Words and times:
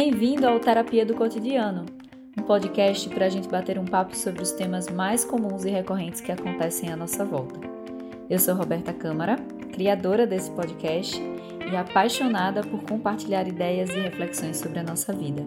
Bem-vindo 0.00 0.46
ao 0.46 0.60
Terapia 0.60 1.04
do 1.04 1.12
Cotidiano, 1.12 1.84
um 2.38 2.42
podcast 2.42 3.08
para 3.08 3.26
a 3.26 3.28
gente 3.28 3.48
bater 3.48 3.80
um 3.80 3.84
papo 3.84 4.16
sobre 4.16 4.40
os 4.40 4.52
temas 4.52 4.88
mais 4.88 5.24
comuns 5.24 5.64
e 5.64 5.70
recorrentes 5.70 6.20
que 6.20 6.30
acontecem 6.30 6.88
à 6.92 6.96
nossa 6.96 7.24
volta. 7.24 7.58
Eu 8.30 8.38
sou 8.38 8.54
Roberta 8.54 8.92
Câmara, 8.92 9.34
criadora 9.72 10.24
desse 10.24 10.52
podcast 10.52 11.20
e 11.68 11.76
apaixonada 11.76 12.60
por 12.60 12.80
compartilhar 12.84 13.48
ideias 13.48 13.90
e 13.90 13.98
reflexões 13.98 14.58
sobre 14.58 14.78
a 14.78 14.84
nossa 14.84 15.12
vida. 15.12 15.44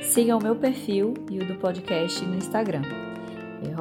Siga 0.00 0.34
o 0.34 0.42
meu 0.42 0.56
perfil 0.56 1.12
e 1.30 1.38
o 1.38 1.46
do 1.46 1.56
podcast 1.56 2.24
no 2.24 2.34
Instagram, 2.34 2.80
é 3.62 3.74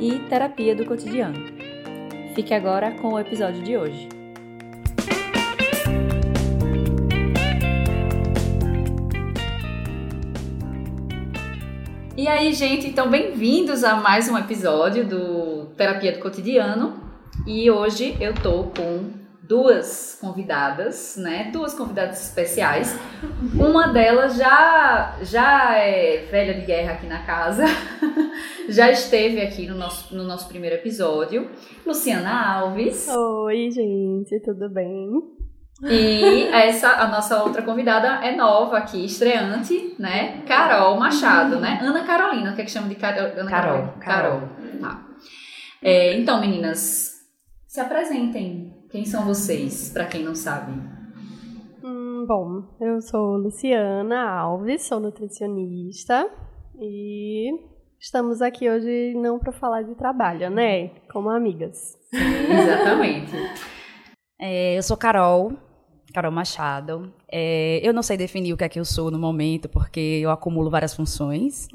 e 0.00 0.18
Terapia 0.28 0.74
do 0.74 0.84
Cotidiano. 0.84 1.38
Fique 2.34 2.52
agora 2.52 2.90
com 2.96 3.12
o 3.12 3.20
episódio 3.20 3.62
de 3.62 3.76
hoje. 3.76 4.15
E 12.26 12.28
aí, 12.28 12.52
gente, 12.52 12.88
então 12.88 13.08
bem-vindos 13.08 13.84
a 13.84 13.94
mais 13.94 14.28
um 14.28 14.36
episódio 14.36 15.06
do 15.06 15.66
Terapia 15.76 16.10
do 16.10 16.18
Cotidiano. 16.18 17.00
E 17.46 17.70
hoje 17.70 18.16
eu 18.20 18.34
tô 18.34 18.64
com 18.64 19.12
duas 19.40 20.18
convidadas, 20.20 21.16
né? 21.16 21.50
Duas 21.52 21.72
convidadas 21.72 22.20
especiais. 22.20 22.98
Uma 23.54 23.92
delas 23.92 24.36
já 24.36 25.16
já 25.22 25.78
é 25.78 26.26
velha 26.28 26.54
de 26.54 26.66
guerra 26.66 26.94
aqui 26.94 27.06
na 27.06 27.24
casa. 27.24 27.62
já 28.68 28.90
esteve 28.90 29.40
aqui 29.40 29.68
no 29.68 29.76
nosso, 29.76 30.12
no 30.12 30.24
nosso 30.24 30.48
primeiro 30.48 30.74
episódio. 30.74 31.48
Luciana 31.86 32.56
Alves. 32.56 33.06
Oi, 33.06 33.70
gente, 33.70 34.40
tudo 34.40 34.68
bem? 34.68 35.35
E 35.82 36.44
essa, 36.48 36.88
a 36.88 37.08
nossa 37.08 37.42
outra 37.42 37.62
convidada 37.62 38.24
é 38.26 38.34
nova 38.34 38.78
aqui, 38.78 39.04
estreante, 39.04 39.94
né? 39.98 40.42
Carol 40.46 40.98
Machado, 40.98 41.60
né? 41.60 41.78
Ana 41.82 42.04
Carolina, 42.04 42.52
o 42.52 42.54
que 42.54 42.62
é 42.62 42.64
que 42.64 42.70
chama 42.70 42.88
de 42.88 42.94
Car 42.94 43.16
Ana 43.18 43.50
Carol? 43.50 43.88
Carol. 43.98 43.98
Carol. 44.00 44.40
Tá. 44.80 45.06
É, 45.82 46.18
então, 46.18 46.40
meninas, 46.40 47.16
se 47.66 47.80
apresentem. 47.80 48.74
Quem 48.90 49.04
são 49.04 49.26
vocês, 49.26 49.90
para 49.90 50.06
quem 50.06 50.24
não 50.24 50.34
sabe? 50.34 50.72
Hum, 51.84 52.24
bom, 52.26 52.62
eu 52.80 53.00
sou 53.02 53.36
Luciana 53.36 54.30
Alves, 54.30 54.86
sou 54.86 54.98
nutricionista 54.98 56.26
e 56.78 57.50
estamos 58.00 58.40
aqui 58.40 58.70
hoje 58.70 59.12
não 59.16 59.38
para 59.38 59.52
falar 59.52 59.82
de 59.82 59.94
trabalho, 59.94 60.48
né? 60.48 60.88
Como 61.12 61.28
amigas. 61.28 61.98
Exatamente. 62.12 63.32
É, 64.38 64.76
eu 64.76 64.82
sou 64.82 64.98
Carol, 64.98 65.52
Carol 66.16 66.32
Machado. 66.32 67.12
É, 67.30 67.78
eu 67.82 67.92
não 67.92 68.02
sei 68.02 68.16
definir 68.16 68.50
o 68.54 68.56
que 68.56 68.64
é 68.64 68.68
que 68.70 68.80
eu 68.80 68.86
sou 68.86 69.10
no 69.10 69.18
momento, 69.18 69.68
porque 69.68 70.00
eu 70.22 70.30
acumulo 70.30 70.70
várias 70.70 70.94
funções. 70.94 71.68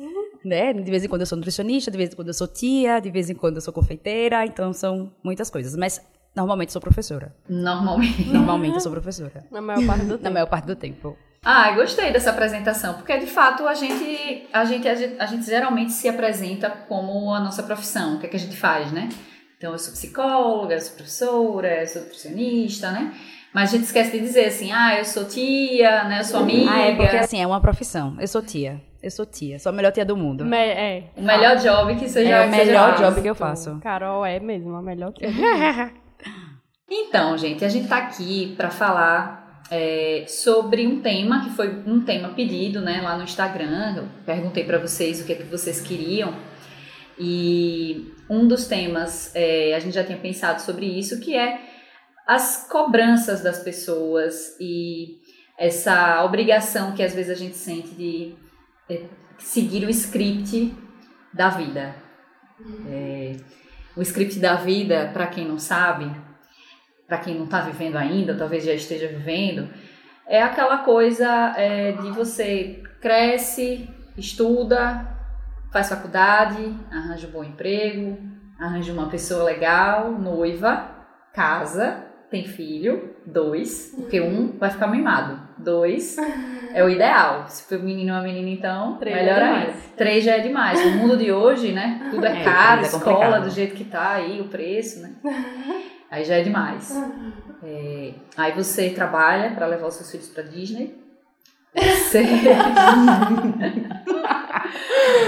Né? 0.44 0.74
De 0.74 0.90
vez 0.90 1.04
em 1.04 1.08
quando 1.08 1.22
eu 1.22 1.28
sou 1.28 1.36
nutricionista, 1.36 1.92
de 1.92 1.98
vez 1.98 2.12
em 2.12 2.16
quando 2.16 2.30
eu 2.30 2.34
sou 2.34 2.48
tia, 2.48 3.00
de 3.00 3.12
vez 3.12 3.30
em 3.30 3.36
quando 3.36 3.58
eu 3.58 3.62
sou 3.62 3.72
confeiteira, 3.72 4.44
então 4.44 4.74
são 4.74 5.12
muitas 5.24 5.52
coisas. 5.52 5.76
Mas 5.76 6.02
normalmente 6.36 6.72
sou 6.72 6.82
professora. 6.82 7.36
Normalmente. 7.48 8.24
Normalmente 8.30 8.74
eu 8.74 8.80
sou 8.80 8.92
professora. 8.92 9.46
Na 9.52 9.62
maior 9.62 9.86
parte 9.86 10.06
do 10.06 10.14
tempo. 10.18 10.24
Na 10.24 10.30
maior 10.32 10.48
parte 10.48 10.66
do 10.66 10.76
tempo. 10.76 11.18
Ah, 11.46 11.72
gostei 11.74 12.12
dessa 12.12 12.32
apresentação, 12.32 12.96
porque 12.96 13.16
de 13.20 13.28
fato 13.28 13.68
a 13.68 13.76
gente, 13.76 14.48
a 14.52 14.66
gente, 14.66 14.88
a 14.88 14.96
gente, 14.96 15.22
a 15.22 15.26
gente 15.28 15.46
geralmente 15.46 15.92
se 15.92 16.10
apresenta 16.10 16.70
como 16.72 17.32
a 17.32 17.40
nossa 17.40 17.62
profissão, 17.62 18.16
o 18.16 18.20
que 18.20 18.26
é 18.26 18.30
que 18.30 18.38
a 18.38 18.40
gente 18.40 18.58
faz, 18.58 18.92
né? 18.92 19.08
Então 19.58 19.72
eu 19.72 19.78
sou 19.78 19.94
psicóloga, 19.94 20.74
eu 20.74 20.82
sou 20.82 20.96
professora, 20.96 21.82
eu 21.82 21.88
sou 21.88 22.02
nutricionista, 22.02 22.92
né? 22.92 23.14
Mas 23.54 23.70
a 23.70 23.76
gente 23.78 23.84
esquece 23.86 24.12
de 24.12 24.20
dizer 24.20 24.46
assim, 24.46 24.72
ah, 24.72 24.98
eu 24.98 25.04
sou 25.06 25.26
tia, 25.26 26.06
né? 26.06 26.20
Eu 26.20 26.24
sou 26.24 26.40
amiga. 26.42 26.72
Ah, 26.72 26.80
é 26.80 26.96
porque 26.96 27.18
assim, 27.18 27.42
é 27.42 27.46
uma 27.48 27.60
profissão. 27.60 28.16
Eu 28.20 28.28
sou 28.28 28.42
tia. 28.42 28.82
Eu 29.04 29.12
sou 29.12 29.26
tia. 29.26 29.60
Sou 29.60 29.72
a 29.72 29.74
melhor 29.74 29.92
tia 29.92 30.06
do 30.06 30.16
mundo. 30.16 30.46
Me- 30.46 30.58
é. 30.58 31.04
O 31.18 31.22
melhor 31.22 31.58
job 31.58 31.96
que 31.96 32.08
seja 32.08 32.30
É 32.30 32.46
o 32.46 32.50
melhor 32.50 32.96
job 32.98 33.22
que 33.22 33.28
eu 33.28 33.36
faço. 33.36 33.80
Carol 33.82 34.26
é 34.26 34.40
mesmo 34.40 34.76
a 34.76 34.82
melhor 34.82 35.12
que 35.12 35.26
Então, 36.90 37.38
gente, 37.38 37.64
a 37.66 37.70
gente 37.70 37.88
tá 37.88 37.98
aqui 37.98 38.54
para 38.56 38.70
falar 38.70 39.64
é, 39.72 40.26
sobre 40.28 40.86
um 40.86 41.02
tema 41.02 41.44
que 41.44 41.50
foi 41.52 41.70
um 41.86 42.02
tema 42.02 42.30
pedido, 42.30 42.82
né, 42.82 43.02
lá 43.02 43.18
no 43.18 43.24
Instagram. 43.24 43.96
Eu 43.98 44.08
perguntei 44.26 44.64
para 44.64 44.78
vocês 44.78 45.22
o 45.22 45.26
que 45.26 45.34
é 45.34 45.36
que 45.36 45.44
vocês 45.44 45.82
queriam 45.82 46.34
e 47.18 48.14
um 48.30 48.48
dos 48.48 48.68
temas 48.68 49.32
é, 49.36 49.74
a 49.76 49.80
gente 49.80 49.94
já 49.94 50.04
tinha 50.04 50.18
pensado 50.18 50.62
sobre 50.62 50.86
isso, 50.86 51.20
que 51.20 51.36
é 51.36 51.60
as 52.28 52.68
cobranças 52.70 53.42
das 53.42 53.60
pessoas 53.60 54.56
e 54.60 55.20
essa 55.58 56.24
obrigação 56.24 56.94
que 56.94 57.04
às 57.04 57.14
vezes 57.14 57.32
a 57.32 57.40
gente 57.40 57.56
sente 57.56 57.90
de 57.90 58.36
é, 58.90 59.06
seguir 59.38 59.86
o 59.86 59.90
script 59.90 60.74
da 61.34 61.50
vida. 61.50 61.96
É, 62.88 63.36
o 63.96 64.02
script 64.02 64.40
da 64.40 64.56
vida, 64.56 65.10
para 65.14 65.28
quem 65.28 65.48
não 65.48 65.60
sabe, 65.60 66.10
para 67.08 67.18
quem 67.18 67.36
não 67.36 67.46
está 67.46 67.62
vivendo 67.62 67.98
ainda, 67.98 68.36
talvez 68.36 68.64
já 68.64 68.74
esteja 68.74 69.08
vivendo, 69.08 69.70
é 70.28 70.42
aquela 70.42 70.80
coisa 70.80 71.54
é, 71.58 71.92
de 71.92 72.10
você 72.12 72.82
cresce, 73.02 73.90
estuda, 74.18 75.08
faz 75.72 75.90
faculdade, 75.90 76.74
arranja 76.92 77.28
um 77.28 77.32
bom 77.32 77.44
emprego, 77.44 78.18
arranja 78.60 78.94
uma 78.94 79.10
pessoa 79.10 79.44
legal, 79.44 80.12
noiva, 80.12 80.90
casa, 81.34 82.11
tem 82.32 82.46
filho, 82.46 83.14
dois, 83.26 83.94
porque 83.96 84.22
um 84.22 84.58
vai 84.58 84.70
ficar 84.70 84.88
mimado. 84.88 85.40
Dois 85.58 86.18
é 86.74 86.84
o 86.84 86.90
ideal. 86.90 87.46
Se 87.50 87.64
for 87.64 87.78
menino 87.84 88.14
ou 88.14 88.18
uma 88.20 88.24
menina, 88.24 88.50
então, 88.50 88.96
Três 88.98 89.16
melhor 89.18 89.38
é 89.38 89.44
ainda. 89.44 89.60
demais. 89.60 89.92
Três 89.98 90.24
já 90.24 90.32
é 90.38 90.40
demais. 90.40 90.84
No 90.86 90.92
mundo 90.92 91.18
de 91.18 91.32
hoje, 91.32 91.74
né? 91.74 92.08
Tudo 92.10 92.26
é 92.26 92.40
É, 92.42 92.44
caro, 92.44 92.82
tudo 92.82 92.86
é 92.86 92.98
escola 92.98 93.40
do 93.42 93.50
jeito 93.50 93.76
que 93.76 93.84
tá 93.84 94.14
aí, 94.14 94.40
o 94.42 94.46
preço, 94.46 95.02
né? 95.02 95.12
Aí 96.10 96.26
já 96.26 96.36
é 96.36 96.42
demais. 96.44 96.92
É, 97.64 98.12
aí 98.36 98.52
você 98.52 98.90
trabalha 98.90 99.52
para 99.52 99.66
levar 99.66 99.88
os 99.88 99.94
seus 99.94 100.12
filhos 100.12 100.28
para 100.28 100.44
Disney. 100.44 101.01
Você... 101.76 102.24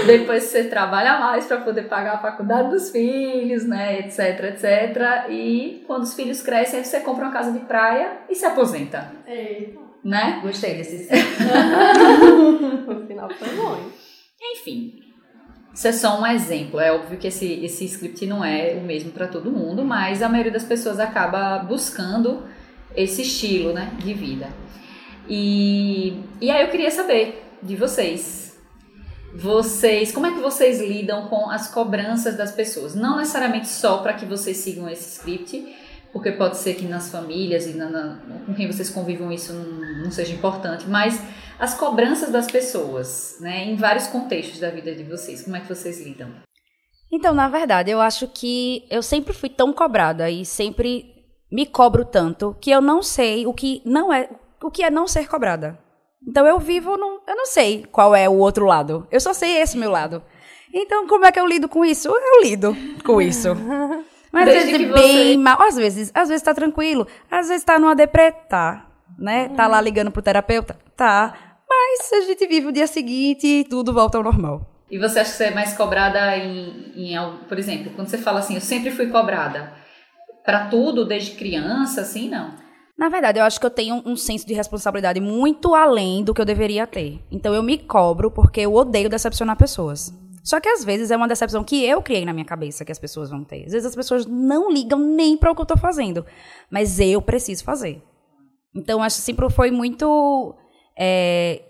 Depois 0.06 0.44
você 0.44 0.64
trabalha 0.64 1.18
mais 1.18 1.46
para 1.46 1.58
poder 1.58 1.84
pagar 1.84 2.14
a 2.14 2.18
faculdade 2.18 2.70
dos 2.70 2.90
filhos, 2.90 3.64
né, 3.64 4.00
etc, 4.00 4.44
etc. 4.44 5.30
E 5.30 5.82
quando 5.86 6.02
os 6.02 6.14
filhos 6.14 6.42
crescem, 6.42 6.84
você 6.84 7.00
compra 7.00 7.24
uma 7.24 7.32
casa 7.32 7.52
de 7.52 7.60
praia 7.60 8.18
e 8.28 8.34
se 8.34 8.44
aposenta, 8.44 9.10
Eita. 9.26 9.80
né? 10.04 10.40
Gostei 10.42 10.74
desse 10.76 11.08
No 12.86 13.06
final 13.06 13.30
foi 13.30 13.48
bom. 13.56 13.76
hein? 13.76 13.92
Enfim, 14.52 15.04
isso 15.74 15.88
é 15.88 15.92
só 15.92 16.20
um 16.20 16.26
exemplo. 16.26 16.78
É 16.78 16.92
óbvio 16.92 17.18
que 17.18 17.26
esse, 17.26 17.64
esse 17.64 17.84
script 17.86 18.24
não 18.26 18.44
é 18.44 18.74
o 18.74 18.80
mesmo 18.80 19.10
para 19.10 19.26
todo 19.26 19.50
mundo, 19.50 19.84
mas 19.84 20.22
a 20.22 20.28
maioria 20.28 20.52
das 20.52 20.64
pessoas 20.64 21.00
acaba 21.00 21.58
buscando 21.58 22.44
esse 22.94 23.22
estilo 23.22 23.72
né, 23.72 23.90
de 23.98 24.14
vida. 24.14 24.48
E, 25.28 26.20
e 26.40 26.50
aí 26.50 26.62
eu 26.62 26.70
queria 26.70 26.90
saber 26.90 27.42
de 27.62 27.76
vocês. 27.76 28.56
Vocês, 29.34 30.12
como 30.12 30.26
é 30.26 30.32
que 30.32 30.38
vocês 30.40 30.80
lidam 30.80 31.28
com 31.28 31.50
as 31.50 31.68
cobranças 31.68 32.36
das 32.36 32.52
pessoas? 32.52 32.94
Não 32.94 33.16
necessariamente 33.16 33.66
só 33.68 33.98
para 33.98 34.12
que 34.14 34.24
vocês 34.24 34.58
sigam 34.58 34.88
esse 34.88 35.16
script, 35.18 35.74
porque 36.12 36.30
pode 36.30 36.56
ser 36.56 36.74
que 36.74 36.86
nas 36.86 37.10
famílias 37.10 37.66
e 37.66 37.70
na, 37.74 37.88
na- 37.90 38.18
com 38.46 38.54
quem 38.54 38.68
vocês 38.70 38.90
convivam 38.90 39.32
isso 39.32 39.52
não, 39.52 40.04
não 40.04 40.10
seja 40.12 40.32
importante, 40.32 40.86
mas 40.86 41.20
as 41.58 41.74
cobranças 41.74 42.30
das 42.30 42.46
pessoas, 42.46 43.36
né, 43.40 43.64
em 43.64 43.74
vários 43.74 44.06
contextos 44.06 44.60
da 44.60 44.70
vida 44.70 44.94
de 44.94 45.02
vocês. 45.02 45.42
Como 45.42 45.56
é 45.56 45.60
que 45.60 45.68
vocês 45.68 46.00
lidam? 46.00 46.28
Então, 47.10 47.34
na 47.34 47.48
verdade, 47.48 47.90
eu 47.90 48.00
acho 48.00 48.28
que 48.28 48.84
eu 48.88 49.02
sempre 49.02 49.32
fui 49.32 49.48
tão 49.48 49.72
cobrada 49.72 50.30
e 50.30 50.44
sempre 50.44 51.06
me 51.50 51.66
cobro 51.66 52.04
tanto 52.04 52.56
que 52.60 52.70
eu 52.70 52.80
não 52.80 53.02
sei 53.02 53.46
o 53.46 53.52
que 53.52 53.82
não 53.84 54.12
é 54.12 54.28
o 54.64 54.70
que 54.70 54.82
é 54.82 54.90
não 54.90 55.06
ser 55.06 55.28
cobrada. 55.28 55.78
Então 56.26 56.46
eu 56.46 56.58
vivo 56.58 56.96
num, 56.96 57.20
eu 57.28 57.36
não 57.36 57.44
sei 57.46 57.84
qual 57.92 58.14
é 58.14 58.28
o 58.28 58.32
outro 58.38 58.64
lado. 58.64 59.06
Eu 59.10 59.20
só 59.20 59.34
sei 59.34 59.60
esse 59.60 59.76
meu 59.76 59.90
lado. 59.90 60.22
Então, 60.72 61.06
como 61.06 61.24
é 61.26 61.30
que 61.30 61.38
eu 61.38 61.46
lido 61.46 61.68
com 61.68 61.84
isso? 61.84 62.08
Eu 62.08 62.42
lido 62.42 62.76
com 63.04 63.20
isso. 63.20 63.48
Mas 64.32 64.48
às 64.48 64.54
vezes 64.54 64.74
é 64.74 64.78
bem 64.78 64.88
você- 64.88 65.36
mal. 65.36 65.62
Às 65.62 65.76
vezes, 65.76 66.10
às 66.14 66.28
vezes 66.28 66.42
tá 66.42 66.52
tranquilo. 66.54 67.06
Às 67.30 67.48
vezes 67.48 67.62
tá 67.62 67.78
numa 67.78 67.94
deprê, 67.94 68.32
tá. 68.32 68.86
Né? 69.18 69.50
Tá 69.50 69.68
lá 69.68 69.80
ligando 69.80 70.10
pro 70.10 70.22
terapeuta, 70.22 70.76
tá. 70.96 71.34
Mas 71.68 72.12
a 72.12 72.20
gente 72.22 72.46
vive 72.48 72.66
o 72.66 72.72
dia 72.72 72.86
seguinte 72.86 73.46
e 73.46 73.64
tudo 73.64 73.92
volta 73.92 74.18
ao 74.18 74.24
normal. 74.24 74.68
E 74.90 74.98
você 74.98 75.20
acha 75.20 75.30
que 75.30 75.36
você 75.36 75.44
é 75.44 75.50
mais 75.54 75.76
cobrada 75.76 76.36
em, 76.36 76.92
em 76.96 77.16
por 77.48 77.58
exemplo, 77.58 77.92
quando 77.94 78.08
você 78.08 78.18
fala 78.18 78.40
assim, 78.40 78.54
eu 78.54 78.60
sempre 78.60 78.90
fui 78.90 79.06
cobrada 79.08 79.72
para 80.44 80.66
tudo 80.66 81.04
desde 81.06 81.36
criança, 81.36 82.00
assim, 82.00 82.28
não? 82.28 82.63
Na 82.96 83.08
verdade, 83.08 83.40
eu 83.40 83.44
acho 83.44 83.58
que 83.58 83.66
eu 83.66 83.70
tenho 83.70 84.02
um 84.06 84.16
senso 84.16 84.46
de 84.46 84.54
responsabilidade 84.54 85.20
muito 85.20 85.74
além 85.74 86.22
do 86.22 86.32
que 86.32 86.40
eu 86.40 86.44
deveria 86.44 86.86
ter. 86.86 87.20
Então 87.30 87.52
eu 87.52 87.62
me 87.62 87.76
cobro 87.76 88.30
porque 88.30 88.60
eu 88.60 88.74
odeio 88.74 89.08
decepcionar 89.08 89.56
pessoas. 89.56 90.12
Só 90.44 90.60
que 90.60 90.68
às 90.68 90.84
vezes 90.84 91.10
é 91.10 91.16
uma 91.16 91.26
decepção 91.26 91.64
que 91.64 91.84
eu 91.84 92.02
criei 92.02 92.24
na 92.24 92.32
minha 92.32 92.44
cabeça 92.44 92.84
que 92.84 92.92
as 92.92 92.98
pessoas 92.98 93.30
vão 93.30 93.42
ter. 93.42 93.64
Às 93.64 93.72
vezes 93.72 93.86
as 93.86 93.96
pessoas 93.96 94.26
não 94.26 94.70
ligam 94.70 94.98
nem 94.98 95.36
para 95.36 95.50
o 95.50 95.54
que 95.54 95.62
eu 95.62 95.66
tô 95.66 95.76
fazendo, 95.76 96.24
mas 96.70 97.00
eu 97.00 97.20
preciso 97.22 97.64
fazer. 97.64 98.02
Então, 98.76 99.02
acho 99.02 99.16
que 99.16 99.22
sempre 99.22 99.48
foi 99.50 99.70
muito 99.70 100.54
é, 100.98 101.62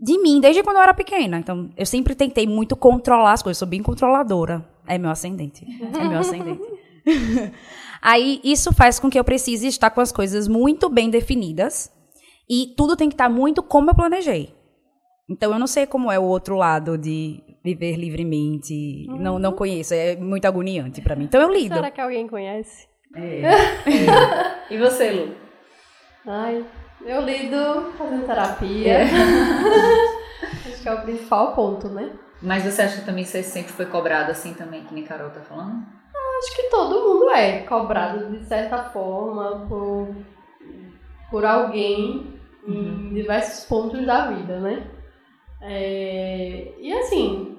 de 0.00 0.18
mim, 0.18 0.40
desde 0.40 0.62
quando 0.62 0.76
eu 0.76 0.82
era 0.82 0.94
pequena. 0.94 1.38
Então, 1.38 1.70
eu 1.76 1.84
sempre 1.84 2.14
tentei 2.14 2.46
muito 2.46 2.74
controlar 2.74 3.32
as 3.32 3.42
coisas. 3.42 3.58
Sou 3.58 3.68
bem 3.68 3.82
controladora. 3.82 4.66
É 4.86 4.96
meu 4.96 5.10
ascendente. 5.10 5.66
É 5.82 6.08
meu 6.08 6.18
ascendente. 6.18 6.62
Aí, 8.02 8.40
isso 8.42 8.72
faz 8.72 8.98
com 8.98 9.10
que 9.10 9.18
eu 9.18 9.24
precise 9.24 9.66
estar 9.66 9.90
com 9.90 10.00
as 10.00 10.10
coisas 10.12 10.48
muito 10.48 10.88
bem 10.88 11.10
definidas. 11.10 11.92
E 12.48 12.74
tudo 12.76 12.96
tem 12.96 13.08
que 13.08 13.14
estar 13.14 13.28
muito 13.28 13.62
como 13.62 13.90
eu 13.90 13.94
planejei. 13.94 14.54
Então, 15.28 15.52
eu 15.52 15.58
não 15.58 15.66
sei 15.66 15.86
como 15.86 16.10
é 16.10 16.18
o 16.18 16.24
outro 16.24 16.56
lado 16.56 16.98
de 16.98 17.42
viver 17.62 17.96
livremente. 17.96 19.06
Uhum. 19.08 19.18
Não, 19.18 19.38
não 19.38 19.52
conheço. 19.52 19.94
É 19.94 20.16
muito 20.16 20.46
agoniante 20.46 21.00
para 21.00 21.14
mim. 21.14 21.24
Então, 21.24 21.40
eu 21.40 21.52
lido. 21.52 21.74
Será 21.74 21.90
que 21.90 22.00
alguém 22.00 22.26
conhece? 22.26 22.88
É. 23.14 23.42
é. 23.86 24.74
E 24.74 24.78
você, 24.78 25.10
Lu? 25.10 25.34
Ai, 26.26 26.64
eu 27.04 27.22
lido 27.22 27.92
fazendo 27.96 28.26
terapia. 28.26 28.92
É. 28.92 29.04
acho 30.70 30.82
que 30.82 30.88
é 30.88 30.94
o 30.94 31.02
principal 31.02 31.54
ponto, 31.54 31.88
né? 31.88 32.10
Mas 32.42 32.64
você 32.64 32.82
acha 32.82 33.00
que 33.00 33.06
também 33.06 33.24
você 33.24 33.42
sempre 33.42 33.72
foi 33.72 33.86
cobrado 33.86 34.30
assim 34.30 34.54
também, 34.54 34.84
que 34.84 34.94
nem 34.94 35.04
Carol 35.04 35.30
tá 35.30 35.40
falando? 35.40 35.84
Acho 36.40 36.56
que 36.56 36.70
todo 36.70 37.08
mundo 37.08 37.30
é 37.30 37.60
cobrado 37.60 38.30
de 38.30 38.44
certa 38.44 38.84
forma 38.84 39.66
por, 39.68 40.08
por 41.30 41.44
alguém 41.44 42.38
uhum. 42.66 43.08
em 43.10 43.14
diversos 43.14 43.66
pontos 43.66 44.04
da 44.04 44.30
vida, 44.30 44.58
né? 44.58 44.86
É, 45.62 46.72
e 46.78 46.92
assim, 46.94 47.58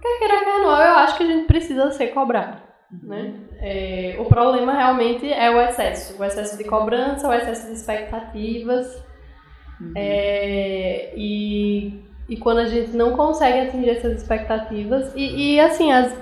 quer 0.00 0.18
queira, 0.18 0.40
quer 0.40 0.58
não, 0.58 0.70
eu 0.70 0.96
acho 0.96 1.16
que 1.16 1.22
a 1.22 1.26
gente 1.26 1.46
precisa 1.46 1.90
ser 1.90 2.08
cobrado, 2.08 2.60
uhum. 2.92 3.08
né? 3.08 3.34
É, 3.58 4.16
o 4.18 4.26
problema 4.26 4.74
realmente 4.74 5.32
é 5.32 5.50
o 5.50 5.60
excesso, 5.60 6.20
o 6.20 6.24
excesso 6.24 6.58
de 6.58 6.64
cobrança, 6.64 7.28
o 7.28 7.32
excesso 7.32 7.68
de 7.68 7.72
expectativas. 7.74 9.02
Uhum. 9.80 9.92
É, 9.96 11.12
e, 11.16 12.04
e 12.28 12.36
quando 12.36 12.58
a 12.58 12.66
gente 12.66 12.94
não 12.94 13.16
consegue 13.16 13.60
atingir 13.60 13.90
essas 13.90 14.20
expectativas, 14.20 15.12
e, 15.16 15.54
e 15.54 15.60
assim, 15.60 15.90
as, 15.90 16.12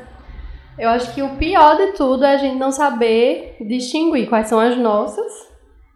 eu 0.80 0.88
acho 0.88 1.14
que 1.14 1.22
o 1.22 1.36
pior 1.36 1.76
de 1.76 1.92
tudo 1.92 2.24
é 2.24 2.34
a 2.34 2.38
gente 2.38 2.56
não 2.56 2.72
saber 2.72 3.56
distinguir 3.60 4.28
quais 4.28 4.48
são 4.48 4.58
as 4.58 4.76
nossas 4.76 5.48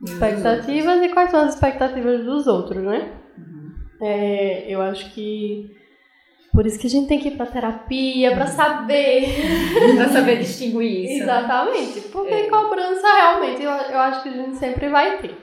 expectativas 0.05 1.03
e 1.03 1.09
quais 1.09 1.31
são 1.31 1.41
as 1.41 1.55
expectativas 1.55 2.25
dos 2.25 2.47
outros, 2.47 2.83
né? 2.83 3.13
Uhum. 3.39 3.73
É, 4.03 4.67
eu 4.69 4.83
acho 4.83 5.13
que 5.15 5.75
por 6.55 6.65
isso 6.65 6.79
que 6.79 6.87
a 6.87 6.91
gente 6.91 7.09
tem 7.09 7.19
que 7.19 7.29
ir 7.29 7.37
pra 7.37 7.47
terapia, 7.47 8.33
pra 8.33 8.47
saber. 8.47 9.27
pra 9.97 10.09
saber 10.11 10.39
distinguir 10.39 11.05
isso. 11.05 11.19
Né? 11.19 11.23
Exatamente. 11.25 12.01
Porque 12.13 12.33
é. 12.33 12.49
cobrança 12.49 13.07
realmente 13.13 13.63
eu, 13.63 13.71
eu 13.71 13.99
acho 13.99 14.23
que 14.23 14.29
a 14.29 14.33
gente 14.33 14.57
sempre 14.57 14.89
vai 14.89 15.19
ter. 15.19 15.37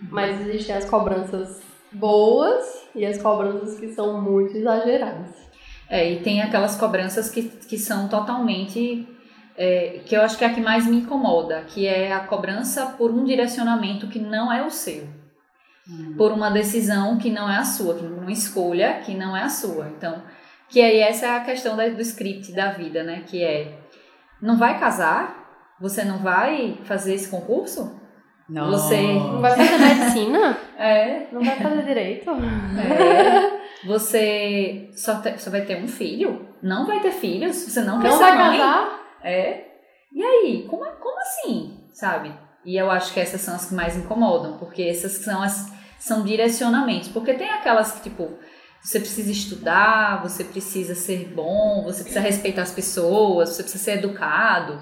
Mas 0.00 0.40
existem 0.40 0.74
as 0.74 0.86
cobranças 0.86 1.60
boas 1.92 2.88
e 2.94 3.04
as 3.04 3.20
cobranças 3.20 3.78
que 3.78 3.88
são 3.88 4.22
muito 4.22 4.56
exageradas. 4.56 5.43
É, 5.94 6.10
e 6.10 6.18
tem 6.18 6.42
aquelas 6.42 6.74
cobranças 6.74 7.30
que, 7.30 7.42
que 7.42 7.78
são 7.78 8.08
totalmente. 8.08 9.08
É, 9.56 10.00
que 10.04 10.16
eu 10.16 10.22
acho 10.22 10.36
que 10.36 10.42
é 10.42 10.48
a 10.48 10.52
que 10.52 10.60
mais 10.60 10.84
me 10.84 10.96
incomoda, 10.96 11.62
que 11.68 11.86
é 11.86 12.12
a 12.12 12.18
cobrança 12.18 12.86
por 12.98 13.12
um 13.12 13.24
direcionamento 13.24 14.08
que 14.08 14.18
não 14.18 14.52
é 14.52 14.66
o 14.66 14.70
seu. 14.70 15.06
Hum. 15.88 16.16
Por 16.18 16.32
uma 16.32 16.50
decisão 16.50 17.16
que 17.16 17.30
não 17.30 17.48
é 17.48 17.58
a 17.58 17.64
sua, 17.64 17.94
por 17.94 18.10
uma 18.10 18.32
escolha 18.32 18.94
que 19.04 19.14
não 19.14 19.36
é 19.36 19.44
a 19.44 19.48
sua. 19.48 19.86
Então, 19.96 20.20
que 20.68 20.82
aí 20.82 20.98
essa 20.98 21.26
é 21.26 21.36
a 21.36 21.44
questão 21.44 21.76
do 21.76 22.00
script 22.00 22.52
da 22.52 22.72
vida, 22.72 23.04
né? 23.04 23.22
Que 23.28 23.44
é, 23.44 23.78
não 24.42 24.56
vai 24.56 24.80
casar? 24.80 25.76
Você 25.80 26.02
não 26.02 26.18
vai 26.18 26.76
fazer 26.82 27.14
esse 27.14 27.28
concurso? 27.28 28.00
Não. 28.48 28.72
Você 28.72 29.00
não 29.00 29.40
vai 29.40 29.54
fazer 29.54 29.78
medicina? 29.78 30.58
é. 30.76 31.28
Não 31.30 31.40
vai 31.40 31.56
fazer 31.56 31.84
direito? 31.84 32.30
É. 32.30 33.63
Você 33.86 34.90
só, 34.96 35.20
te, 35.20 35.38
só 35.38 35.50
vai 35.50 35.62
ter 35.62 35.76
um 35.76 35.88
filho? 35.88 36.48
Não 36.62 36.86
vai 36.86 37.00
ter 37.00 37.12
filhos? 37.12 37.56
Você 37.56 37.82
não 37.82 38.00
quer 38.00 38.08
não 38.08 38.16
ser 38.16 38.24
vai 38.24 38.38
mãe? 38.38 38.58
casar? 38.58 39.00
É. 39.22 39.64
E 40.12 40.22
aí, 40.22 40.66
como, 40.68 40.84
como 40.84 41.20
assim? 41.20 41.80
Sabe? 41.92 42.32
E 42.64 42.76
eu 42.76 42.90
acho 42.90 43.12
que 43.12 43.20
essas 43.20 43.40
são 43.40 43.54
as 43.54 43.68
que 43.68 43.74
mais 43.74 43.96
incomodam, 43.96 44.56
porque 44.58 44.82
essas 44.82 45.12
são 45.12 45.42
as 45.42 45.72
são 45.98 46.22
direcionamentos. 46.22 47.08
Porque 47.08 47.34
tem 47.34 47.50
aquelas 47.50 47.92
que, 47.92 48.02
tipo, 48.02 48.30
você 48.82 49.00
precisa 49.00 49.30
estudar, 49.30 50.22
você 50.22 50.44
precisa 50.44 50.94
ser 50.94 51.32
bom, 51.34 51.82
você 51.84 52.02
precisa 52.02 52.20
respeitar 52.20 52.62
as 52.62 52.70
pessoas, 52.70 53.50
você 53.50 53.62
precisa 53.62 53.82
ser 53.82 53.92
educado, 53.92 54.78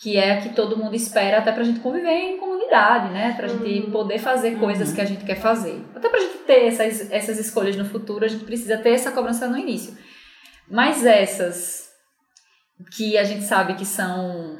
que 0.00 0.16
é 0.16 0.40
que 0.40 0.54
todo 0.54 0.76
mundo 0.76 0.94
espera 0.96 1.38
até 1.38 1.52
pra 1.52 1.64
gente 1.64 1.80
conviver 1.80 2.10
em 2.10 2.38
comunidade, 2.74 3.12
né? 3.12 3.32
Pra 3.36 3.48
gente 3.48 3.80
uhum. 3.80 3.90
poder 3.90 4.18
fazer 4.18 4.58
coisas 4.58 4.88
uhum. 4.88 4.94
que 4.94 5.00
a 5.00 5.04
gente 5.04 5.24
quer 5.24 5.36
fazer. 5.36 5.80
Até 5.94 6.08
pra 6.08 6.18
gente 6.18 6.38
ter 6.38 6.66
essas, 6.66 7.10
essas 7.10 7.38
escolhas 7.38 7.76
no 7.76 7.84
futuro, 7.84 8.24
a 8.24 8.28
gente 8.28 8.44
precisa 8.44 8.76
ter 8.78 8.90
essa 8.90 9.12
cobrança 9.12 9.46
no 9.46 9.56
início. 9.56 9.96
Mas 10.68 11.04
essas 11.06 11.88
que 12.96 13.16
a 13.16 13.24
gente 13.24 13.44
sabe 13.44 13.74
que 13.74 13.86
são 13.86 14.58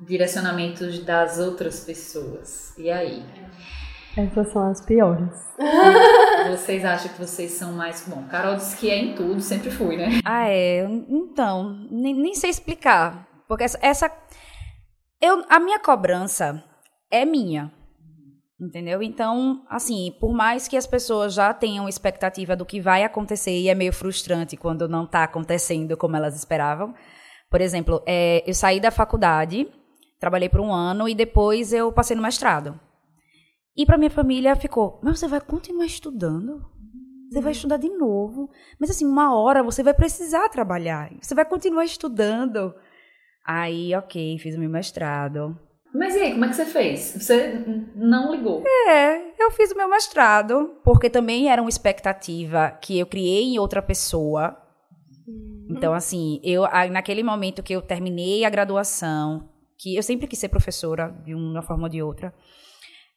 direcionamentos 0.00 0.98
das 1.00 1.38
outras 1.38 1.80
pessoas. 1.80 2.76
E 2.76 2.90
aí? 2.90 3.24
Essas 4.16 4.52
são 4.52 4.68
as 4.68 4.80
piores. 4.80 5.30
Vocês 6.50 6.84
acham 6.84 7.12
que 7.12 7.20
vocês 7.20 7.52
são 7.52 7.72
mais. 7.72 8.04
Bom, 8.06 8.24
Carol 8.28 8.56
disse 8.56 8.76
que 8.76 8.90
é 8.90 8.96
em 8.96 9.14
tudo, 9.14 9.40
sempre 9.40 9.70
fui, 9.70 9.96
né? 9.96 10.20
Ah, 10.24 10.48
é. 10.48 10.82
Então, 11.08 11.86
nem, 11.90 12.14
nem 12.14 12.34
sei 12.34 12.50
explicar. 12.50 13.28
Porque 13.46 13.64
essa. 13.64 13.78
essa 13.82 14.10
eu, 15.20 15.44
a 15.48 15.60
minha 15.60 15.78
cobrança 15.78 16.64
é 17.10 17.24
minha. 17.24 17.72
Entendeu? 18.60 19.00
Então, 19.02 19.64
assim, 19.68 20.12
por 20.18 20.32
mais 20.32 20.66
que 20.66 20.76
as 20.76 20.86
pessoas 20.86 21.32
já 21.32 21.54
tenham 21.54 21.88
expectativa 21.88 22.56
do 22.56 22.66
que 22.66 22.80
vai 22.80 23.04
acontecer, 23.04 23.56
e 23.56 23.68
é 23.68 23.74
meio 23.74 23.92
frustrante 23.92 24.56
quando 24.56 24.88
não 24.88 25.04
está 25.04 25.22
acontecendo 25.22 25.96
como 25.96 26.16
elas 26.16 26.34
esperavam. 26.34 26.92
Por 27.48 27.60
exemplo, 27.60 28.02
é, 28.04 28.42
eu 28.44 28.52
saí 28.52 28.80
da 28.80 28.90
faculdade, 28.90 29.68
trabalhei 30.18 30.48
por 30.48 30.60
um 30.60 30.72
ano 30.72 31.08
e 31.08 31.14
depois 31.14 31.72
eu 31.72 31.92
passei 31.92 32.16
no 32.16 32.22
mestrado. 32.22 32.78
E 33.76 33.86
para 33.86 33.96
minha 33.96 34.10
família 34.10 34.56
ficou: 34.56 34.98
mas 35.04 35.20
você 35.20 35.28
vai 35.28 35.40
continuar 35.40 35.86
estudando? 35.86 36.60
Você 37.30 37.40
vai 37.40 37.52
estudar 37.52 37.76
de 37.76 37.90
novo? 37.90 38.50
Mas 38.80 38.90
assim, 38.90 39.06
uma 39.06 39.36
hora 39.36 39.62
você 39.62 39.84
vai 39.84 39.94
precisar 39.94 40.48
trabalhar. 40.48 41.12
Você 41.20 41.34
vai 41.34 41.44
continuar 41.44 41.84
estudando. 41.84 42.74
Aí, 43.46 43.94
ok, 43.94 44.38
fiz 44.38 44.56
o 44.56 44.58
meu 44.58 44.68
mestrado. 44.68 45.56
Mas 45.94 46.14
e 46.14 46.20
aí, 46.20 46.32
como 46.32 46.44
é 46.44 46.48
que 46.48 46.54
você 46.54 46.64
fez? 46.64 47.14
Você 47.18 47.64
não 47.94 48.30
ligou? 48.30 48.62
É, 48.88 49.32
eu 49.38 49.50
fiz 49.50 49.70
o 49.72 49.76
meu 49.76 49.88
mestrado, 49.88 50.76
porque 50.84 51.08
também 51.08 51.50
era 51.50 51.62
uma 51.62 51.70
expectativa 51.70 52.70
que 52.80 52.98
eu 52.98 53.06
criei 53.06 53.44
em 53.44 53.58
outra 53.58 53.80
pessoa. 53.80 54.56
Uhum. 55.26 55.66
Então, 55.70 55.94
assim, 55.94 56.40
eu 56.44 56.62
naquele 56.90 57.22
momento 57.22 57.62
que 57.62 57.74
eu 57.74 57.80
terminei 57.80 58.44
a 58.44 58.50
graduação, 58.50 59.48
que 59.78 59.96
eu 59.96 60.02
sempre 60.02 60.26
quis 60.26 60.38
ser 60.38 60.48
professora 60.48 61.08
de 61.24 61.34
uma 61.34 61.62
forma 61.62 61.84
ou 61.84 61.88
de 61.88 62.02
outra. 62.02 62.34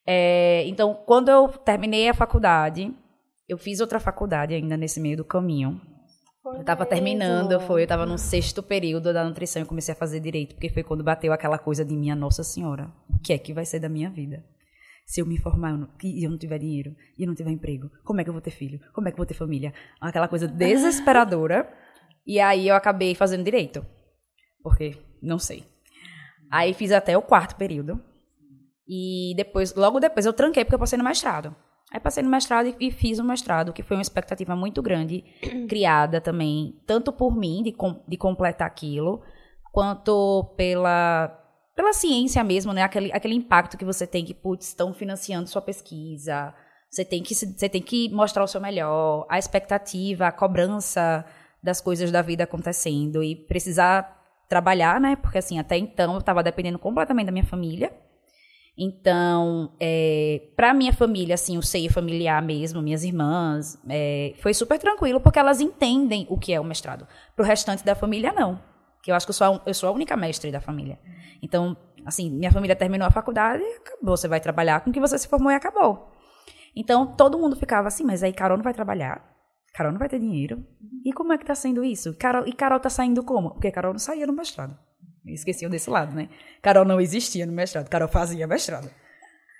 É, 0.06 0.63
então, 0.68 0.94
quando 1.06 1.30
eu 1.30 1.50
terminei 1.50 2.10
a 2.10 2.13
faculdade, 2.13 2.94
eu 3.48 3.58
fiz 3.58 3.82
outra 3.82 4.00
faculdade 4.00 4.54
ainda 4.54 4.78
nesse 4.78 5.00
meio 5.00 5.18
do 5.18 5.25
caminho. 5.25 5.80
Foi 6.41 6.57
eu 6.57 6.62
estava 6.62 6.86
terminando, 6.86 7.60
foi, 7.60 7.81
eu 7.81 7.83
estava 7.83 8.05
no 8.05 8.17
sexto 8.17 8.63
período 8.63 9.13
da 9.13 9.24
nutrição 9.24 9.62
e 9.62 9.65
comecei 9.65 9.93
a 9.93 9.98
fazer 9.98 10.19
direito, 10.19 10.55
porque 10.55 10.69
foi 10.69 10.83
quando 10.83 11.03
bateu 11.03 11.31
aquela 11.31 11.60
coisa 11.60 11.86
de 11.86 11.95
minha 11.95 12.15
Nossa 12.15 12.43
Senhora, 12.43 12.91
o 13.10 13.19
que 13.19 13.31
é 13.31 13.38
que 13.38 13.53
vai 13.53 13.63
ser 13.63 13.79
da 13.79 13.88
minha 13.88 14.10
vida? 14.10 14.43
Se 15.05 15.21
eu 15.21 15.25
me 15.25 15.38
formar 15.38 15.77
e 16.03 16.25
eu 16.25 16.31
não 16.31 16.38
tiver 16.38 16.57
dinheiro, 16.57 16.95
e 17.17 17.24
eu 17.24 17.27
não 17.27 17.36
tiver 17.36 17.51
emprego, 17.51 17.91
como 18.03 18.21
é 18.21 18.24
que 18.24 18.29
eu 18.29 18.33
vou 18.33 18.41
ter 18.41 18.51
filho? 18.51 18.79
Como 18.93 19.07
é 19.07 19.12
que 19.12 19.15
eu 19.15 19.17
vou 19.17 19.25
ter 19.25 19.36
família? 19.36 19.74
Aquela 20.00 20.27
coisa 20.27 20.48
desesperadora. 20.50 21.71
e 22.25 22.39
aí 22.39 22.67
eu 22.67 22.75
acabei 22.75 23.13
fazendo 23.13 23.43
direito, 23.43 23.86
porque 24.63 24.98
não 25.21 25.38
sei. 25.38 25.63
Aí 26.50 26.74
fiz 26.74 26.91
até 26.91 27.15
o 27.15 27.21
quarto 27.21 27.55
período, 27.55 28.01
e 28.88 29.33
depois, 29.38 29.74
logo 29.75 30.00
depois, 30.00 30.25
eu 30.25 30.33
tranquei 30.33 30.65
porque 30.65 30.75
eu 30.75 30.79
passei 30.79 30.98
no 30.98 31.03
mestrado. 31.05 31.55
Aí 31.91 32.00
passei 32.00 32.24
no 32.24 32.29
mestrado 32.29 32.74
e, 32.79 32.89
fiz 32.89 33.19
o 33.19 33.24
mestrado, 33.24 33.74
que 33.74 33.83
foi 33.83 33.98
uma 33.98 34.01
expectativa 34.01 34.55
muito 34.55 34.81
grande, 34.81 35.25
criada 35.67 36.21
também, 36.21 36.81
tanto 36.88 37.12
por 37.12 37.36
mim, 37.36 37.62
de, 37.63 37.74
com, 37.74 38.01
de 38.07 38.15
completar 38.15 38.65
aquilo, 38.65 39.21
quanto 39.74 40.53
pela, 40.55 41.38
pela 41.75 41.91
ciência 41.91 42.43
mesmo, 42.43 42.71
né? 42.71 42.83
Aquele, 42.83 43.12
aquele 43.12 43.36
impacto 43.36 43.77
que 43.77 43.83
você 43.83 44.07
tem 44.07 44.24
que, 44.24 44.33
putz, 44.33 44.69
estão 44.69 44.93
financiando 44.93 45.50
sua 45.50 45.62
pesquisa, 45.62 46.53
você 46.89 47.03
tem, 47.03 47.21
que, 47.21 47.36
você 47.36 47.67
tem 47.67 47.81
que 47.81 48.10
mostrar 48.10 48.43
o 48.43 48.48
seu 48.48 48.62
melhor, 48.62 49.25
a 49.29 49.38
expectativa, 49.38 50.27
a 50.27 50.31
cobrança 50.31 51.25
das 51.62 51.81
coisas 51.81 52.10
da 52.10 52.21
vida 52.21 52.45
acontecendo 52.45 53.24
e 53.24 53.36
precisar 53.36 54.17
trabalhar, 54.48 55.00
né? 55.00 55.15
Porque 55.15 55.38
assim, 55.38 55.60
até 55.60 55.77
então 55.77 56.13
eu 56.13 56.19
estava 56.19 56.41
dependendo 56.41 56.79
completamente 56.79 57.27
da 57.27 57.31
minha 57.31 57.45
família. 57.45 57.93
Então, 58.78 59.74
é, 59.80 60.50
para 60.56 60.74
minha 60.74 60.94
família, 60.94 61.36
assim, 61.36 61.58
o 61.58 61.62
seio 61.62 61.92
familiar 61.92 62.42
mesmo, 62.42 62.82
minhas 62.82 63.04
irmãs, 63.04 63.78
é, 63.88 64.34
foi 64.38 64.54
super 64.54 64.80
tranquilo, 64.80 65.20
porque 65.20 65.38
elas 65.38 65.62
entendem 65.62 66.25
o 66.30 66.38
que 66.38 66.54
é 66.54 66.60
o 66.60 66.63
mestrado. 66.63 67.08
Para 67.36 67.44
o 67.44 67.46
restante 67.46 67.84
da 67.84 67.96
família, 67.96 68.32
não. 68.32 68.60
Que 69.04 69.12
eu 69.12 69.16
acho 69.16 69.25
que 69.25 69.32
eu 69.32 69.36
sou, 69.36 69.48
a, 69.48 69.62
eu 69.66 69.74
sou 69.74 69.90
a 69.90 69.92
única 69.92 70.16
mestre 70.16 70.51
da 70.51 70.62
família. 70.62 70.98
Então, 71.42 71.75
Assim, 72.06 72.30
minha 72.30 72.51
família 72.51 72.75
terminou 72.75 73.08
a 73.08 73.12
faculdade 73.12 73.63
e 73.63 73.75
acabou. 73.75 74.18
Você 74.18 74.28
vai 74.28 74.40
trabalhar 74.40 74.82
com 74.82 74.90
o 74.90 74.94
que 74.94 75.00
você 75.00 75.18
se 75.18 75.28
formou 75.28 75.51
e 75.51 75.56
acabou. 75.56 76.12
Então, 76.75 77.06
todo 77.06 77.38
mundo 77.38 77.56
ficava 77.56 77.88
assim, 77.88 78.04
mas 78.04 78.24
aí 78.24 78.34
Carol 78.34 78.58
não 78.58 78.63
vai 78.63 78.74
trabalhar. 78.74 79.24
Carol 79.74 79.92
não 79.92 80.00
vai 80.00 80.10
ter 80.10 80.20
dinheiro. 80.20 80.66
E 81.06 81.13
como 81.13 81.34
é 81.34 81.38
que 81.38 81.46
tá 81.46 81.56
sendo 81.56 81.84
isso? 81.84 82.16
Carol, 82.18 82.48
e 82.48 82.54
Carol 82.54 82.80
tá 82.80 82.90
saindo 82.90 83.24
como? 83.24 83.51
Porque 83.51 83.72
Carol 83.72 83.94
não 83.94 84.00
saía 84.00 84.28
no 84.28 84.34
mestrado. 84.34 84.78
Esqueciam 85.25 85.70
desse 85.70 85.90
lado, 85.90 86.16
né? 86.16 86.30
Carol 86.62 86.86
não 86.86 87.00
existia 87.00 87.46
no 87.46 87.54
mestrado. 87.54 87.90
Carol 87.90 88.08
fazia 88.08 88.48
mestrado. 88.48 88.90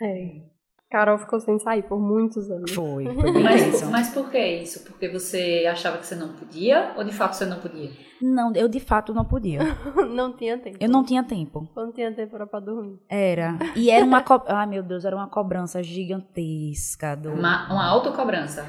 É. 0.02 0.52
Carol 0.92 1.18
ficou 1.18 1.40
sem 1.40 1.58
sair 1.60 1.84
por 1.84 2.00
muitos 2.00 2.52
anos. 2.52 2.72
Foi, 2.72 3.06
foi 3.06 3.32
bem 3.32 3.44
Mas, 3.44 3.82
mas 3.90 4.10
por 4.14 4.30
que 4.30 4.46
isso? 4.46 4.84
Porque 4.84 5.08
você 5.08 5.66
achava 5.72 5.98
que 5.98 6.06
você 6.06 6.16
não 6.16 6.34
podia 6.34 6.94
ou 6.98 7.04
de 7.04 7.14
fato 7.14 7.36
você 7.36 7.46
não 7.46 7.60
podia? 7.60 7.92
Não, 8.22 8.54
eu 8.54 8.68
de 8.68 8.80
fato 8.80 9.14
não 9.14 9.24
podia. 9.24 9.60
não 10.14 10.36
tinha 10.36 10.58
tempo. 10.58 10.78
Eu 10.82 10.90
não 10.90 11.04
tinha 11.06 11.24
tempo. 11.24 11.72
Não 11.76 11.94
tinha 11.94 12.14
tempo 12.14 12.36
era 12.36 12.46
pra 12.46 12.60
dormir. 12.60 13.00
Era. 13.08 13.58
E 13.74 13.90
era 13.90 14.04
uma 14.04 14.22
co... 14.22 14.44
Ai, 14.48 14.68
meu 14.68 14.84
Deus, 14.84 15.06
era 15.06 15.16
uma 15.16 15.30
cobrança 15.30 15.82
gigantesca 15.82 17.16
do. 17.16 17.32
Uma, 17.32 17.72
uma 17.72 17.88
autocobrança. 17.88 18.66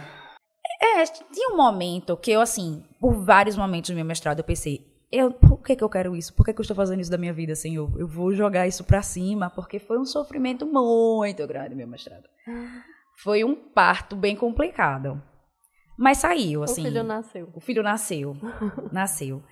É, 0.80 1.04
tinha 1.04 1.52
um 1.52 1.56
momento 1.56 2.16
que 2.16 2.30
eu, 2.30 2.40
assim, 2.40 2.84
por 3.00 3.24
vários 3.24 3.56
momentos 3.56 3.90
do 3.90 3.96
meu 3.96 4.04
mestrado, 4.04 4.38
eu 4.38 4.44
pensei, 4.44 4.91
eu, 5.12 5.30
por 5.30 5.62
que, 5.62 5.76
que 5.76 5.84
eu 5.84 5.90
quero 5.90 6.16
isso? 6.16 6.34
Por 6.34 6.44
que, 6.44 6.54
que 6.54 6.60
eu 6.60 6.62
estou 6.62 6.74
fazendo 6.74 7.00
isso 7.00 7.10
da 7.10 7.18
minha 7.18 7.32
vida, 7.34 7.54
Senhor? 7.54 7.92
Eu 7.98 8.08
vou 8.08 8.32
jogar 8.32 8.66
isso 8.66 8.82
pra 8.82 9.02
cima, 9.02 9.50
porque 9.50 9.78
foi 9.78 9.98
um 9.98 10.06
sofrimento 10.06 10.64
muito 10.66 11.46
grande, 11.46 11.74
meu 11.74 11.86
mestrado. 11.86 12.24
Foi 13.22 13.44
um 13.44 13.54
parto 13.54 14.16
bem 14.16 14.34
complicado. 14.34 15.22
Mas 15.98 16.18
saiu, 16.18 16.62
assim. 16.62 16.80
O 16.80 16.84
filho 16.84 17.04
nasceu. 17.04 17.50
O 17.54 17.60
filho 17.60 17.82
nasceu. 17.82 18.36
nasceu. 18.90 19.42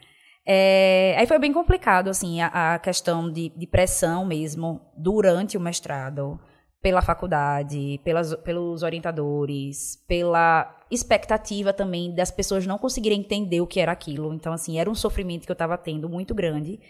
É, 0.46 1.14
aí 1.18 1.26
foi 1.26 1.38
bem 1.38 1.52
complicado, 1.52 2.08
assim, 2.08 2.40
a, 2.40 2.74
a 2.74 2.78
questão 2.78 3.30
de, 3.30 3.50
de 3.50 3.66
pressão 3.66 4.24
mesmo 4.24 4.80
durante 4.96 5.58
o 5.58 5.60
mestrado, 5.60 6.40
pela 6.82 7.02
faculdade, 7.02 8.00
pelas, 8.02 8.34
pelos 8.36 8.82
orientadores, 8.82 10.02
pela 10.08 10.76
expectativa 10.90 11.72
também 11.72 12.14
das 12.14 12.30
pessoas 12.30 12.66
não 12.66 12.78
conseguirem 12.78 13.20
entender 13.20 13.60
o 13.60 13.66
que 13.66 13.80
era 13.80 13.92
aquilo. 13.92 14.32
Então, 14.32 14.52
assim, 14.52 14.78
era 14.78 14.90
um 14.90 14.94
sofrimento 14.94 15.44
que 15.44 15.50
eu 15.50 15.54
estava 15.54 15.76
tendo 15.76 16.08
muito 16.08 16.34
grande. 16.34 16.80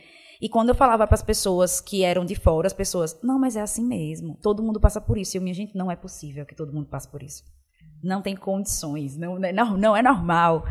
E 0.40 0.48
quando 0.48 0.70
eu 0.70 0.74
falava 0.74 1.06
para 1.06 1.14
as 1.14 1.22
pessoas 1.22 1.80
que 1.80 2.02
eram 2.02 2.24
de 2.24 2.34
fora, 2.34 2.66
as 2.66 2.72
pessoas, 2.72 3.18
não, 3.22 3.38
mas 3.38 3.56
é 3.56 3.60
assim 3.60 3.84
mesmo. 3.84 4.38
Todo 4.40 4.62
mundo 4.62 4.80
passa 4.80 5.00
por 5.00 5.18
isso. 5.18 5.36
E 5.36 5.38
eu, 5.38 5.42
minha 5.42 5.54
gente, 5.54 5.76
não 5.76 5.90
é 5.90 5.96
possível 5.96 6.46
que 6.46 6.54
todo 6.54 6.72
mundo 6.72 6.86
passe 6.86 7.08
por 7.08 7.22
isso. 7.22 7.42
Não 8.02 8.22
tem 8.22 8.34
condições, 8.34 9.18
não, 9.18 9.38
não, 9.38 9.76
não 9.76 9.96
é 9.96 10.02
normal. 10.02 10.64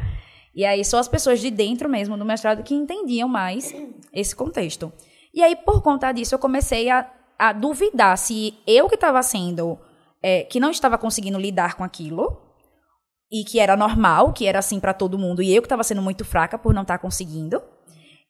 E 0.56 0.66
aí, 0.66 0.84
só 0.84 0.98
as 0.98 1.08
pessoas 1.08 1.40
de 1.40 1.52
dentro 1.52 1.88
mesmo 1.88 2.18
do 2.18 2.26
mestrado 2.26 2.64
que 2.64 2.74
entendiam 2.74 3.30
mais 3.30 3.76
esse 4.12 4.36
contexto. 4.36 4.92
E 5.32 5.44
aí, 5.44 5.56
por 5.56 5.84
conta 5.84 6.12
disso, 6.12 6.34
eu 6.34 6.40
comecei 6.40 6.90
a, 6.90 7.08
a 7.40 7.54
duvidar 7.54 8.18
se 8.18 8.54
eu 8.68 8.90
que 8.90 8.96
estava 8.96 9.24
sendo, 9.24 9.80
é, 10.22 10.44
que 10.44 10.60
não 10.60 10.70
estava 10.70 10.98
conseguindo 10.98 11.40
lidar 11.40 11.76
com 11.76 11.84
aquilo, 11.84 12.38
e 13.32 13.44
que 13.44 13.60
era 13.60 13.78
normal, 13.78 14.34
que 14.34 14.46
era 14.46 14.60
assim 14.60 14.80
para 14.80 14.94
todo 14.94 15.18
mundo, 15.18 15.42
e 15.42 15.56
eu 15.56 15.62
que 15.62 15.68
estava 15.68 15.84
sendo 15.84 16.02
muito 16.02 16.26
fraca 16.26 16.58
por 16.58 16.74
não 16.74 16.82
estar 16.82 16.98
tá 16.98 17.02
conseguindo. 17.02 17.62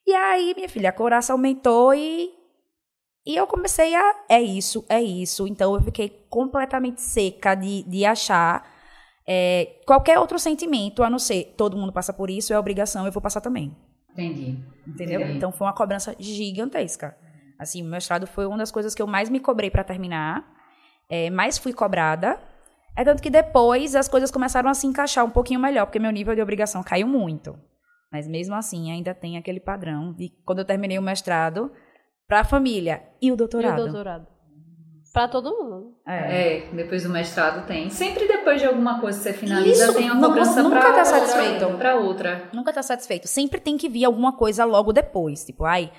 E 0.06 0.14
aí, 0.14 0.54
minha 0.54 0.68
filha, 0.68 0.90
a 0.90 0.92
coraça 0.92 1.32
aumentou 1.32 1.92
e 1.92 2.30
e 3.26 3.36
eu 3.36 3.46
comecei 3.46 3.94
a 3.94 4.24
é 4.28 4.40
isso, 4.40 4.84
é 4.88 5.00
isso. 5.00 5.46
Então 5.46 5.74
eu 5.74 5.82
fiquei 5.82 6.08
completamente 6.28 7.02
seca 7.02 7.54
de, 7.54 7.82
de 7.82 8.04
achar 8.04 8.66
é, 9.26 9.80
qualquer 9.86 10.18
outro 10.18 10.38
sentimento, 10.38 11.02
a 11.02 11.10
não 11.10 11.18
ser 11.18 11.54
todo 11.56 11.76
mundo 11.76 11.92
passa 11.92 12.12
por 12.12 12.30
isso, 12.30 12.52
é 12.52 12.58
obrigação, 12.58 13.04
eu 13.06 13.12
vou 13.12 13.20
passar 13.20 13.40
também. 13.40 13.76
Entendi. 14.12 14.58
Entendeu? 14.86 15.20
Entendi. 15.20 15.36
Então 15.36 15.52
foi 15.52 15.66
uma 15.66 15.74
cobrança 15.74 16.16
gigantesca. 16.18 17.16
Assim, 17.60 17.82
o 17.82 17.84
mestrado 17.84 18.26
foi 18.26 18.46
uma 18.46 18.56
das 18.56 18.70
coisas 18.70 18.94
que 18.94 19.02
eu 19.02 19.06
mais 19.06 19.28
me 19.28 19.38
cobrei 19.38 19.70
para 19.70 19.84
terminar, 19.84 20.42
é, 21.10 21.28
mais 21.28 21.58
fui 21.58 21.74
cobrada. 21.74 22.40
É 22.96 23.04
tanto 23.04 23.22
que 23.22 23.28
depois 23.28 23.94
as 23.94 24.08
coisas 24.08 24.30
começaram 24.30 24.70
a 24.70 24.74
se 24.74 24.86
encaixar 24.86 25.26
um 25.26 25.30
pouquinho 25.30 25.60
melhor, 25.60 25.84
porque 25.84 25.98
meu 25.98 26.10
nível 26.10 26.34
de 26.34 26.40
obrigação 26.40 26.82
caiu 26.82 27.06
muito. 27.06 27.58
Mas 28.10 28.26
mesmo 28.26 28.54
assim, 28.54 28.90
ainda 28.90 29.14
tem 29.14 29.36
aquele 29.36 29.60
padrão 29.60 30.14
de 30.14 30.30
quando 30.44 30.60
eu 30.60 30.64
terminei 30.64 30.98
o 30.98 31.02
mestrado, 31.02 31.70
para 32.26 32.40
a 32.40 32.44
família 32.44 33.02
e 33.20 33.30
o 33.30 33.36
doutorado. 33.36 33.78
E 33.78 33.82
o 33.82 33.84
doutorado. 33.84 34.26
Pra 35.12 35.28
todo 35.28 35.50
mundo. 35.50 35.96
É. 36.06 36.56
É, 36.56 36.70
depois 36.72 37.02
do 37.02 37.10
mestrado 37.10 37.66
tem. 37.66 37.90
Sempre 37.90 38.26
depois 38.26 38.58
de 38.58 38.66
alguma 38.66 39.00
coisa 39.00 39.18
que 39.18 39.24
você 39.24 39.32
finaliza, 39.34 39.84
Isso, 39.84 39.94
tem 39.94 40.10
uma 40.10 40.28
cobrança 40.28 40.62
nunca 40.62 40.80
pra, 40.80 40.92
tá 40.92 41.04
satisfeito. 41.04 41.76
pra 41.76 41.96
outra. 41.96 42.48
Nunca 42.54 42.72
tá 42.72 42.82
satisfeito. 42.82 43.28
Sempre 43.28 43.60
tem 43.60 43.76
que 43.76 43.88
vir 43.88 44.04
alguma 44.06 44.32
coisa 44.32 44.64
logo 44.64 44.92
depois. 44.92 45.44
Tipo, 45.44 45.64
ai, 45.64 45.92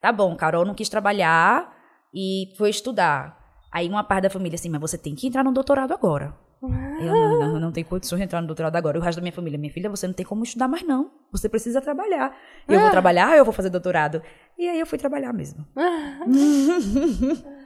tá 0.00 0.12
bom, 0.12 0.34
Carol 0.36 0.64
não 0.64 0.74
quis 0.74 0.88
trabalhar 0.88 1.74
e 2.14 2.54
foi 2.56 2.70
estudar. 2.70 3.38
Aí 3.72 3.88
uma 3.88 4.04
parte 4.04 4.24
da 4.24 4.30
família 4.30 4.54
assim, 4.56 4.68
mas 4.68 4.80
você 4.80 4.96
tem 4.96 5.14
que 5.14 5.26
entrar 5.26 5.44
no 5.44 5.52
doutorado 5.52 5.92
agora. 5.92 6.34
Eu 6.62 7.12
não, 7.12 7.38
não, 7.38 7.60
não 7.60 7.72
tenho 7.72 7.86
condições 7.86 8.18
de 8.18 8.24
entrar 8.24 8.40
no 8.40 8.46
doutorado 8.46 8.74
agora. 8.76 8.96
E 8.96 9.00
o 9.00 9.02
resto 9.02 9.18
da 9.18 9.22
minha 9.22 9.32
família, 9.32 9.58
minha 9.58 9.72
filha, 9.72 9.90
você 9.90 10.06
não 10.06 10.14
tem 10.14 10.24
como 10.24 10.42
estudar 10.42 10.66
mais 10.66 10.82
não. 10.82 11.10
Você 11.30 11.48
precisa 11.48 11.80
trabalhar. 11.80 12.34
Eu 12.66 12.80
vou 12.80 12.90
trabalhar, 12.90 13.36
eu 13.36 13.44
vou 13.44 13.52
fazer 13.52 13.68
doutorado. 13.68 14.22
E 14.58 14.66
aí 14.66 14.80
eu 14.80 14.86
fui 14.86 14.98
trabalhar 14.98 15.32
mesmo. 15.32 15.66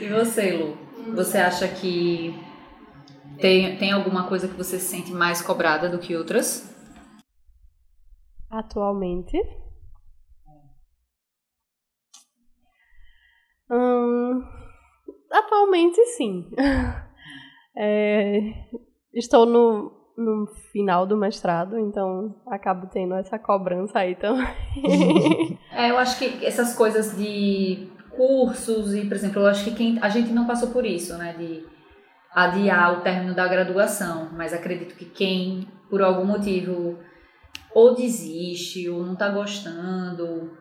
E 0.00 0.08
você, 0.08 0.50
Lu? 0.56 0.76
Você 1.14 1.38
acha 1.38 1.68
que 1.68 2.34
tem, 3.38 3.76
tem 3.76 3.92
alguma 3.92 4.26
coisa 4.26 4.48
que 4.48 4.54
você 4.54 4.78
se 4.78 4.86
sente 4.86 5.12
mais 5.12 5.40
cobrada 5.40 5.88
do 5.88 5.98
que 5.98 6.16
outras? 6.16 6.68
Atualmente. 8.50 9.38
Hum, 13.74 14.42
atualmente, 15.30 16.04
sim. 16.16 16.50
É, 17.76 18.38
estou 19.12 19.44
no, 19.44 19.90
no 20.16 20.46
final 20.70 21.04
do 21.04 21.16
mestrado, 21.16 21.76
então 21.76 22.36
acabo 22.46 22.86
tendo 22.86 23.14
essa 23.14 23.36
cobrança 23.36 23.98
aí 23.98 24.14
também. 24.14 24.46
É, 25.72 25.90
eu 25.90 25.98
acho 25.98 26.16
que 26.20 26.46
essas 26.46 26.72
coisas 26.76 27.16
de 27.16 27.88
cursos 28.10 28.94
e, 28.94 29.06
por 29.06 29.16
exemplo, 29.16 29.42
eu 29.42 29.46
acho 29.48 29.64
que 29.64 29.74
quem, 29.74 29.98
a 30.00 30.08
gente 30.08 30.30
não 30.30 30.46
passou 30.46 30.70
por 30.70 30.86
isso, 30.86 31.18
né, 31.18 31.34
de 31.36 31.66
adiar 32.32 32.98
o 32.98 33.00
término 33.02 33.34
da 33.34 33.48
graduação, 33.48 34.30
mas 34.32 34.52
acredito 34.52 34.94
que 34.94 35.04
quem, 35.04 35.66
por 35.90 36.00
algum 36.00 36.24
motivo, 36.24 36.96
ou 37.74 37.92
desiste, 37.92 38.88
ou 38.88 39.04
não 39.04 39.16
tá 39.16 39.28
gostando, 39.30 40.56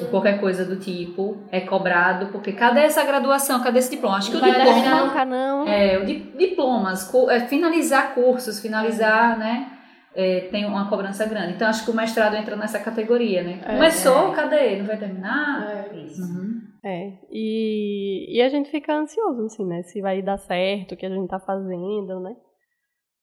ou 0.00 0.08
qualquer 0.08 0.40
coisa 0.40 0.64
do 0.64 0.76
tipo, 0.80 1.38
é 1.50 1.60
cobrado, 1.60 2.26
porque 2.32 2.52
cadê 2.52 2.80
essa 2.80 3.04
graduação, 3.04 3.62
cadê 3.62 3.78
esse 3.78 3.90
diploma? 3.90 4.16
Acho 4.18 4.30
que 4.30 4.36
Não 4.36 4.42
o 4.42 4.44
vai 4.46 4.52
diploma... 4.52 4.74
terminar 4.80 5.06
nunca, 5.06 5.24
não. 5.24 5.68
É, 5.68 5.98
o 5.98 6.04
di- 6.04 6.32
diplomas, 6.36 7.12
é, 7.30 7.40
finalizar 7.40 8.14
cursos, 8.14 8.60
finalizar, 8.60 9.38
né? 9.38 9.72
é, 10.18 10.40
tem 10.50 10.64
uma 10.64 10.88
cobrança 10.88 11.26
grande. 11.26 11.52
Então, 11.52 11.68
acho 11.68 11.84
que 11.84 11.90
o 11.90 11.94
mestrado 11.94 12.34
entra 12.36 12.56
nessa 12.56 12.78
categoria, 12.80 13.42
né? 13.42 13.60
É. 13.66 13.74
Começou, 13.74 14.32
cadê? 14.32 14.76
Não 14.78 14.86
vai 14.86 14.96
terminar? 14.98 15.86
Uhum. 15.92 16.62
É, 16.82 17.12
e, 17.30 18.38
e 18.38 18.40
a 18.42 18.48
gente 18.48 18.70
fica 18.70 18.94
ansioso, 18.94 19.44
assim, 19.44 19.66
né? 19.66 19.82
Se 19.82 20.00
vai 20.00 20.22
dar 20.22 20.38
certo 20.38 20.92
o 20.92 20.96
que 20.96 21.04
a 21.04 21.10
gente 21.10 21.28
tá 21.28 21.38
fazendo, 21.38 22.18
né? 22.20 22.34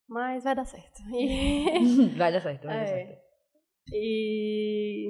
Mas 0.08 0.44
vai 0.44 0.54
dar 0.54 0.66
certo. 0.66 1.02
E, 1.12 2.10
Vai 2.16 2.32
dar 2.32 2.42
certo, 2.42 2.64
vai 2.68 2.76
dar 2.78 2.84
É. 2.84 2.86
certo. 2.86 3.18
e 3.92 5.10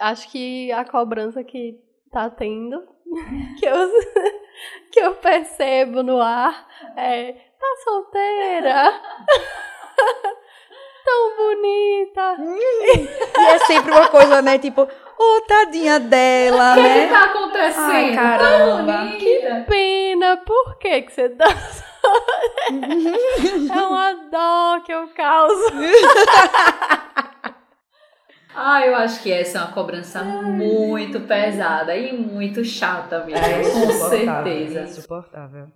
acho 0.00 0.28
que 0.30 0.72
a 0.72 0.84
cobrança 0.84 1.44
que 1.44 1.78
tá 2.10 2.28
tendo, 2.30 2.82
que 3.58 3.66
eu, 3.66 3.76
que 4.90 5.00
eu 5.00 5.14
percebo 5.14 6.02
no 6.02 6.20
ar, 6.20 6.66
é: 6.96 7.32
tá 7.32 7.66
solteira? 7.84 9.00
Tão 11.02 11.36
bonita. 11.36 12.36
E 12.38 13.40
é 13.40 13.58
sempre 13.60 13.90
uma 13.90 14.08
coisa, 14.08 14.42
né? 14.42 14.58
Tipo, 14.58 14.82
ô, 14.82 15.40
tadinha 15.48 15.98
dela, 15.98 16.72
O 16.72 16.74
que, 16.76 16.82
que 16.82 16.88
né? 16.88 17.08
tá 17.08 17.24
acontecendo? 17.24 17.90
Ai, 17.90 18.14
caramba. 18.14 18.92
Tão 18.92 19.06
bonita. 19.08 19.64
Pena, 19.66 20.36
por 20.36 20.76
que, 20.78 21.02
que 21.02 21.12
você 21.12 21.28
tá 21.30 21.46
solteira? 21.46 21.90
É 23.74 23.82
uma 23.82 24.12
dó 24.30 24.80
que 24.84 24.92
eu 24.92 25.08
causo. 25.08 25.72
Ah, 28.54 28.84
eu 28.84 28.96
acho 28.96 29.22
que 29.22 29.32
essa 29.32 29.58
é 29.58 29.60
uma 29.62 29.72
cobrança 29.72 30.22
muito 30.24 31.20
pesada 31.20 31.96
e 31.96 32.12
muito 32.12 32.64
chata 32.64 33.24
mesmo, 33.24 33.44
É 33.44 33.62
com 33.62 33.68
insuportável, 33.68 34.52
certeza. 34.52 34.82
Insuportável. 34.82 35.68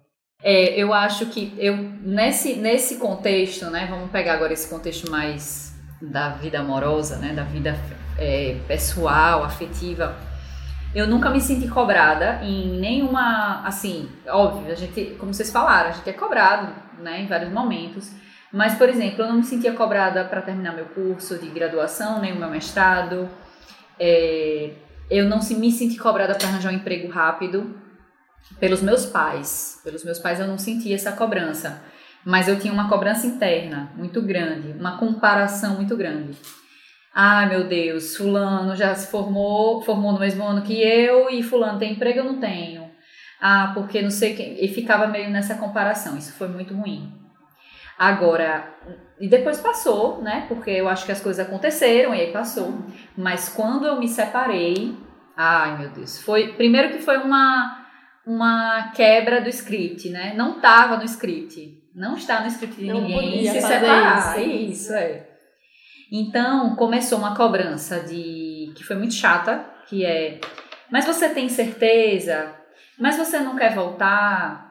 É, 0.42 0.78
eu 0.78 0.92
acho 0.92 1.26
que 1.26 1.54
eu 1.56 1.76
nesse, 1.76 2.56
nesse 2.56 2.96
contexto, 2.96 3.70
né? 3.70 3.86
Vamos 3.88 4.10
pegar 4.10 4.34
agora 4.34 4.52
esse 4.52 4.68
contexto 4.68 5.10
mais 5.10 5.74
da 6.02 6.30
vida 6.30 6.60
amorosa, 6.60 7.16
né? 7.16 7.32
Da 7.32 7.44
vida 7.44 7.74
é, 8.18 8.58
pessoal, 8.66 9.44
afetiva. 9.44 10.16
Eu 10.94 11.06
nunca 11.06 11.30
me 11.30 11.40
senti 11.40 11.66
cobrada 11.66 12.40
em 12.42 12.78
nenhuma, 12.78 13.62
assim, 13.66 14.08
óbvio, 14.28 14.70
a 14.70 14.76
gente, 14.76 15.16
como 15.18 15.32
vocês 15.32 15.50
falaram, 15.50 15.90
a 15.90 15.92
gente 15.92 16.08
é 16.08 16.12
cobrado, 16.12 16.72
né? 16.98 17.22
Em 17.22 17.26
vários 17.26 17.50
momentos. 17.52 18.12
Mas, 18.54 18.76
por 18.76 18.88
exemplo, 18.88 19.24
eu 19.24 19.26
não 19.26 19.38
me 19.38 19.42
sentia 19.42 19.72
cobrada 19.72 20.24
para 20.26 20.40
terminar 20.40 20.76
meu 20.76 20.84
curso 20.84 21.36
de 21.36 21.48
graduação, 21.48 22.20
nem 22.20 22.32
o 22.32 22.36
meu 22.36 22.48
mestrado. 22.48 23.28
É, 23.98 24.70
eu 25.10 25.28
não 25.28 25.40
me 25.40 25.72
senti 25.72 25.98
cobrada 25.98 26.36
para 26.36 26.46
arranjar 26.46 26.70
um 26.70 26.76
emprego 26.76 27.08
rápido 27.08 27.76
pelos 28.60 28.80
meus 28.80 29.06
pais. 29.06 29.80
Pelos 29.82 30.04
meus 30.04 30.20
pais 30.20 30.38
eu 30.38 30.46
não 30.46 30.56
sentia 30.56 30.94
essa 30.94 31.10
cobrança. 31.10 31.82
Mas 32.24 32.46
eu 32.46 32.56
tinha 32.56 32.72
uma 32.72 32.88
cobrança 32.88 33.26
interna 33.26 33.90
muito 33.96 34.22
grande, 34.22 34.70
uma 34.78 34.98
comparação 34.98 35.74
muito 35.74 35.96
grande. 35.96 36.38
Ai 37.12 37.48
meu 37.48 37.66
Deus, 37.66 38.16
fulano 38.16 38.76
já 38.76 38.94
se 38.94 39.10
formou, 39.10 39.82
formou 39.82 40.12
no 40.12 40.20
mesmo 40.20 40.44
ano 40.44 40.62
que 40.62 40.80
eu 40.80 41.28
e 41.28 41.42
fulano 41.42 41.80
tem 41.80 41.94
emprego, 41.94 42.20
eu 42.20 42.24
não 42.24 42.38
tenho. 42.38 42.88
Ah, 43.40 43.72
porque 43.74 44.00
não 44.00 44.10
sei 44.10 44.36
quem. 44.36 44.64
E 44.64 44.68
ficava 44.68 45.08
meio 45.08 45.28
nessa 45.28 45.56
comparação. 45.56 46.16
Isso 46.16 46.32
foi 46.34 46.46
muito 46.46 46.72
ruim. 46.72 47.23
Agora, 47.98 48.74
e 49.20 49.28
depois 49.28 49.60
passou, 49.60 50.20
né? 50.20 50.46
Porque 50.48 50.70
eu 50.70 50.88
acho 50.88 51.06
que 51.06 51.12
as 51.12 51.20
coisas 51.20 51.46
aconteceram 51.46 52.14
e 52.14 52.20
aí 52.20 52.32
passou. 52.32 52.74
Mas 53.16 53.48
quando 53.48 53.86
eu 53.86 53.98
me 53.98 54.08
separei, 54.08 54.96
ai 55.36 55.78
meu 55.78 55.90
Deus, 55.90 56.20
foi 56.20 56.52
primeiro 56.54 56.90
que 56.90 56.98
foi 56.98 57.18
uma 57.18 57.82
uma 58.26 58.90
quebra 58.94 59.40
do 59.40 59.48
script, 59.48 60.08
né? 60.08 60.32
Não 60.34 60.58
tava 60.58 60.96
no 60.96 61.04
script, 61.04 61.82
não 61.94 62.14
está 62.16 62.40
no 62.40 62.46
script 62.48 62.76
de 62.76 62.86
Não 62.86 63.02
ninguém 63.02 63.46
se 63.46 63.60
separar. 63.60 64.40
isso. 64.40 64.70
Isso 64.72 64.94
é. 64.94 65.28
Então 66.10 66.74
começou 66.76 67.18
uma 67.18 67.36
cobrança 67.36 68.00
de 68.00 68.72
que 68.74 68.82
foi 68.82 68.96
muito 68.96 69.14
chata, 69.14 69.64
que 69.88 70.04
é, 70.04 70.40
mas 70.90 71.04
você 71.04 71.28
tem 71.28 71.48
certeza? 71.48 72.54
Mas 72.98 73.16
você 73.16 73.40
não 73.40 73.56
quer 73.56 73.74
voltar? 73.74 74.63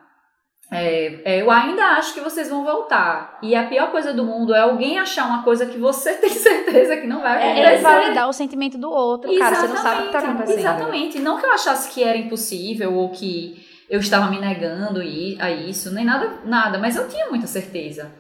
É, 0.72 1.20
é, 1.24 1.42
eu 1.42 1.52
ainda 1.52 1.84
acho 1.98 2.14
que 2.16 2.20
vocês 2.20 2.50
vão 2.50 2.64
voltar. 2.64 3.38
E 3.44 3.56
a 3.56 3.64
pior 3.68 3.92
coisa 3.92 4.12
do 4.14 4.24
mundo 4.26 4.56
é 4.56 4.62
alguém 4.62 4.98
achar 4.98 5.26
uma 5.28 5.44
coisa 5.44 5.66
que 5.68 5.78
você 5.78 6.14
tem 6.18 6.30
certeza 6.32 6.98
que 6.98 7.06
não 7.06 7.22
vai 7.22 7.34
É, 7.42 7.52
acontecer. 7.52 7.74
ele 7.74 7.82
validar 7.84 8.30
o 8.30 8.34
sentimento 8.34 8.78
do 8.78 8.90
outro, 8.92 9.38
cara. 9.38 9.56
Você 9.56 9.68
não 9.68 9.78
sabe 9.78 10.02
o 10.02 10.06
que 10.08 10.12
tá 10.12 10.20
acontecendo. 10.20 10.58
Exatamente. 10.60 11.20
Não 11.20 11.38
que 11.40 11.46
eu 11.46 11.52
achasse 11.54 11.90
que 11.92 12.04
era 12.04 12.18
impossível 12.18 12.94
ou 12.96 13.10
que 13.10 13.64
eu 13.90 14.00
estava 14.00 14.32
me 14.32 14.40
negando 14.40 15.00
a 15.40 15.52
isso, 15.52 15.94
nem 15.94 16.04
nada, 16.06 16.40
nada, 16.46 16.80
mas 16.80 16.96
eu 16.96 17.08
tinha 17.08 17.30
muita 17.30 17.46
certeza. 17.46 18.12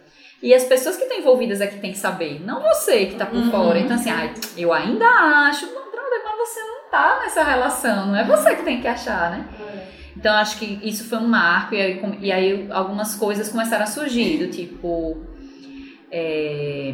E 0.41 0.53
as 0.53 0.65
pessoas 0.65 0.97
que 0.97 1.03
estão 1.03 1.17
envolvidas 1.17 1.62
é 1.62 1.67
que 1.67 1.79
tem 1.79 1.91
que 1.93 1.97
saber, 1.97 2.39
não 2.45 2.62
você 2.62 3.05
que 3.05 3.15
tá 3.15 3.25
por 3.25 3.38
Uhum. 3.38 3.50
fora. 3.50 3.79
Então, 3.79 3.95
assim, 3.95 4.12
ai, 4.12 4.31
eu 4.57 4.71
ainda 4.73 5.05
acho, 5.07 5.65
não, 5.67 5.81
mas 5.91 6.50
você 6.50 6.59
não 6.62 6.89
tá 6.91 7.19
nessa 7.23 7.43
relação, 7.43 8.07
não 8.07 8.15
é 8.15 8.23
você 8.25 8.53
que 8.55 8.63
tem 8.63 8.81
que 8.81 8.88
achar, 8.88 9.31
né? 9.31 9.47
Então, 10.15 10.36
acho 10.36 10.60
que 10.60 10.79
isso 10.84 11.05
foi 11.05 11.17
um 11.17 11.27
marco, 11.27 11.74
e 11.75 11.82
aí, 11.82 12.17
e 12.22 12.32
aí 12.32 12.67
algumas 12.72 13.15
coisas 13.15 13.50
começaram 13.50 13.84
a 13.84 13.88
surgir, 13.88 14.38
do 14.38 14.50
tipo. 14.50 15.25
é, 16.12 16.93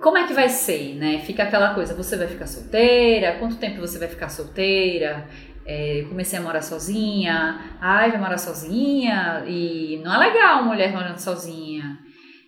como 0.00 0.16
é 0.16 0.26
que 0.26 0.32
vai 0.32 0.48
ser, 0.48 0.94
né? 0.94 1.18
Fica 1.20 1.42
aquela 1.42 1.74
coisa, 1.74 1.94
você 1.94 2.16
vai 2.16 2.28
ficar 2.28 2.46
solteira? 2.46 3.36
Quanto 3.38 3.56
tempo 3.56 3.80
você 3.80 3.98
vai 3.98 4.08
ficar 4.08 4.28
solteira? 4.28 5.26
É, 5.66 6.04
comecei 6.08 6.38
a 6.38 6.42
morar 6.42 6.62
sozinha. 6.62 7.76
Ai, 7.80 8.10
vai 8.10 8.20
morar 8.20 8.38
sozinha? 8.38 9.44
E 9.46 10.00
não 10.04 10.14
é 10.14 10.28
legal 10.28 10.64
mulher 10.64 10.92
morando 10.92 11.18
sozinha. 11.18 11.98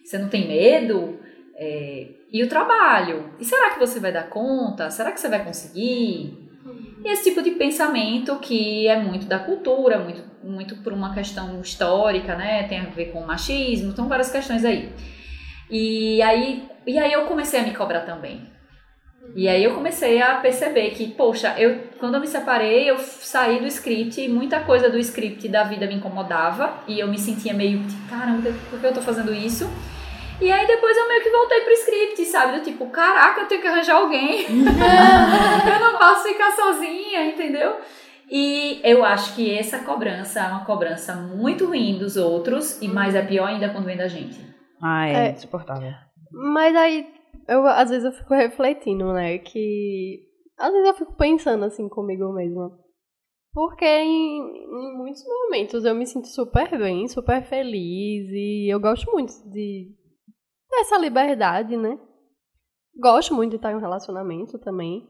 Você 0.05 0.17
não 0.17 0.29
tem 0.29 0.47
medo? 0.47 1.19
É, 1.57 2.09
e 2.33 2.43
o 2.43 2.49
trabalho? 2.49 3.35
E 3.39 3.45
será 3.45 3.71
que 3.71 3.81
você 3.81 3.99
vai 3.99 4.13
dar 4.13 4.29
conta? 4.29 4.89
Será 4.89 5.11
que 5.11 5.21
você 5.21 5.29
vai 5.29 5.45
conseguir? 5.45 6.50
E 7.05 7.13
esse 7.13 7.31
tipo 7.31 7.43
de 7.43 7.53
pensamento 7.53 8.37
que 8.37 8.87
é 8.87 9.01
muito 9.01 9.27
da 9.27 9.39
cultura, 9.39 9.99
muito, 9.99 10.23
muito 10.43 10.77
por 10.77 10.93
uma 10.93 11.15
questão 11.15 11.61
histórica, 11.61 12.37
né? 12.37 12.65
Tem 12.65 12.81
a 12.81 12.85
ver 12.85 13.07
com 13.07 13.21
o 13.21 13.27
machismo, 13.27 13.91
então 13.91 14.09
várias 14.09 14.31
questões 14.31 14.65
aí. 14.65 14.93
E 15.71 16.21
aí, 16.21 16.69
e 16.87 16.99
aí 16.99 17.13
eu 17.13 17.25
comecei 17.25 17.61
a 17.61 17.63
me 17.63 17.75
cobrar 17.75 18.01
também. 18.01 18.49
E 19.35 19.49
aí 19.49 19.63
eu 19.63 19.75
comecei 19.75 20.21
a 20.21 20.37
perceber 20.37 20.91
que, 20.91 21.09
poxa, 21.09 21.55
eu 21.57 21.91
quando 21.99 22.15
eu 22.15 22.21
me 22.21 22.27
separei, 22.27 22.91
eu 22.91 22.99
saí 22.99 23.61
do 23.61 23.67
script 23.67 24.21
e 24.21 24.29
muita 24.29 24.61
coisa 24.61 24.91
do 24.91 24.99
script 24.99 25.49
da 25.49 25.63
vida 25.63 25.87
me 25.87 25.95
incomodava 25.95 26.83
e 26.89 26.99
eu 26.99 27.07
me 27.07 27.19
sentia 27.19 27.55
meio, 27.55 27.81
caramba, 28.09 28.51
por 28.69 28.81
que 28.81 28.87
eu 28.87 28.95
tô 28.95 29.03
fazendo 29.03 29.33
isso? 29.33 29.69
E 30.41 30.51
aí 30.51 30.67
depois 30.67 30.97
eu 30.97 31.09
meio 31.09 31.23
que 31.23 31.31
voltei 31.31 31.61
pro 31.61 31.73
script, 31.73 32.25
sabe? 32.27 32.59
Do 32.59 32.65
tipo, 32.65 32.87
caraca, 32.91 33.43
eu 33.43 33.47
tenho 33.49 33.61
que 33.61 33.67
arranjar 33.69 33.97
alguém. 33.97 34.47
eu 34.49 35.81
não 35.81 35.99
posso 35.99 36.29
ficar 36.29 36.51
sozinha, 36.53 37.27
entendeu? 37.27 37.77
E 38.31 38.81
eu 38.85 39.05
acho 39.05 39.35
que 39.35 39.53
essa 39.53 39.81
cobrança 39.81 40.41
é 40.41 40.49
uma 40.49 40.65
cobrança 40.65 41.15
muito 41.15 41.67
ruim 41.67 41.99
dos 41.99 42.17
outros, 42.17 42.81
e 42.81 42.89
mais 42.89 43.15
é 43.15 43.23
pior 43.23 43.47
ainda 43.49 43.69
quando 43.71 43.85
vem 43.87 43.97
da 43.97 44.07
gente. 44.09 44.39
Ah, 44.81 45.07
é, 45.09 45.27
É. 45.27 45.31
insuportável. 45.33 45.93
Mas 46.33 46.75
aí, 46.77 47.07
eu, 47.49 47.67
às 47.67 47.91
vezes 47.91 48.05
eu 48.05 48.13
fico 48.13 48.33
refletindo, 48.33 49.13
né? 49.13 49.39
Que. 49.39 50.21
Às 50.57 50.73
vezes 50.73 50.89
eu 50.89 50.95
fico 50.95 51.17
pensando 51.17 51.65
assim 51.65 51.89
comigo 51.89 52.33
mesma. 52.33 52.71
Porque 53.53 53.85
em, 53.85 54.39
em 54.39 54.97
muitos 54.97 55.25
momentos 55.27 55.85
eu 55.85 55.95
me 55.95 56.07
sinto 56.07 56.29
super 56.29 56.79
bem, 56.79 57.09
super 57.09 57.43
feliz. 57.43 58.29
E 58.31 58.73
eu 58.73 58.79
gosto 58.79 59.11
muito 59.11 59.33
de. 59.51 59.89
Dessa 60.71 60.97
liberdade, 60.99 61.77
né? 61.77 61.99
Gosto 62.99 63.35
muito 63.35 63.51
de 63.51 63.57
estar 63.57 63.73
em 63.73 63.77
um 63.77 63.81
relacionamento 63.81 64.59
também. 64.59 65.09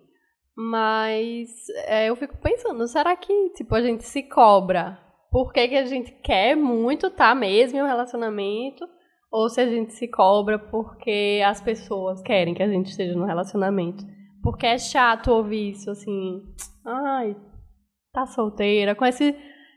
Mas 0.57 1.49
é, 1.87 2.09
eu 2.09 2.17
fico 2.17 2.37
pensando, 2.39 2.87
será 2.87 3.17
que, 3.17 3.51
tipo, 3.51 3.75
a 3.75 3.81
gente 3.81 4.05
se 4.05 4.23
cobra? 4.23 4.99
Por 5.31 5.53
que, 5.53 5.69
que 5.69 5.77
a 5.77 5.87
gente 5.87 6.11
quer 6.23 6.57
muito 6.57 7.07
estar 7.07 7.35
mesmo 7.35 7.79
em 7.79 7.83
um 7.83 7.87
relacionamento? 7.87 8.85
Ou 9.31 9.49
se 9.49 9.61
a 9.61 9.67
gente 9.67 9.93
se 9.93 10.09
cobra 10.09 10.59
porque 10.59 11.41
as 11.47 11.61
pessoas 11.61 12.21
querem 12.21 12.53
que 12.53 12.63
a 12.63 12.69
gente 12.69 12.91
esteja 12.91 13.17
no 13.17 13.25
relacionamento. 13.25 14.05
Porque 14.43 14.67
é 14.67 14.77
chato 14.77 15.29
ouvir 15.29 15.71
isso, 15.71 15.91
assim. 15.91 16.43
Ai, 16.85 17.37
tá 18.13 18.27
solteira, 18.27 18.95
com 18.95 19.07
esse. 19.07 19.33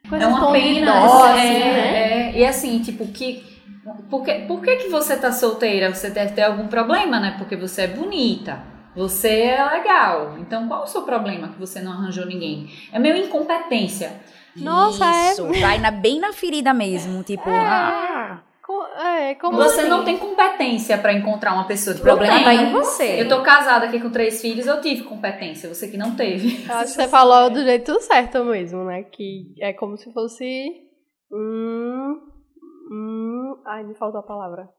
Com 0.09 0.15
esse 0.15 0.25
É 0.25 0.29
tom 0.29 0.51
de 0.51 0.59
pena, 0.59 1.07
dó, 1.07 1.27
é, 1.27 1.35
né? 1.35 2.31
é, 2.35 2.39
e 2.39 2.45
assim, 2.45 2.81
tipo, 2.81 3.07
que 3.13 3.52
por 4.09 4.23
que, 4.23 4.33
por 4.47 4.61
que 4.61 4.75
que 4.77 4.89
você 4.89 5.15
tá 5.17 5.31
solteira? 5.31 5.93
Você 5.93 6.09
deve 6.09 6.33
ter 6.33 6.43
algum 6.43 6.67
problema, 6.67 7.19
né? 7.19 7.35
Porque 7.37 7.55
você 7.55 7.83
é 7.83 7.87
bonita, 7.87 8.61
você 8.95 9.41
é 9.41 9.63
legal. 9.71 10.37
Então, 10.39 10.67
qual 10.67 10.83
o 10.83 10.87
seu 10.87 11.01
problema 11.03 11.49
que 11.49 11.59
você 11.59 11.81
não 11.81 11.91
arranjou 11.93 12.25
ninguém? 12.25 12.69
É 12.91 12.99
meio 12.99 13.17
incompetência. 13.17 14.21
Nossa, 14.55 15.05
é- 15.05 15.31
Isso, 15.31 15.47
vai 15.61 15.79
na, 15.79 15.91
bem 15.91 16.19
na 16.19 16.31
ferida 16.31 16.73
mesmo. 16.73 17.23
Tipo, 17.23 17.49
ah, 17.49 18.41
Co- 18.61 18.85
é, 18.97 19.35
como 19.35 19.57
você 19.57 19.81
assim? 19.81 19.89
não 19.89 20.05
tem 20.05 20.17
competência 20.17 20.97
pra 20.97 21.11
encontrar 21.11 21.53
uma 21.53 21.65
pessoa 21.65 21.93
de 21.93 21.99
o 21.99 22.03
problema 22.03 22.41
tá 22.43 22.53
em 22.53 22.71
você. 22.71 23.19
Eu 23.21 23.27
tô 23.27 23.41
casada 23.41 23.87
aqui 23.87 23.99
com 23.99 24.09
três 24.09 24.39
filhos, 24.39 24.65
eu 24.67 24.79
tive 24.79 25.03
competência, 25.03 25.67
você 25.67 25.87
que 25.89 25.97
não 25.97 26.15
teve. 26.15 26.63
Eu 26.69 26.75
acho 26.75 26.93
que 26.95 27.01
você 27.01 27.07
falou 27.09 27.49
do 27.49 27.61
jeito 27.63 27.99
certo 28.01 28.45
mesmo, 28.45 28.85
né? 28.85 29.03
Que 29.03 29.53
é 29.59 29.73
como 29.73 29.97
se 29.97 30.13
fosse. 30.13 30.67
Hum. 31.31 32.31
Hum. 32.93 33.61
Ai, 33.65 33.83
me 33.83 33.95
faltou 33.95 34.19
a 34.19 34.23
palavra. 34.23 34.69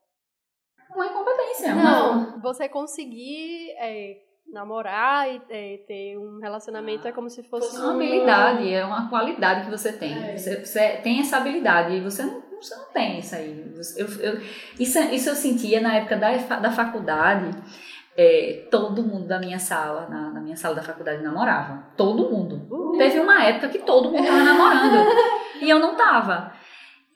Uma 0.94 1.07
incompetência. 1.07 1.74
Não, 1.74 2.40
você 2.40 2.68
conseguir 2.68 3.70
é, 3.79 4.16
namorar 4.53 5.29
e 5.29 5.42
é, 5.50 5.79
ter 5.88 6.16
um 6.16 6.38
relacionamento 6.40 7.09
é 7.09 7.12
como 7.12 7.29
se 7.29 7.42
fosse 7.42 7.74
É 7.77 7.81
uma 7.81 7.94
habilidade, 7.94 8.72
é 8.72 8.85
uma 8.85 9.09
qualidade 9.11 9.64
que 9.64 9.70
você 9.70 9.92
tem. 9.92 10.37
Você, 10.38 10.64
você 10.64 10.88
tem 11.03 11.18
essa 11.20 11.38
habilidade 11.38 11.94
e 11.96 12.00
você 12.00 12.22
não, 12.22 12.40
você 12.61 12.77
não 12.77 12.85
tem 12.92 13.18
isso 13.18 13.35
aí. 13.35 13.74
Eu, 13.96 14.07
eu- 14.20 14.40
isso, 14.79 14.98
isso 15.00 15.31
eu 15.31 15.35
sentia 15.35 15.81
na 15.81 15.96
época 15.96 16.16
da, 16.16 16.37
da 16.59 16.70
faculdade. 16.70 17.50
é, 18.16 18.68
todo 18.70 19.03
mundo 19.03 19.27
da 19.27 19.40
minha 19.40 19.59
sala, 19.59 20.07
na, 20.09 20.31
na 20.31 20.40
minha 20.40 20.57
sala 20.57 20.77
da 20.77 20.83
faculdade, 20.83 21.20
namorava. 21.20 21.88
Todo 21.96 22.31
mundo. 22.31 22.96
Teve 22.96 23.18
uma 23.18 23.42
época 23.42 23.68
que 23.70 23.81
todo 23.81 24.09
mundo 24.12 24.24
tava 24.24 24.44
namorando. 24.44 25.05
e 25.61 25.68
eu 25.68 25.81
não 25.81 25.96
tava. 25.96 26.53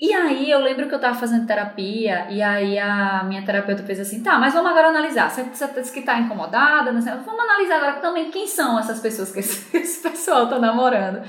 E 0.01 0.13
aí 0.13 0.49
eu 0.49 0.61
lembro 0.61 0.89
que 0.89 0.95
eu 0.95 1.01
tava 1.01 1.19
fazendo 1.19 1.47
terapia, 1.47 2.29
e 2.31 2.41
aí 2.41 2.79
a 2.79 3.25
minha 3.25 3.45
terapeuta 3.45 3.83
fez 3.83 3.99
assim, 3.99 4.23
tá, 4.23 4.39
mas 4.39 4.55
vamos 4.55 4.71
agora 4.71 4.89
analisar. 4.89 5.29
Você, 5.29 5.43
disse 5.43 5.93
que 5.93 6.03
tá 6.03 6.19
incomodada, 6.21 6.93
não 6.93 7.03
sei, 7.03 7.13
vamos 7.15 7.41
analisar 7.41 7.77
agora 7.79 7.93
também 7.95 8.31
quem 8.31 8.47
são 8.47 8.79
essas 8.79 9.01
pessoas 9.01 9.33
que 9.33 9.41
esse, 9.41 9.77
esse 9.77 10.01
pessoal 10.09 10.49
tá 10.49 10.59
namorando. 10.59 11.21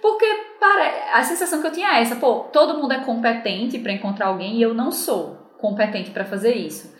Porque 0.00 0.26
para, 0.58 1.18
a 1.18 1.22
sensação 1.24 1.60
que 1.60 1.66
eu 1.66 1.72
tinha 1.72 1.96
é 1.96 2.02
essa, 2.02 2.14
pô, 2.14 2.40
todo 2.52 2.78
mundo 2.78 2.92
é 2.92 3.00
competente 3.00 3.78
pra 3.80 3.92
encontrar 3.92 4.26
alguém 4.26 4.56
e 4.56 4.62
eu 4.62 4.72
não 4.72 4.92
sou 4.92 5.56
competente 5.58 6.10
pra 6.12 6.24
fazer 6.24 6.54
isso. 6.54 6.92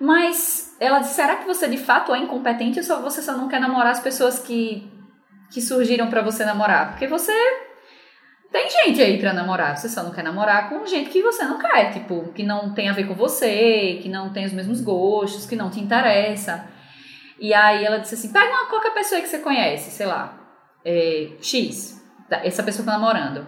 Mas 0.00 0.76
ela 0.80 0.98
disse, 0.98 1.14
será 1.14 1.36
que 1.36 1.46
você 1.46 1.68
de 1.68 1.78
fato 1.78 2.12
é 2.12 2.18
incompetente 2.18 2.80
ou 2.80 2.84
só 2.84 3.00
você 3.00 3.22
só 3.22 3.36
não 3.36 3.48
quer 3.48 3.60
namorar 3.60 3.92
as 3.92 4.00
pessoas 4.00 4.40
que, 4.40 4.90
que 5.52 5.60
surgiram 5.60 6.08
pra 6.08 6.22
você 6.22 6.44
namorar? 6.44 6.90
Porque 6.90 7.06
você 7.06 7.32
tem 8.54 8.70
gente 8.70 9.02
aí 9.02 9.18
pra 9.18 9.32
namorar, 9.32 9.76
você 9.76 9.88
só 9.88 10.00
não 10.04 10.12
quer 10.12 10.22
namorar 10.22 10.68
com 10.68 10.86
gente 10.86 11.10
que 11.10 11.20
você 11.20 11.42
não 11.42 11.58
quer, 11.58 11.92
tipo, 11.92 12.32
que 12.32 12.44
não 12.44 12.72
tem 12.72 12.88
a 12.88 12.92
ver 12.92 13.08
com 13.08 13.12
você, 13.12 13.98
que 14.00 14.08
não 14.08 14.32
tem 14.32 14.44
os 14.44 14.52
mesmos 14.52 14.80
gostos, 14.80 15.44
que 15.44 15.56
não 15.56 15.70
te 15.70 15.80
interessa. 15.80 16.64
E 17.36 17.52
aí 17.52 17.84
ela 17.84 17.98
disse 17.98 18.14
assim: 18.14 18.32
pega 18.32 18.48
uma, 18.48 18.66
qualquer 18.66 18.94
pessoa 18.94 19.20
que 19.20 19.26
você 19.26 19.40
conhece, 19.40 19.90
sei 19.90 20.06
lá, 20.06 20.38
é, 20.84 21.30
X, 21.42 22.00
tá, 22.30 22.42
essa 22.44 22.62
pessoa 22.62 22.86
tá 22.86 22.92
namorando. 22.92 23.44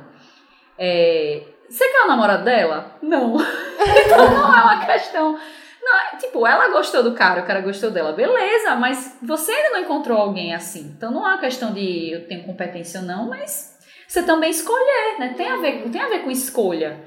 É, 0.76 1.40
você 1.70 1.88
quer 1.88 2.02
o 2.02 2.08
namorado 2.08 2.42
dela? 2.42 2.98
Não. 3.00 3.36
então 4.04 4.28
não 4.28 4.58
é 4.58 4.60
uma 4.60 4.86
questão. 4.86 5.38
Não, 5.80 5.96
é, 6.00 6.16
tipo, 6.16 6.44
ela 6.44 6.68
gostou 6.70 7.04
do 7.04 7.14
cara, 7.14 7.42
o 7.42 7.46
cara 7.46 7.60
gostou 7.60 7.92
dela, 7.92 8.12
beleza, 8.12 8.74
mas 8.74 9.16
você 9.22 9.52
ainda 9.52 9.70
não 9.70 9.80
encontrou 9.82 10.18
alguém 10.18 10.52
assim. 10.52 10.92
Então 10.96 11.12
não 11.12 11.24
é 11.24 11.28
uma 11.28 11.38
questão 11.38 11.72
de 11.72 12.10
eu 12.10 12.26
tenho 12.26 12.42
competência 12.42 12.98
ou 12.98 13.06
não, 13.06 13.28
mas 13.28 13.75
você 14.06 14.22
também 14.22 14.50
escolher, 14.50 15.18
né? 15.18 15.34
Tem 15.36 15.48
a 15.48 15.56
ver, 15.56 15.90
tem 15.90 16.00
a 16.00 16.08
ver 16.08 16.22
com 16.22 16.30
escolha. 16.30 17.04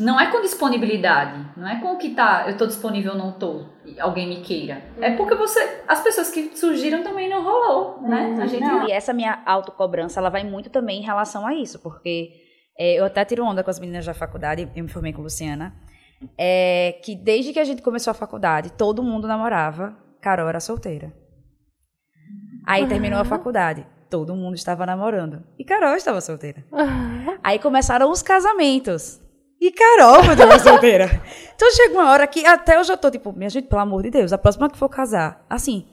Não 0.00 0.18
é 0.18 0.28
com 0.30 0.40
disponibilidade, 0.40 1.38
não 1.56 1.68
é 1.68 1.80
com 1.80 1.92
o 1.92 1.98
que 1.98 2.10
tá, 2.10 2.46
eu 2.48 2.56
tô 2.56 2.66
disponível 2.66 3.12
ou 3.12 3.18
não 3.18 3.30
tô, 3.30 3.64
alguém 4.00 4.28
me 4.28 4.40
queira. 4.40 4.82
É 5.00 5.14
porque 5.14 5.36
você, 5.36 5.82
as 5.86 6.02
pessoas 6.02 6.30
que 6.30 6.56
surgiram 6.56 7.04
também 7.04 7.28
não 7.28 7.44
rolou, 7.44 8.02
né? 8.02 8.36
A 8.40 8.46
gente 8.46 8.60
Não, 8.60 8.88
e 8.88 8.90
essa 8.90 9.12
minha 9.12 9.40
autocobrança, 9.46 10.18
ela 10.18 10.30
vai 10.30 10.42
muito 10.42 10.68
também 10.68 10.98
em 11.00 11.04
relação 11.04 11.46
a 11.46 11.54
isso, 11.54 11.78
porque 11.78 12.32
é, 12.76 12.94
eu 12.98 13.04
até 13.04 13.24
tiro 13.24 13.44
onda 13.44 13.62
com 13.62 13.70
as 13.70 13.78
meninas 13.78 14.04
da 14.04 14.12
faculdade, 14.12 14.68
eu 14.74 14.82
me 14.82 14.90
formei 14.90 15.12
com 15.12 15.22
Luciana, 15.22 15.72
é, 16.36 16.98
que 17.04 17.14
desde 17.14 17.52
que 17.52 17.60
a 17.60 17.64
gente 17.64 17.80
começou 17.80 18.10
a 18.10 18.14
faculdade, 18.14 18.72
todo 18.72 19.00
mundo 19.00 19.28
namorava, 19.28 19.96
Carol 20.20 20.48
era 20.48 20.58
solteira. 20.58 21.12
Aí 22.66 22.88
terminou 22.88 23.20
a 23.20 23.24
faculdade, 23.24 23.86
todo 24.14 24.32
mundo 24.36 24.54
estava 24.54 24.86
namorando, 24.86 25.42
e 25.58 25.64
Carol 25.64 25.96
estava 25.96 26.20
solteira. 26.20 26.64
Aí 27.42 27.58
começaram 27.58 28.08
os 28.12 28.22
casamentos. 28.22 29.20
E 29.60 29.72
Carol 29.72 30.20
estava 30.20 30.56
solteira. 30.62 31.20
Então 31.52 31.68
chega 31.72 31.94
uma 31.94 32.12
hora 32.12 32.24
que 32.28 32.46
até 32.46 32.76
eu 32.76 32.84
já 32.84 32.96
tô 32.96 33.10
tipo, 33.10 33.32
minha 33.32 33.50
gente, 33.50 33.66
pelo 33.66 33.82
amor 33.82 34.04
de 34.04 34.10
Deus, 34.10 34.32
a 34.32 34.38
próxima 34.38 34.70
que 34.70 34.78
for 34.78 34.88
casar, 34.88 35.44
assim, 35.50 35.88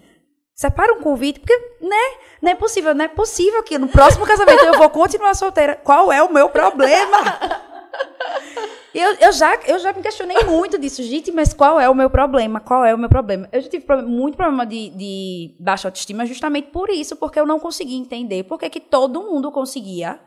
separa 0.54 0.94
um 0.94 1.02
convite, 1.02 1.40
porque, 1.40 1.58
né? 1.82 2.20
Não 2.44 2.52
é 2.52 2.56
possível, 2.56 2.94
não 2.94 3.06
é 3.06 3.08
possível 3.08 3.64
que 3.64 3.80
no 3.80 3.88
próximo 3.88 4.24
casamento 4.24 4.64
eu 4.66 4.78
vou 4.78 4.90
continuar 4.92 5.34
solteira. 5.34 5.76
Qual 5.84 6.12
é 6.12 6.22
o 6.22 6.32
meu 6.32 6.48
problema? 6.48 7.18
Eu, 8.94 9.16
eu, 9.16 9.32
já, 9.32 9.56
eu 9.66 9.80
já 9.80 9.94
me 9.94 10.02
questionei 10.02 10.38
muito 10.44 10.78
disso, 10.78 11.02
gente, 11.04 11.32
mas 11.32 11.54
qual 11.54 11.80
é 11.80 11.90
o 11.90 11.96
meu 11.96 12.10
problema? 12.10 12.60
Qual 12.60 12.84
é 12.84 12.94
o 12.94 12.98
meu 12.98 13.10
problema? 13.10 13.48
Eu 13.52 13.62
já 13.62 13.70
tive 13.70 13.86
muito 14.02 14.36
problema 14.36 14.66
de, 14.66 14.90
de 14.90 15.56
baixa 15.60 15.88
autoestima 15.88 16.26
justamente 16.26 16.70
por 16.70 16.90
isso, 16.90 17.16
porque 17.16 17.40
eu 17.40 17.46
não 17.46 17.60
conseguia 17.60 17.98
entender 17.98 18.44
por 18.44 18.60
que 18.60 18.80
todo 18.80 19.22
mundo 19.22 19.52
conseguia 19.52 20.20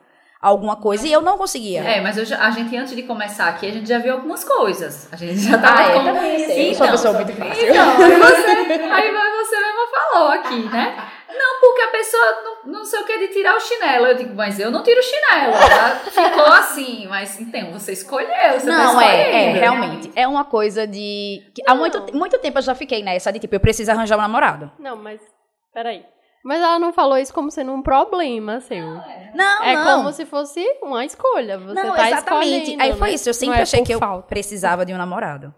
alguma 0.49 0.77
coisa 0.77 1.07
e 1.07 1.13
eu 1.13 1.21
não 1.23 1.39
conseguia. 1.39 1.81
É, 1.83 2.01
mas 2.01 2.19
eu 2.19 2.25
já- 2.25 2.39
a 2.45 2.51
gente, 2.51 2.77
antes 2.77 2.95
de 2.95 3.03
começar 3.05 3.49
aqui, 3.49 3.67
a 3.67 3.73
gente 3.73 3.89
já 3.89 3.99
viu 3.99 4.13
algumas 4.13 4.45
coisas. 4.45 5.09
A 5.13 5.17
gente 5.17 5.39
já 5.39 5.57
tava 5.59 5.81
Ah, 5.83 5.87
eu 5.89 6.01
com- 6.01 6.05
também 6.05 6.39
sei, 6.47 6.71
eu 6.71 6.75
sou 6.75 6.87
uma 6.87 6.93
pessoa 6.93 7.15
muito 7.15 7.33
fácil. 7.33 7.69
Então, 7.69 7.85
aí 8.03 8.19
você, 8.19 8.73
aí 8.83 9.13
você 9.13 9.57
mesma 9.61 9.87
falou 9.91 10.29
aqui, 10.29 10.57
né? 10.71 10.97
Não, 11.37 11.61
porque 11.61 11.83
a 11.83 11.89
pessoa 11.89 12.43
não, 12.45 12.73
não 12.75 12.85
sei 12.85 13.01
o 13.01 13.05
que 13.05 13.19
de 13.19 13.29
tirar 13.29 13.57
o 13.57 13.61
chinelo. 13.61 14.07
Eu 14.07 14.15
digo, 14.15 14.35
mas 14.37 14.61
eu 14.61 14.71
não 14.71 14.83
tiro 14.85 15.01
o 15.01 15.03
chinelo. 15.03 15.53
Ela 15.55 15.97
ficou 16.31 16.47
assim, 16.47 17.07
mas 17.09 17.41
então, 17.41 17.73
você 17.73 17.93
escolheu, 17.93 18.29
você 18.53 18.67
tá 18.67 18.73
Não, 18.73 19.01
é, 19.01 19.17
é, 19.17 19.23
escolhendo. 19.31 19.59
realmente. 19.59 20.13
É 20.15 20.29
uma 20.29 20.45
coisa 20.45 20.87
de. 20.87 21.43
que 21.55 21.63
há 21.67 21.75
muito, 21.75 22.15
muito 22.17 22.39
tempo 22.39 22.59
eu 22.59 22.63
já 22.63 22.75
fiquei 22.75 23.03
nessa 23.03 23.33
de 23.33 23.41
tipo, 23.41 23.55
eu 23.55 23.61
preciso 23.61 23.91
arranjar 23.91 24.17
um 24.17 24.21
namorado. 24.23 24.71
Não, 24.79 24.95
mas. 24.97 25.21
Peraí. 25.73 26.05
Mas 26.45 26.61
ela 26.61 26.79
não 26.79 26.93
falou 26.93 27.17
isso 27.17 27.33
como 27.33 27.51
sendo 27.51 27.73
um 27.73 27.83
problema 27.83 28.61
seu. 28.61 28.87
Não, 29.35 29.63
É 29.65 29.75
não. 29.75 29.97
como 29.97 30.13
se 30.13 30.27
fosse 30.27 30.63
uma 30.83 31.03
escolha. 31.03 31.59
Você 31.59 31.83
não, 31.83 31.95
tá 31.95 32.11
exatamente. 32.11 32.77
Aí 32.79 32.93
foi 32.93 33.09
né? 33.09 33.15
isso. 33.15 33.31
Eu 33.31 33.35
sempre 33.35 33.55
Não 33.55 33.61
é 33.61 33.63
achei 33.63 33.83
que 33.83 33.95
eu 33.95 33.99
falta. 33.99 34.29
precisava 34.29 34.85
de 34.85 34.93
um 34.93 34.99
namorado. 34.99 35.55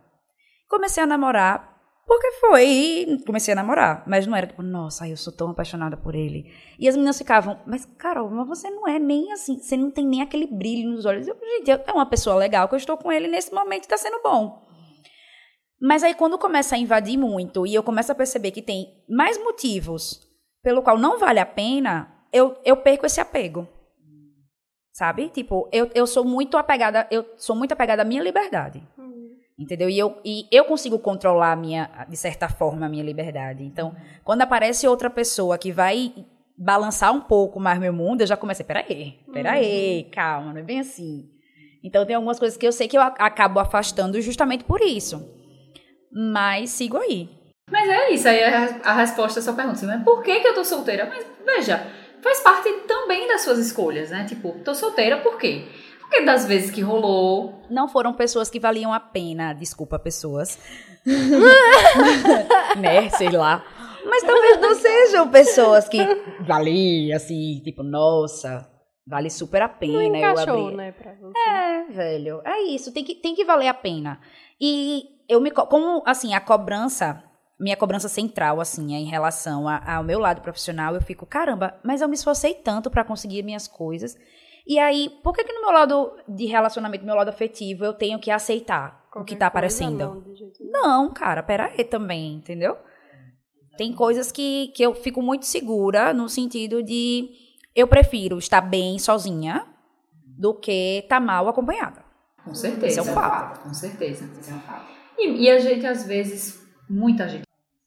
Comecei 0.68 1.02
a 1.02 1.06
namorar 1.06 1.76
porque 2.06 2.30
foi. 2.34 3.18
Comecei 3.26 3.52
a 3.52 3.56
namorar. 3.56 4.04
Mas 4.06 4.28
não 4.28 4.36
era 4.36 4.46
tipo, 4.46 4.62
nossa, 4.62 5.08
eu 5.08 5.16
sou 5.16 5.32
tão 5.32 5.50
apaixonada 5.50 5.96
por 5.96 6.14
ele. 6.14 6.44
E 6.78 6.88
as 6.88 6.94
meninas 6.94 7.18
ficavam, 7.18 7.58
mas 7.66 7.84
Carol, 7.98 8.30
mas 8.30 8.46
você 8.46 8.70
não 8.70 8.86
é 8.86 8.96
nem 8.96 9.32
assim. 9.32 9.58
Você 9.58 9.76
não 9.76 9.90
tem 9.90 10.06
nem 10.06 10.22
aquele 10.22 10.46
brilho 10.46 10.88
nos 10.90 11.04
olhos. 11.04 11.26
Eu, 11.26 11.36
gente, 11.58 11.68
é 11.72 11.92
uma 11.92 12.06
pessoa 12.06 12.36
legal 12.36 12.68
que 12.68 12.74
eu 12.74 12.78
estou 12.78 12.96
com 12.96 13.10
ele 13.10 13.26
nesse 13.26 13.52
momento 13.52 13.86
e 13.86 13.88
tá 13.88 13.96
sendo 13.96 14.22
bom. 14.22 14.64
Mas 15.80 16.04
aí 16.04 16.14
quando 16.14 16.38
começa 16.38 16.76
a 16.76 16.78
invadir 16.78 17.18
muito 17.18 17.66
e 17.66 17.74
eu 17.74 17.82
começo 17.82 18.12
a 18.12 18.14
perceber 18.14 18.52
que 18.52 18.62
tem 18.62 18.86
mais 19.08 19.36
motivos 19.42 20.25
pelo 20.66 20.82
qual 20.82 20.98
não 20.98 21.16
vale 21.16 21.38
a 21.38 21.46
pena, 21.46 22.12
eu, 22.32 22.56
eu 22.64 22.76
perco 22.78 23.06
esse 23.06 23.20
apego. 23.20 23.68
Sabe? 24.92 25.28
Tipo, 25.28 25.68
eu, 25.70 25.88
eu 25.94 26.08
sou 26.08 26.24
muito 26.24 26.56
apegada, 26.56 27.06
eu 27.08 27.24
sou 27.36 27.54
muito 27.54 27.70
apegada 27.70 28.02
à 28.02 28.04
minha 28.04 28.20
liberdade. 28.20 28.82
Entendeu? 29.56 29.88
E 29.88 29.96
eu, 29.96 30.20
e 30.24 30.48
eu 30.50 30.64
consigo 30.64 30.98
controlar 30.98 31.52
a 31.52 31.56
minha, 31.56 32.04
de 32.08 32.16
certa 32.16 32.48
forma, 32.48 32.84
a 32.84 32.88
minha 32.88 33.04
liberdade. 33.04 33.62
Então, 33.62 33.94
quando 34.24 34.42
aparece 34.42 34.88
outra 34.88 35.08
pessoa 35.08 35.56
que 35.56 35.70
vai 35.70 36.12
balançar 36.58 37.14
um 37.14 37.20
pouco 37.20 37.60
mais 37.60 37.78
meu 37.78 37.92
mundo, 37.92 38.22
eu 38.22 38.26
já 38.26 38.36
comecei, 38.36 38.66
peraí, 38.66 39.20
peraí, 39.32 40.10
calma, 40.10 40.52
não 40.52 40.58
é 40.58 40.64
bem 40.64 40.80
assim. 40.80 41.30
Então, 41.80 42.04
tem 42.04 42.16
algumas 42.16 42.40
coisas 42.40 42.58
que 42.58 42.66
eu 42.66 42.72
sei 42.72 42.88
que 42.88 42.98
eu 42.98 43.02
acabo 43.02 43.60
afastando 43.60 44.20
justamente 44.20 44.64
por 44.64 44.80
isso. 44.80 45.32
Mas 46.10 46.70
sigo 46.70 46.96
aí. 46.96 47.45
Mas 47.70 47.88
é 47.88 48.10
isso, 48.12 48.28
aí 48.28 48.44
a, 48.44 48.80
a 48.84 48.92
resposta 48.94 49.40
à 49.40 49.42
sua 49.42 49.52
pergunta, 49.52 49.76
assim, 49.76 49.86
mas 49.86 50.02
por 50.04 50.22
que, 50.22 50.38
que 50.40 50.46
eu 50.46 50.54
tô 50.54 50.64
solteira? 50.64 51.04
Mas 51.06 51.26
veja, 51.44 51.84
faz 52.22 52.40
parte 52.40 52.72
também 52.86 53.26
das 53.26 53.40
suas 53.40 53.58
escolhas, 53.58 54.10
né? 54.10 54.24
Tipo, 54.24 54.52
tô 54.64 54.72
solteira 54.74 55.18
por 55.18 55.36
quê? 55.36 55.66
Porque 56.00 56.22
das 56.22 56.46
vezes 56.46 56.70
que 56.70 56.80
rolou, 56.80 57.62
Não 57.68 57.88
foram 57.88 58.12
pessoas 58.12 58.48
que 58.48 58.60
valiam 58.60 58.92
a 58.92 59.00
pena, 59.00 59.52
desculpa, 59.52 59.98
pessoas. 59.98 60.58
né, 62.76 63.08
sei 63.10 63.30
lá. 63.30 63.64
Mas 64.04 64.22
talvez 64.22 64.60
não 64.60 64.74
sejam 64.76 65.28
pessoas 65.28 65.88
que 65.88 65.98
valia, 66.46 67.16
assim, 67.16 67.60
tipo, 67.64 67.82
nossa, 67.82 68.70
vale 69.04 69.28
super 69.28 69.62
a 69.62 69.68
Não 69.68 69.74
pena 69.74 69.92
eu 69.94 70.14
encaixou, 70.14 70.66
abrir. 70.66 70.76
né, 70.76 70.92
pra 70.92 71.12
você. 71.14 71.36
É, 71.48 71.84
velho, 71.90 72.40
é 72.44 72.62
isso, 72.62 72.92
tem 72.94 73.02
que, 73.02 73.16
tem 73.16 73.34
que 73.34 73.44
valer 73.44 73.66
a 73.66 73.74
pena. 73.74 74.20
E 74.60 75.02
eu 75.28 75.40
me, 75.40 75.50
co- 75.50 75.66
como, 75.66 76.04
assim, 76.06 76.32
a 76.34 76.40
cobrança, 76.40 77.20
minha 77.58 77.76
cobrança 77.76 78.08
central, 78.08 78.60
assim, 78.60 78.94
é 78.94 78.98
em 78.98 79.04
relação 79.06 79.66
a- 79.68 79.82
ao 79.96 80.04
meu 80.04 80.18
lado 80.18 80.40
profissional, 80.42 80.94
eu 80.94 81.00
fico, 81.00 81.24
caramba, 81.26 81.78
mas 81.82 82.00
eu 82.02 82.08
me 82.08 82.14
esforcei 82.14 82.54
tanto 82.54 82.90
pra 82.90 83.04
conseguir 83.04 83.42
minhas 83.42 83.66
coisas. 83.66 84.16
E 84.66 84.78
aí, 84.78 85.10
por 85.22 85.32
que 85.32 85.44
que 85.44 85.52
no 85.52 85.60
meu 85.62 85.70
lado 85.72 86.16
de 86.28 86.44
relacionamento, 86.46 87.02
no 87.02 87.06
meu 87.06 87.16
lado 87.16 87.28
afetivo, 87.28 87.84
eu 87.84 87.92
tenho 87.92 88.18
que 88.18 88.30
aceitar 88.30 89.00
o 89.06 89.24
que 89.24 89.34
Qualquer 89.34 89.36
tá 89.36 89.38
coisa, 89.38 89.46
aparecendo? 89.48 90.24
não. 90.60 91.02
Não, 91.06 91.12
cara, 91.14 91.42
pera 91.42 91.66
aí 91.66 91.84
também, 91.84 92.34
entendeu? 92.34 92.76
Tem 93.78 93.92
coisas 93.92 94.32
que, 94.32 94.68
que 94.74 94.82
eu 94.82 94.94
fico 94.94 95.22
muito 95.22 95.46
segura 95.46 96.12
no 96.12 96.28
sentido 96.28 96.82
de 96.82 97.28
eu 97.74 97.86
prefiro 97.86 98.38
estar 98.38 98.60
bem 98.60 98.98
sozinha 98.98 99.66
do 100.38 100.52
que 100.54 100.98
estar 101.02 101.20
mal 101.20 101.46
acompanhada. 101.48 102.04
com 102.44 102.54
certeza. 102.54 102.86
Esse 102.86 102.98
é 102.98 103.02
um 103.02 103.14
fato. 103.14 103.60
Com 103.62 103.72
certeza. 103.74 104.28
E, 105.18 105.44
e 105.44 105.50
a 105.50 105.58
gente, 105.58 105.86
às 105.86 106.06
vezes, 106.06 106.60
muita 106.88 107.28
gente 107.28 107.44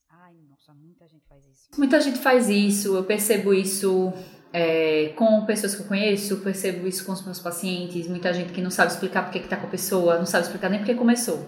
Ai, 0.09 0.33
nossa, 0.49 0.73
muita 0.73 1.07
gente 1.07 1.23
faz 1.39 1.69
isso. 1.69 1.79
Muita 1.79 2.01
gente 2.01 2.19
faz 2.19 2.49
isso, 2.49 2.95
eu 2.95 3.03
percebo 3.03 3.53
isso 3.53 4.13
é, 4.51 5.13
com 5.15 5.45
pessoas 5.45 5.75
que 5.75 5.81
eu 5.81 5.87
conheço, 5.87 6.37
percebo 6.37 6.87
isso 6.87 7.05
com 7.05 7.11
os 7.11 7.23
meus 7.23 7.39
pacientes, 7.39 8.07
muita 8.07 8.33
gente 8.33 8.51
que 8.51 8.61
não 8.61 8.71
sabe 8.71 8.91
explicar 8.91 9.23
porque 9.23 9.39
que 9.39 9.47
tá 9.47 9.57
com 9.57 9.67
a 9.67 9.69
pessoa, 9.69 10.17
não 10.17 10.25
sabe 10.25 10.45
explicar 10.45 10.69
nem 10.69 10.79
porque 10.79 10.95
começou. 10.95 11.47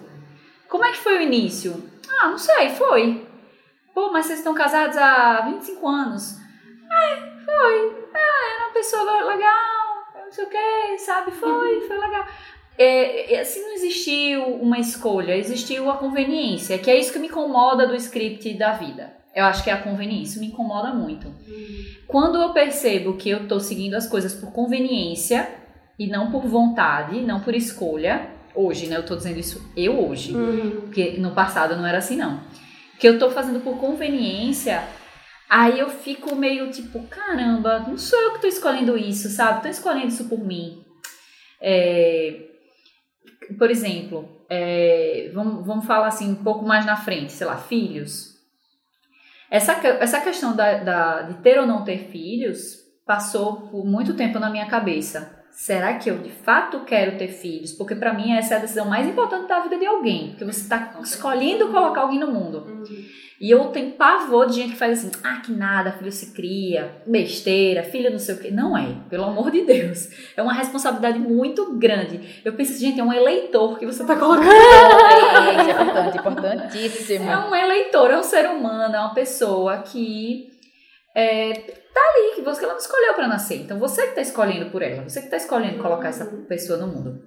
Como 0.69 0.85
é 0.85 0.91
que 0.91 0.97
foi 0.97 1.17
o 1.17 1.21
início? 1.21 1.83
Ah, 2.09 2.29
não 2.29 2.37
sei, 2.37 2.69
foi. 2.69 3.27
Pô, 3.93 4.11
mas 4.11 4.25
vocês 4.25 4.39
estão 4.39 4.53
casados 4.53 4.95
há 4.97 5.41
25 5.41 5.87
anos. 5.87 6.37
É, 6.89 7.15
foi. 7.43 8.07
Ah, 8.13 8.55
era 8.55 8.65
uma 8.65 8.73
pessoa 8.73 9.03
legal, 9.25 10.25
não 10.25 10.31
sei 10.31 10.45
o 10.45 10.49
que, 10.49 10.97
sabe? 10.99 11.31
Foi, 11.31 11.81
foi 11.81 11.97
legal. 11.97 12.25
É, 12.77 13.33
é, 13.33 13.41
assim, 13.41 13.61
não 13.61 13.73
existiu 13.73 14.43
uma 14.55 14.79
escolha, 14.79 15.35
existiu 15.35 15.89
a 15.91 15.97
conveniência, 15.97 16.79
que 16.79 16.89
é 16.89 16.97
isso 16.97 17.11
que 17.11 17.19
me 17.19 17.27
incomoda 17.27 17.85
do 17.85 17.95
script 17.95 18.53
da 18.53 18.71
vida. 18.71 19.20
Eu 19.33 19.45
acho 19.45 19.63
que 19.63 19.69
é 19.69 19.73
a 19.73 19.81
conveniência, 19.81 20.39
me 20.41 20.47
incomoda 20.47 20.93
muito. 20.93 21.33
Quando 22.07 22.41
eu 22.41 22.49
percebo 22.51 23.13
que 23.15 23.29
eu 23.29 23.47
tô 23.47 23.59
seguindo 23.59 23.93
as 23.95 24.07
coisas 24.07 24.33
por 24.33 24.51
conveniência 24.51 25.49
e 25.97 26.07
não 26.07 26.29
por 26.31 26.45
vontade, 26.45 27.21
não 27.21 27.39
por 27.39 27.55
escolha, 27.55 28.29
hoje, 28.53 28.87
né? 28.87 28.97
Eu 28.97 29.05
tô 29.05 29.15
dizendo 29.15 29.39
isso 29.39 29.71
eu 29.77 30.07
hoje, 30.09 30.33
Uhum. 30.35 30.81
porque 30.81 31.11
no 31.17 31.31
passado 31.31 31.75
não 31.77 31.85
era 31.85 31.99
assim, 31.99 32.17
não. 32.17 32.41
Que 32.99 33.07
eu 33.07 33.17
tô 33.17 33.29
fazendo 33.31 33.61
por 33.61 33.77
conveniência, 33.77 34.83
aí 35.49 35.79
eu 35.79 35.89
fico 35.89 36.35
meio 36.35 36.69
tipo, 36.69 37.01
caramba, 37.07 37.79
não 37.87 37.97
sou 37.97 38.19
eu 38.19 38.33
que 38.33 38.41
tô 38.41 38.47
escolhendo 38.47 38.97
isso, 38.97 39.29
sabe? 39.29 39.61
Tô 39.61 39.69
escolhendo 39.69 40.07
isso 40.07 40.25
por 40.27 40.39
mim. 40.39 40.83
É, 41.61 42.47
por 43.57 43.69
exemplo, 43.71 44.27
é, 44.49 45.31
vamos, 45.33 45.65
vamos 45.65 45.85
falar 45.85 46.07
assim 46.07 46.29
um 46.31 46.43
pouco 46.43 46.65
mais 46.65 46.85
na 46.85 46.97
frente, 46.97 47.31
sei 47.31 47.47
lá, 47.47 47.55
filhos. 47.57 48.30
Essa, 49.51 49.73
essa 49.99 50.21
questão 50.21 50.55
da, 50.55 50.75
da- 50.77 51.21
de 51.23 51.33
ter 51.41 51.59
ou 51.59 51.67
não 51.67 51.83
ter 51.83 52.07
filhos 52.09 52.79
passou 53.05 53.67
por 53.69 53.85
muito 53.85 54.13
tempo 54.15 54.39
na 54.39 54.49
minha 54.49 54.65
cabeça. 54.67 55.40
Será 55.51 55.95
que 55.95 56.09
eu 56.09 56.17
de 56.17 56.29
fato 56.29 56.81
quero 56.81 57.17
ter 57.17 57.27
filhos? 57.27 57.71
Porque 57.71 57.95
para 57.95 58.13
mim 58.13 58.33
essa 58.33 58.55
é 58.55 58.57
a 58.57 58.61
decisão 58.61 58.85
mais 58.85 59.07
importante 59.07 59.47
da 59.47 59.59
vida 59.59 59.77
de 59.77 59.85
alguém, 59.85 60.29
porque 60.29 60.45
você 60.45 60.61
está 60.61 60.97
escolhendo 61.03 61.69
colocar 61.69 62.01
alguém 62.01 62.19
no 62.19 62.31
mundo. 62.31 62.65
Uhum. 62.67 62.83
E 63.41 63.49
eu 63.49 63.65
tenho 63.69 63.93
pavor 63.93 64.45
de 64.45 64.53
gente 64.53 64.73
que 64.73 64.77
faz 64.77 64.99
assim, 64.99 65.11
ah, 65.23 65.41
que 65.43 65.51
nada, 65.51 65.93
filho 65.93 66.11
se 66.11 66.31
cria, 66.31 67.01
besteira, 67.07 67.81
filho 67.81 68.11
não 68.11 68.19
sei 68.19 68.35
o 68.35 68.37
quê. 68.37 68.51
Não 68.51 68.77
é, 68.77 68.97
pelo 69.09 69.23
amor 69.23 69.49
de 69.49 69.61
Deus. 69.65 70.09
É 70.37 70.43
uma 70.43 70.53
responsabilidade 70.53 71.17
muito 71.17 71.75
grande. 71.79 72.41
Eu 72.45 72.53
penso, 72.53 72.79
gente, 72.79 72.99
é 72.99 73.03
um 73.03 73.11
eleitor 73.11 73.79
que 73.79 73.85
você 73.87 74.03
está 74.03 74.15
colocando. 74.15 74.47
É, 75.11 75.55
é 75.55 75.71
importante, 75.71 76.17
importantíssimo. 76.17 77.29
É 77.29 77.37
um 77.37 77.55
eleitor, 77.55 78.11
é 78.11 78.17
um 78.17 78.23
ser 78.23 78.47
humano, 78.47 78.95
é 78.95 78.99
uma 78.99 79.13
pessoa 79.13 79.79
que 79.79 80.49
é, 81.15 81.80
tá 81.93 82.01
ali, 82.15 82.35
que 82.35 82.41
você 82.41 82.63
ela 82.63 82.73
não 82.73 82.79
escolheu 82.79 83.13
para 83.13 83.27
nascer. 83.27 83.61
Então 83.61 83.79
você 83.79 84.07
que 84.07 84.15
tá 84.15 84.21
escolhendo 84.21 84.69
por 84.69 84.81
ela, 84.81 85.07
você 85.07 85.21
que 85.21 85.29
tá 85.29 85.37
escolhendo 85.37 85.81
colocar 85.81 86.09
essa 86.09 86.25
pessoa 86.25 86.79
no 86.79 86.87
mundo. 86.87 87.21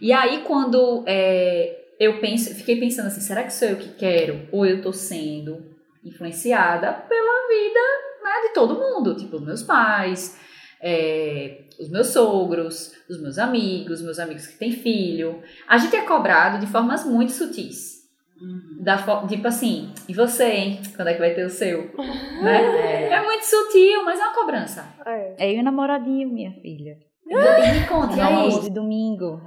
E 0.00 0.12
aí 0.12 0.42
quando 0.42 1.04
é, 1.06 1.84
eu 1.98 2.20
penso, 2.20 2.54
fiquei 2.54 2.78
pensando 2.78 3.06
assim, 3.06 3.20
será 3.20 3.44
que 3.44 3.52
sou 3.52 3.68
eu 3.68 3.76
que 3.76 3.90
quero 3.94 4.48
ou 4.52 4.66
eu 4.66 4.82
tô 4.82 4.92
sendo 4.92 5.74
influenciada 6.04 6.92
pela 6.92 7.48
vida 7.48 7.80
né, 8.22 8.48
de 8.48 8.54
todo 8.54 8.74
mundo, 8.74 9.16
tipo 9.16 9.36
os 9.36 9.42
meus 9.42 9.62
pais, 9.62 10.38
é, 10.80 11.62
os 11.80 11.88
meus 11.88 12.08
sogros, 12.08 12.92
os 13.08 13.20
meus 13.20 13.38
amigos, 13.38 14.02
meus 14.02 14.18
amigos 14.18 14.46
que 14.46 14.58
têm 14.58 14.72
filho. 14.72 15.42
A 15.66 15.78
gente 15.78 15.96
é 15.96 16.02
cobrado 16.02 16.58
de 16.58 16.70
formas 16.70 17.04
muito 17.04 17.32
sutis. 17.32 17.93
Da, 18.80 18.98
fo- 18.98 19.26
tipo 19.26 19.46
assim, 19.46 19.92
e 20.08 20.12
você, 20.14 20.44
hein? 20.44 20.82
Quando 20.96 21.08
é 21.08 21.14
que 21.14 21.20
vai 21.20 21.34
ter 21.34 21.44
o 21.46 21.50
seu? 21.50 21.90
né? 22.42 23.08
É 23.12 23.22
muito 23.22 23.44
sutil, 23.44 24.04
mas 24.04 24.18
é 24.20 24.24
uma 24.24 24.34
cobrança. 24.34 24.84
É. 25.06 25.34
É 25.38 25.54
e 25.54 25.60
o 25.60 25.62
namoradinho, 25.62 26.28
minha 26.28 26.52
filha. 26.60 26.96
E 27.26 27.34
me 27.80 27.86
conte, 27.86 28.16
e 28.16 28.20
aí? 28.20 28.60
de 28.60 28.70
domingo. 28.70 29.40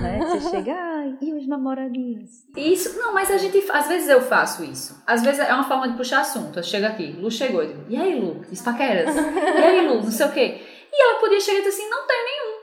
Né? 0.00 0.18
Você 0.26 0.50
chega, 0.50 0.72
ai, 0.74 1.16
e 1.20 1.34
os 1.34 1.46
namoradinhos? 1.46 2.30
Isso, 2.56 2.98
não, 2.98 3.12
mas 3.12 3.30
a 3.30 3.36
gente, 3.36 3.62
às 3.70 3.86
vezes 3.86 4.08
eu 4.08 4.20
faço 4.20 4.64
isso. 4.64 5.02
Às 5.06 5.22
vezes 5.22 5.40
é 5.40 5.52
uma 5.52 5.64
forma 5.64 5.88
de 5.88 5.96
puxar 5.96 6.20
assunto. 6.20 6.58
Eu 6.58 6.62
chego 6.62 6.86
aqui, 6.86 7.12
Lu 7.12 7.30
chegou, 7.30 7.64
digo, 7.64 7.84
e 7.88 7.96
aí, 7.96 8.18
Lu, 8.18 8.44
espaqueras? 8.50 9.14
E 9.14 9.18
aí, 9.62 9.86
Lu, 9.86 9.96
não 10.02 10.10
sei 10.10 10.26
o 10.26 10.32
quê. 10.32 10.60
E 10.92 11.02
ela 11.02 11.20
podia 11.20 11.40
chegar 11.40 11.58
e 11.58 11.62
dizer 11.62 11.76
assim, 11.80 11.88
não 11.90 12.06
tem 12.06 12.24
nenhum. 12.24 12.62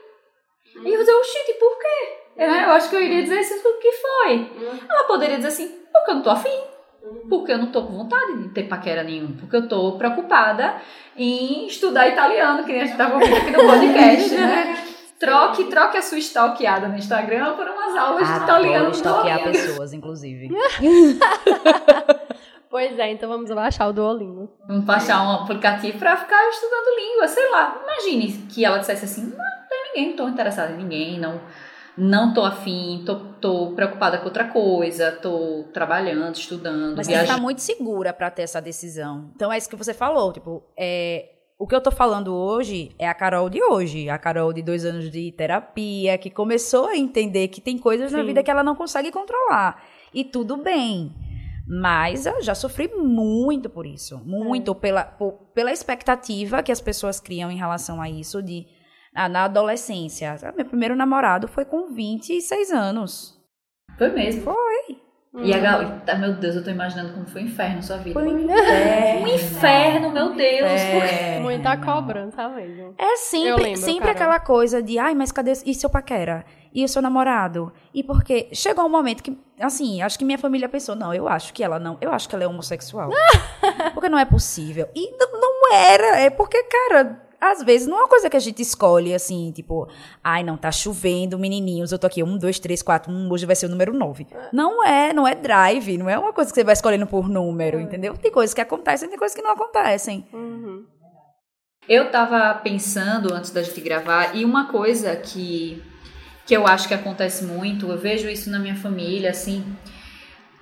E 0.88 0.94
eu 0.94 1.00
dizer, 1.00 1.12
oxente, 1.14 1.54
por 1.54 1.78
quê? 1.78 2.16
É, 2.36 2.64
eu 2.64 2.70
acho 2.70 2.88
que 2.88 2.96
eu 2.96 3.02
iria 3.02 3.22
dizer 3.22 3.38
assim, 3.38 3.56
o 3.56 3.78
que 3.78 3.92
foi? 3.92 4.50
Ela 4.88 5.04
poderia 5.04 5.36
dizer 5.36 5.48
assim, 5.48 5.78
porque 5.92 6.10
eu 6.10 6.14
não 6.16 6.22
tô 6.22 6.30
afim. 6.30 6.60
Porque 7.28 7.52
eu 7.52 7.58
não 7.58 7.66
tô 7.72 7.84
com 7.84 7.96
vontade 7.96 8.42
de 8.42 8.48
ter 8.50 8.64
paquera 8.64 9.02
nenhum. 9.02 9.36
Porque 9.36 9.56
eu 9.56 9.68
tô 9.68 9.92
preocupada 9.92 10.76
em 11.16 11.66
estudar 11.66 12.08
italiano, 12.08 12.64
que 12.64 12.72
nem 12.72 12.82
a 12.82 12.84
gente 12.84 12.96
tava 12.96 13.14
ouvindo 13.14 13.36
aqui 13.36 13.50
no 13.50 13.66
podcast, 13.66 14.34
né? 14.34 14.84
Troque, 15.20 15.64
troque 15.64 15.98
a 15.98 16.02
sua 16.02 16.16
stalkeada 16.16 16.88
no 16.88 16.96
Instagram 16.96 17.54
por 17.54 17.66
umas 17.66 17.94
aulas 17.94 18.26
de 18.26 18.36
italiano. 18.42 18.86
Adoro 18.86 18.96
stalkear 18.96 19.42
pessoas, 19.42 19.92
inclusive. 19.92 20.48
Pois 22.70 22.96
é, 23.00 23.10
então 23.10 23.28
vamos 23.28 23.50
baixar 23.50 23.88
o 23.88 23.92
Duolingo. 23.92 24.48
Vamos 24.68 24.84
baixar 24.84 25.20
um 25.26 25.42
aplicativo 25.42 25.98
pra 25.98 26.16
ficar 26.16 26.48
estudando 26.50 26.96
língua, 26.96 27.26
sei 27.26 27.50
lá. 27.50 27.80
Imagine 27.82 28.46
que 28.48 28.64
ela 28.64 28.78
dissesse 28.78 29.06
assim, 29.06 29.22
não, 29.22 29.38
não 29.38 29.68
tem 29.68 29.82
ninguém, 29.88 30.08
não 30.10 30.16
tô 30.16 30.28
interessada 30.28 30.72
em 30.72 30.76
ninguém, 30.76 31.18
não, 31.18 31.40
não 31.98 32.32
tô 32.32 32.42
afim, 32.44 33.02
tô, 33.04 33.16
tô 33.40 33.72
preocupada 33.72 34.18
com 34.18 34.24
outra 34.26 34.44
coisa, 34.48 35.12
tô 35.12 35.64
trabalhando, 35.72 36.34
estudando, 36.36 36.96
Mas 36.96 37.06
viajando. 37.06 37.30
estar 37.30 37.42
muito 37.42 37.60
segura 37.60 38.12
pra 38.12 38.30
ter 38.30 38.42
essa 38.42 38.60
decisão. 38.60 39.30
Então 39.34 39.52
é 39.52 39.58
isso 39.58 39.68
que 39.68 39.76
você 39.76 39.92
falou, 39.92 40.32
tipo, 40.32 40.62
é, 40.78 41.30
o 41.58 41.66
que 41.66 41.74
eu 41.74 41.80
tô 41.80 41.90
falando 41.90 42.34
hoje 42.34 42.90
é 42.98 43.06
a 43.08 43.12
Carol 43.14 43.50
de 43.50 43.62
hoje, 43.62 44.08
a 44.08 44.18
Carol 44.18 44.52
de 44.52 44.62
dois 44.62 44.84
anos 44.84 45.10
de 45.10 45.30
terapia, 45.32 46.16
que 46.16 46.30
começou 46.30 46.86
a 46.86 46.96
entender 46.96 47.48
que 47.48 47.60
tem 47.60 47.76
coisas 47.76 48.12
na 48.12 48.20
Sim. 48.20 48.26
vida 48.26 48.42
que 48.42 48.50
ela 48.50 48.62
não 48.64 48.74
consegue 48.74 49.10
controlar. 49.12 49.82
E 50.14 50.24
tudo 50.24 50.56
bem. 50.56 51.12
Mas 51.72 52.26
eu 52.26 52.42
já 52.42 52.54
sofri 52.54 52.88
muito 52.96 53.68
por 53.70 53.86
isso. 53.86 54.18
Muito 54.24 54.74
pela, 54.74 55.04
por- 55.04 55.34
pela 55.54 55.70
expectativa 55.70 56.62
que 56.64 56.72
as 56.72 56.80
pessoas 56.80 57.20
criam 57.20 57.48
em 57.50 57.56
relação 57.56 58.00
a 58.02 58.08
isso 58.10 58.42
de 58.42 58.66
ah, 59.14 59.28
na 59.28 59.44
adolescência. 59.44 60.36
Meu 60.56 60.64
primeiro 60.66 60.96
namorado 60.96 61.48
foi 61.48 61.64
com 61.64 61.92
26 61.92 62.70
anos. 62.70 63.38
Foi 63.98 64.10
mesmo. 64.10 64.42
Foi. 64.42 65.00
E 65.44 65.54
a 65.54 65.58
galera, 65.60 66.02
tá, 66.04 66.16
meu 66.16 66.32
Deus, 66.34 66.56
eu 66.56 66.64
tô 66.64 66.70
imaginando 66.70 67.12
como 67.14 67.24
foi 67.28 67.42
o 67.42 67.44
inferno 67.44 67.80
sua 67.80 67.98
vida. 67.98 68.18
Foi 68.18 68.28
um 68.28 68.36
Um 68.42 68.44
inferno. 68.50 69.28
inferno, 69.28 70.10
meu 70.10 70.34
Deus. 70.34 70.80
É. 70.80 71.38
Muita 71.38 71.76
cobrança 71.76 72.48
mesmo. 72.48 72.94
É 72.98 73.16
sempre, 73.16 73.62
lembro, 73.62 73.80
sempre 73.80 74.10
aquela 74.10 74.40
coisa 74.40 74.82
de, 74.82 74.98
ai, 74.98 75.14
mas 75.14 75.30
cadê 75.30 75.52
e 75.64 75.72
seu 75.72 75.88
paquera? 75.88 76.44
E 76.74 76.84
o 76.84 76.88
seu 76.88 77.00
namorado? 77.00 77.72
E 77.94 78.02
porque 78.02 78.48
chegou 78.52 78.84
um 78.86 78.88
momento 78.88 79.22
que, 79.22 79.38
assim, 79.60 80.02
acho 80.02 80.18
que 80.18 80.24
minha 80.24 80.38
família 80.38 80.68
pensou, 80.68 80.96
não, 80.96 81.14
eu 81.14 81.28
acho 81.28 81.52
que 81.52 81.62
ela 81.62 81.78
não, 81.78 81.96
eu 82.00 82.10
acho 82.12 82.28
que 82.28 82.34
ela 82.34 82.42
é 82.42 82.48
homossexual. 82.48 83.10
porque 83.94 84.08
não 84.08 84.18
é 84.18 84.24
possível. 84.24 84.88
E 84.96 85.10
n- 85.12 85.40
não 85.40 85.72
era, 85.72 86.18
é 86.18 86.28
porque, 86.30 86.60
cara, 86.64 87.22
às 87.40 87.62
vezes 87.62 87.86
não 87.86 87.96
é 87.96 88.00
uma 88.02 88.08
coisa 88.08 88.28
que 88.28 88.36
a 88.36 88.40
gente 88.40 88.60
escolhe, 88.60 89.14
assim, 89.14 89.50
tipo, 89.52 89.88
ai, 90.22 90.42
não, 90.42 90.56
tá 90.56 90.70
chovendo, 90.70 91.38
menininhos, 91.38 91.90
eu 91.90 91.98
tô 91.98 92.06
aqui, 92.06 92.22
um, 92.22 92.36
dois, 92.36 92.58
três, 92.58 92.82
quatro, 92.82 93.10
um, 93.10 93.32
hoje 93.32 93.46
vai 93.46 93.56
ser 93.56 93.66
o 93.66 93.68
número 93.70 93.94
nove. 93.94 94.26
Não 94.52 94.84
é, 94.84 95.12
não 95.12 95.26
é 95.26 95.34
drive, 95.34 95.96
não 95.96 96.08
é 96.08 96.18
uma 96.18 96.32
coisa 96.32 96.50
que 96.50 96.54
você 96.54 96.64
vai 96.64 96.74
escolhendo 96.74 97.06
por 97.06 97.28
número, 97.28 97.80
entendeu? 97.80 98.14
Tem 98.16 98.30
coisas 98.30 98.52
que 98.52 98.60
acontecem, 98.60 99.08
tem 99.08 99.18
coisas 99.18 99.34
que 99.34 99.42
não 99.42 99.52
acontecem. 99.52 100.26
Uhum. 100.32 100.84
Eu 101.88 102.10
tava 102.10 102.54
pensando 102.62 103.32
antes 103.32 103.50
da 103.50 103.62
gente 103.62 103.80
gravar, 103.80 104.36
e 104.36 104.44
uma 104.44 104.66
coisa 104.66 105.16
que, 105.16 105.82
que 106.46 106.54
eu 106.54 106.66
acho 106.66 106.86
que 106.86 106.94
acontece 106.94 107.44
muito, 107.44 107.88
eu 107.88 107.98
vejo 107.98 108.28
isso 108.28 108.50
na 108.50 108.58
minha 108.58 108.76
família, 108.76 109.30
assim. 109.30 109.64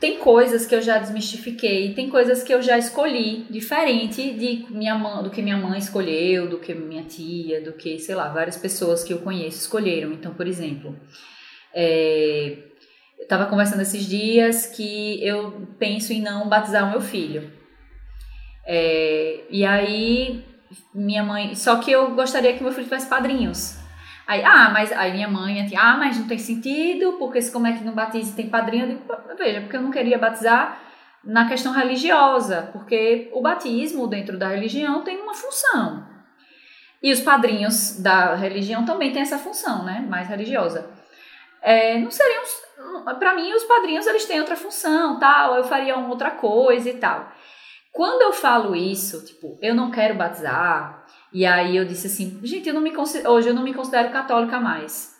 Tem 0.01 0.19
coisas 0.19 0.65
que 0.65 0.75
eu 0.75 0.81
já 0.81 0.99
desmistifiquei, 0.99 1.93
tem 1.93 2.09
coisas 2.09 2.45
que 2.45 2.55
eu 2.55 2.63
já 2.63 2.79
escolhi, 2.79 3.45
diferente 3.51 4.33
de 4.33 4.65
minha 4.71 4.95
mãe, 4.95 5.25
do 5.25 5.31
que 5.31 5.43
minha 5.43 5.57
mãe 5.57 5.79
escolheu, 5.79 6.49
do 6.49 6.59
que 6.59 6.73
minha 6.73 7.03
tia, 7.03 7.61
do 7.61 7.73
que, 7.73 7.99
sei 7.99 8.15
lá, 8.15 8.29
várias 8.29 8.57
pessoas 8.57 9.03
que 9.03 9.13
eu 9.13 9.19
conheço 9.19 9.59
escolheram. 9.59 10.13
Então, 10.13 10.33
por 10.35 10.47
exemplo, 10.47 10.95
é, 11.75 12.59
eu 13.19 13.27
tava 13.27 13.47
conversando 13.47 13.83
esses 13.83 14.07
dias 14.07 14.67
que 14.67 15.25
eu 15.27 15.67
penso 15.81 16.13
em 16.13 16.23
não 16.23 16.49
batizar 16.49 16.87
o 16.87 16.91
meu 16.91 17.01
filho. 17.01 17.51
É, 18.65 19.41
e 19.51 19.65
aí 19.65 20.45
minha 20.95 21.23
mãe. 21.25 21.55
Só 21.55 21.77
que 21.77 21.91
eu 21.91 22.15
gostaria 22.15 22.53
que 22.55 22.63
meu 22.63 22.73
filho 22.73 22.85
tivesse 22.85 23.09
padrinhos. 23.09 23.78
Aí, 24.29 24.45
ah, 24.45 24.69
mas 24.71 24.93
aí 24.93 25.13
minha 25.13 25.27
mãe, 25.27 25.63
assim, 25.63 25.75
ah, 25.75 25.97
mas 25.97 26.19
não 26.19 26.29
tem 26.29 26.37
sentido, 26.37 27.15
porque 27.15 27.41
se 27.41 27.51
como 27.51 27.67
é 27.67 27.73
que 27.73 27.83
não 27.83 27.95
batiza 27.95 28.37
tem 28.37 28.51
padrinho? 28.51 28.85
Eu 28.85 28.89
digo, 28.89 29.37
veja, 29.39 29.63
porque 29.63 29.79
eu 29.79 29.81
não 29.81 29.91
queria 29.91 30.19
batizar 30.19 30.79
na 31.25 31.49
questão 31.49 31.73
religiosa, 31.73 32.69
porque 32.71 33.31
o 33.33 33.41
batismo 33.41 34.07
dentro 34.07 34.39
da 34.39 34.49
religião 34.49 35.03
tem 35.03 35.19
uma 35.19 35.33
função. 35.33 36.07
E 37.03 37.11
os 37.11 37.21
padrinhos 37.23 38.01
da 38.03 38.35
religião 38.35 38.85
também 38.85 39.15
têm 39.15 39.23
essa 39.23 39.39
função, 39.39 39.83
né? 39.83 40.05
Mais 40.07 40.29
religiosa. 40.29 40.91
É, 41.63 41.97
não 41.97 42.11
seriam. 42.11 42.43
Para 43.19 43.35
mim, 43.35 43.51
os 43.55 43.65
padrinhos 43.65 44.07
eles 44.07 44.27
têm 44.27 44.41
outra 44.41 44.57
função, 44.57 45.19
tal. 45.19 45.55
Eu 45.55 45.65
faria 45.65 45.97
uma 45.97 46.11
outra 46.11 46.33
coisa 46.33 46.91
e 46.91 46.99
tal. 46.99 47.33
Quando 47.93 48.21
eu 48.23 48.33
falo 48.33 48.77
isso, 48.77 49.25
tipo, 49.25 49.59
eu 49.63 49.75
não 49.75 49.91
quero 49.91 50.17
batizar, 50.17 50.98
e 51.33 51.45
aí 51.47 51.77
eu 51.77 51.85
disse 51.85 52.07
assim, 52.07 52.39
gente, 52.43 52.69
eu 52.69 52.75
não 52.75 52.81
me 52.81 52.93
considero, 52.93 53.31
hoje 53.33 53.49
eu 53.49 53.55
não 53.55 53.63
me 53.63 53.75
considero 53.75 54.11
católica 54.11 54.59
mais. 54.61 55.17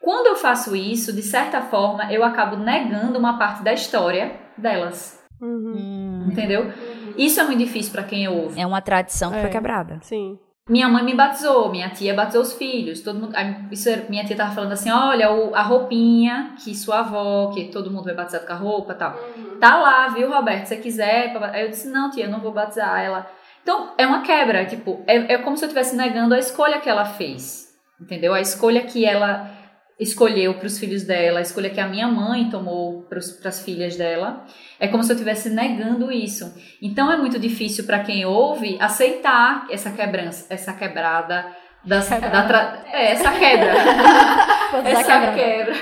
Quando 0.00 0.26
eu 0.26 0.36
faço 0.36 0.76
isso, 0.76 1.12
de 1.12 1.22
certa 1.22 1.62
forma, 1.62 2.12
eu 2.12 2.22
acabo 2.22 2.56
negando 2.56 3.18
uma 3.18 3.38
parte 3.38 3.62
da 3.62 3.72
história 3.72 4.38
delas, 4.56 5.22
Uhum. 5.40 6.28
entendeu? 6.30 6.72
Isso 7.16 7.40
é 7.40 7.44
muito 7.44 7.58
difícil 7.58 7.92
para 7.92 8.02
quem 8.04 8.28
ouve. 8.28 8.60
É 8.60 8.66
uma 8.66 8.80
tradição 8.80 9.30
que 9.30 9.38
É. 9.38 9.40
foi 9.42 9.50
quebrada. 9.50 9.98
Sim. 10.02 10.38
Minha 10.68 10.88
mãe 10.88 11.04
me 11.04 11.14
batizou, 11.14 11.70
minha 11.70 11.88
tia 11.90 12.12
batizou 12.12 12.42
os 12.42 12.52
filhos, 12.54 13.00
todo 13.00 13.20
mundo, 13.20 13.32
isso 13.70 13.88
era- 13.88 14.04
minha 14.08 14.24
tia 14.24 14.36
tava 14.36 14.52
falando 14.52 14.72
assim, 14.72 14.90
olha, 14.90 15.30
o- 15.30 15.54
a 15.54 15.62
roupinha 15.62 16.54
que 16.62 16.74
sua 16.74 17.00
avó, 17.00 17.52
que 17.54 17.66
todo 17.66 17.88
mundo 17.90 18.02
vai 18.04 18.14
batizado 18.14 18.46
com 18.46 18.52
a 18.52 18.56
roupa, 18.56 18.92
e 18.92 18.96
tal. 18.96 19.12
Tá 19.60 19.76
lá, 19.76 20.08
viu, 20.08 20.28
Roberto? 20.30 20.64
Se 20.66 20.74
você 20.74 20.80
quiser. 20.82 21.36
Aí 21.52 21.62
eu 21.62 21.70
disse, 21.70 21.88
não, 21.88 22.10
tia, 22.10 22.24
eu 22.24 22.30
não 22.30 22.40
vou 22.40 22.52
batizar 22.52 23.00
ela. 23.00 23.26
Então, 23.66 23.94
é 23.98 24.06
uma 24.06 24.22
quebra, 24.22 24.64
tipo, 24.64 25.02
é, 25.08 25.34
é 25.34 25.38
como 25.38 25.56
se 25.56 25.64
eu 25.64 25.66
estivesse 25.66 25.96
negando 25.96 26.32
a 26.36 26.38
escolha 26.38 26.78
que 26.78 26.88
ela 26.88 27.04
fez. 27.04 27.66
Entendeu? 28.00 28.32
A 28.32 28.40
escolha 28.40 28.82
que 28.82 29.04
ela 29.04 29.50
escolheu 29.98 30.54
para 30.54 30.68
os 30.68 30.78
filhos 30.78 31.02
dela, 31.02 31.40
a 31.40 31.42
escolha 31.42 31.68
que 31.68 31.80
a 31.80 31.88
minha 31.88 32.06
mãe 32.06 32.48
tomou 32.48 33.02
para 33.08 33.18
as 33.18 33.60
filhas 33.64 33.96
dela. 33.96 34.44
É 34.78 34.86
como 34.86 35.02
se 35.02 35.10
eu 35.10 35.14
estivesse 35.14 35.50
negando 35.50 36.12
isso. 36.12 36.54
Então 36.80 37.10
é 37.10 37.16
muito 37.16 37.40
difícil 37.40 37.82
para 37.86 37.98
quem 38.04 38.24
ouve 38.24 38.78
aceitar 38.80 39.66
essa 39.68 39.90
quebrança, 39.90 40.46
essa 40.48 40.72
quebrada 40.72 41.46
das, 41.84 42.08
da 42.08 42.42
tra- 42.46 42.84
é, 42.92 43.10
essa 43.10 43.32
quebra. 43.32 43.72
Essa 44.84 45.32
quebra. 45.32 45.74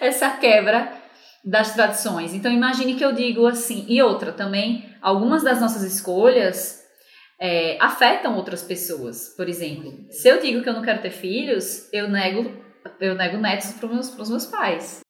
essa 0.00 0.30
quebra 0.30 0.92
das 1.46 1.72
tradições. 1.74 2.34
Então 2.34 2.50
imagine 2.50 2.96
que 2.96 3.04
eu 3.04 3.12
digo 3.12 3.46
assim, 3.46 3.86
e 3.88 4.02
outra 4.02 4.32
também, 4.32 4.92
algumas 5.00 5.44
das 5.44 5.60
nossas 5.60 5.82
escolhas 5.82 6.84
é, 7.38 7.78
afetam 7.80 8.36
outras 8.36 8.62
pessoas. 8.62 9.28
Por 9.36 9.48
exemplo, 9.48 10.06
se 10.10 10.28
eu 10.28 10.40
digo 10.40 10.60
que 10.62 10.68
eu 10.68 10.72
não 10.72 10.82
quero 10.82 11.00
ter 11.00 11.12
filhos, 11.12 11.88
eu 11.92 12.08
nego, 12.08 12.50
eu 13.00 13.14
nego 13.14 13.36
netos 13.36 13.70
para 13.72 13.86
os 13.86 14.16
meus, 14.16 14.28
meus 14.28 14.46
pais. 14.46 15.00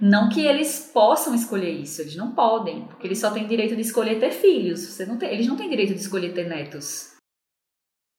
Não 0.00 0.28
que 0.28 0.44
eles 0.44 0.90
possam 0.92 1.32
escolher 1.32 1.70
isso, 1.70 2.00
eles 2.00 2.16
não 2.16 2.34
podem, 2.34 2.86
porque 2.88 3.06
eles 3.06 3.20
só 3.20 3.30
têm 3.30 3.46
direito 3.46 3.76
de 3.76 3.82
escolher 3.82 4.18
ter 4.18 4.32
filhos. 4.32 4.80
Você 4.80 5.06
não 5.06 5.16
tem, 5.16 5.32
eles 5.32 5.46
não 5.46 5.56
têm 5.56 5.70
direito 5.70 5.94
de 5.94 6.00
escolher 6.00 6.34
ter 6.34 6.48
netos. 6.48 7.11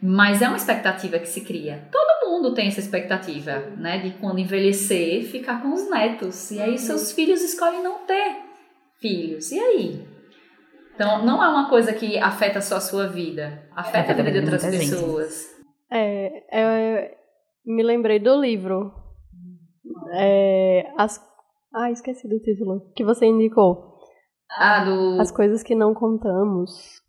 Mas 0.05 0.41
é 0.41 0.47
uma 0.49 0.57
expectativa 0.57 1.17
que 1.17 1.29
se 1.29 1.39
cria. 1.39 1.87
Todo 1.89 2.29
mundo 2.29 2.53
tem 2.53 2.67
essa 2.67 2.81
expectativa, 2.81 3.59
né? 3.77 3.99
De 3.99 4.11
quando 4.19 4.37
envelhecer, 4.37 5.23
ficar 5.23 5.61
com 5.61 5.71
os 5.71 5.89
netos. 5.89 6.51
E 6.51 6.61
aí 6.61 6.71
uhum. 6.71 6.77
seus 6.77 7.13
filhos 7.13 7.41
escolhem 7.41 7.81
não 7.81 7.99
ter 7.99 8.35
filhos. 8.99 9.49
E 9.49 9.57
aí? 9.57 10.05
Então, 10.93 11.25
não 11.25 11.41
é 11.41 11.47
uma 11.47 11.69
coisa 11.69 11.93
que 11.93 12.17
afeta 12.17 12.59
só 12.59 12.75
a 12.75 12.81
sua 12.81 13.07
vida, 13.07 13.65
afeta 13.73 14.11
a 14.11 14.15
vida 14.15 14.29
de 14.29 14.39
outras 14.39 14.65
pessoas. 14.65 15.49
É, 15.89 16.43
é, 16.51 17.17
me 17.65 17.81
lembrei 17.81 18.19
do 18.19 18.35
livro. 18.41 18.91
É, 20.11 20.83
as, 20.97 21.17
ah, 21.73 21.89
esqueci 21.91 22.27
do 22.27 22.39
título. 22.39 22.91
Que 22.93 23.05
você 23.05 23.25
indicou. 23.25 23.93
Ah, 24.51 24.83
do. 24.83 25.21
As 25.21 25.31
coisas 25.31 25.63
que 25.63 25.73
não 25.73 25.93
contamos. 25.93 27.02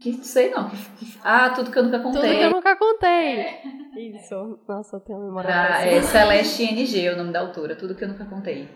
Que 0.00 0.12
sei 0.24 0.50
não. 0.50 0.70
Ah, 1.24 1.50
tudo 1.50 1.70
que 1.70 1.78
eu 1.78 1.82
nunca 1.82 1.98
contei. 1.98 2.20
Tudo 2.20 2.38
que 2.38 2.44
eu 2.44 2.50
nunca 2.50 2.76
contei. 2.76 3.08
É. 3.08 3.62
Isso. 3.96 4.58
Nossa, 4.68 4.96
eu 4.96 5.00
tenho 5.00 5.18
uma 5.18 5.26
memória. 5.26 5.50
Ah, 5.52 5.84
é 5.84 6.00
Celeste 6.00 6.62
NG, 6.62 7.06
é 7.06 7.12
o 7.12 7.16
nome 7.16 7.32
da 7.32 7.40
autora. 7.40 7.74
Tudo 7.74 7.94
que 7.94 8.04
eu 8.04 8.08
nunca 8.08 8.24
contei. 8.24 8.68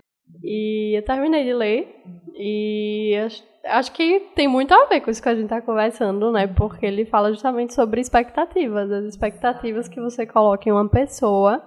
E 0.42 0.96
eu 0.96 1.04
terminei 1.04 1.44
de 1.44 1.54
ler. 1.54 2.02
E 2.34 3.16
acho, 3.24 3.44
acho 3.64 3.92
que 3.92 4.20
tem 4.34 4.48
muito 4.48 4.74
a 4.74 4.86
ver 4.86 5.00
com 5.00 5.10
isso 5.10 5.22
que 5.22 5.28
a 5.28 5.34
gente 5.34 5.48
tá 5.48 5.62
conversando, 5.62 6.32
né? 6.32 6.46
Porque 6.46 6.84
ele 6.84 7.04
fala 7.04 7.32
justamente 7.32 7.74
sobre 7.74 8.00
expectativas. 8.00 8.90
As 8.90 9.04
expectativas 9.04 9.88
que 9.88 10.00
você 10.00 10.26
coloca 10.26 10.68
em 10.68 10.72
uma 10.72 10.88
pessoa 10.88 11.62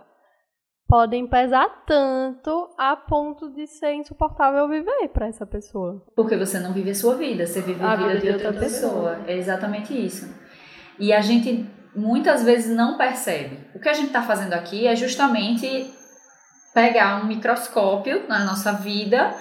podem 0.87 1.27
pesar 1.27 1.83
tanto 1.85 2.69
a 2.77 2.95
ponto 2.95 3.49
de 3.49 3.65
ser 3.67 3.93
insuportável 3.93 4.67
viver 4.67 5.09
para 5.09 5.27
essa 5.27 5.45
pessoa. 5.45 6.03
Porque 6.15 6.37
você 6.37 6.59
não 6.59 6.73
vive 6.73 6.91
a 6.91 6.95
sua 6.95 7.15
vida, 7.15 7.45
você 7.45 7.61
vive 7.61 7.83
a, 7.83 7.91
a 7.91 7.95
vida, 7.95 8.09
vida, 8.09 8.21
de 8.21 8.29
outra, 8.29 8.47
outra 8.47 8.61
pessoa. 8.61 9.11
pessoa. 9.15 9.27
É 9.27 9.37
exatamente 9.37 9.93
isso. 9.93 10.33
E 10.99 11.11
a 11.11 11.21
gente 11.21 11.67
muitas 11.95 12.43
vezes 12.43 12.75
não 12.75 12.97
percebe. 12.97 13.59
O 13.73 13.79
que 13.79 13.89
a 13.89 13.93
gente 13.93 14.07
está 14.07 14.21
fazendo 14.21 14.53
aqui 14.53 14.85
é 14.85 14.95
justamente 14.95 15.91
pegar 16.73 17.23
um 17.23 17.27
microscópio 17.27 18.27
na 18.27 18.43
nossa 18.43 18.73
vida 18.73 19.33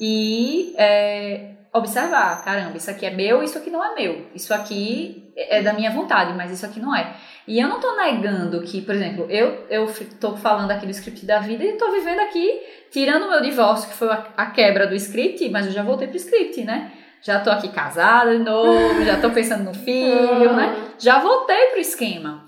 e 0.00 0.74
é, 0.76 1.54
observar, 1.72 2.44
caramba, 2.44 2.76
isso 2.76 2.90
aqui 2.90 3.06
é 3.06 3.10
meu, 3.10 3.42
isso 3.42 3.56
aqui 3.56 3.70
não 3.70 3.82
é 3.82 3.94
meu. 3.94 4.26
Isso 4.34 4.52
aqui 4.52 5.32
é 5.36 5.62
da 5.62 5.72
minha 5.72 5.90
vontade, 5.90 6.34
mas 6.34 6.50
isso 6.50 6.66
aqui 6.66 6.78
não 6.78 6.94
é. 6.94 7.16
E 7.48 7.58
eu 7.58 7.66
não 7.66 7.76
estou 7.76 7.96
negando 7.96 8.60
que, 8.62 8.82
por 8.82 8.94
exemplo, 8.94 9.26
eu 9.30 9.66
eu 9.70 9.90
tô 10.20 10.36
falando 10.36 10.70
aqui 10.70 10.84
do 10.84 10.92
script 10.92 11.24
da 11.24 11.38
vida 11.38 11.64
e 11.64 11.70
estou 11.70 11.90
vivendo 11.90 12.20
aqui, 12.20 12.60
tirando 12.90 13.24
o 13.24 13.30
meu 13.30 13.40
divórcio, 13.40 13.88
que 13.88 13.96
foi 13.96 14.10
a, 14.10 14.26
a, 14.36 14.46
quebra 14.50 14.86
do 14.86 14.94
script, 14.94 15.48
mas 15.48 15.66
eu 15.66 15.72
já 15.72 15.82
voltei 15.82 16.08
pro 16.08 16.16
script, 16.16 16.62
né? 16.62 16.92
Já 17.22 17.40
tô 17.40 17.50
aqui 17.50 17.68
casada 17.68 18.36
de 18.36 18.42
novo, 18.42 19.04
já 19.04 19.20
tô 19.20 19.30
pensando 19.30 19.64
no 19.64 19.74
filho, 19.74 20.52
né? 20.54 20.76
Já 20.98 21.20
voltei 21.20 21.68
pro 21.70 21.80
esquema. 21.80 22.44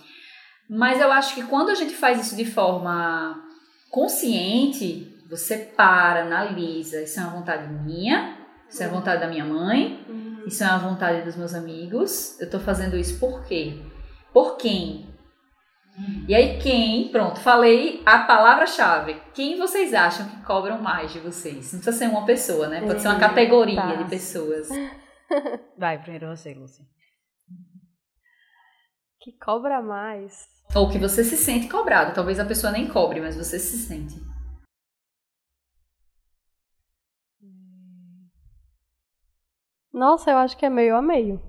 Mas 0.68 1.00
eu 1.00 1.10
acho 1.10 1.34
que 1.34 1.42
quando 1.42 1.70
a 1.70 1.74
gente 1.74 1.94
faz 1.94 2.20
isso 2.20 2.37
de 2.37 2.44
forma 2.44 3.40
consciente, 3.90 5.12
você 5.30 5.56
para, 5.58 6.22
analisa, 6.22 7.02
isso 7.02 7.20
é 7.20 7.22
uma 7.22 7.32
vontade 7.32 7.68
minha, 7.68 8.43
isso 8.74 8.82
é 8.82 8.87
a 8.87 8.88
vontade 8.90 9.20
da 9.20 9.28
minha 9.28 9.44
mãe, 9.44 10.04
uhum. 10.08 10.42
isso 10.48 10.64
é 10.64 10.66
a 10.66 10.76
vontade 10.76 11.22
dos 11.22 11.37
meus 11.37 11.54
amigos. 11.54 12.40
Eu 12.40 12.50
tô 12.50 12.58
fazendo 12.58 12.96
isso 12.96 13.20
por 13.20 13.44
quê? 13.44 13.80
Por 14.32 14.56
quem? 14.56 15.14
Uhum. 15.96 16.24
E 16.26 16.34
aí, 16.34 16.58
quem? 16.58 17.08
Pronto, 17.12 17.38
falei 17.38 18.02
a 18.04 18.24
palavra-chave. 18.24 19.22
Quem 19.32 19.56
vocês 19.56 19.94
acham 19.94 20.28
que 20.28 20.42
cobram 20.42 20.82
mais 20.82 21.12
de 21.12 21.20
vocês? 21.20 21.72
Não 21.72 21.78
precisa 21.80 21.92
ser 21.92 22.06
uma 22.06 22.26
pessoa, 22.26 22.66
né? 22.66 22.80
Pode 22.84 23.00
ser 23.00 23.06
uma 23.06 23.20
categoria 23.20 23.76
tá. 23.76 23.94
de 23.94 24.10
pessoas. 24.10 24.68
Vai, 25.78 26.02
primeiro 26.02 26.26
você, 26.26 26.52
Lucy. 26.52 26.82
Que 29.20 29.38
cobra 29.38 29.80
mais. 29.80 30.48
Ou 30.74 30.90
que 30.90 30.98
você 30.98 31.22
se 31.22 31.37
sente 31.37 31.68
cobrado. 31.68 32.12
Talvez 32.12 32.40
a 32.40 32.44
pessoa 32.44 32.72
nem 32.72 32.88
cobre, 32.88 33.20
mas 33.20 33.37
você 33.37 33.56
se 33.56 33.78
sente. 33.78 34.16
Nossa, 39.94 40.33
eu 40.33 40.38
acho 40.38 40.57
que 40.57 40.66
é 40.66 40.68
meio 40.68 40.96
a 40.96 41.00
meio. 41.00 41.40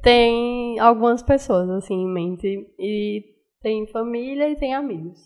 Tem 0.00 0.78
algumas 0.78 1.24
pessoas 1.24 1.68
assim 1.68 1.94
em 1.94 2.08
mente 2.08 2.72
e 2.78 3.34
tem 3.60 3.84
família 3.88 4.48
e 4.48 4.54
tem 4.54 4.74
amigos. 4.74 5.18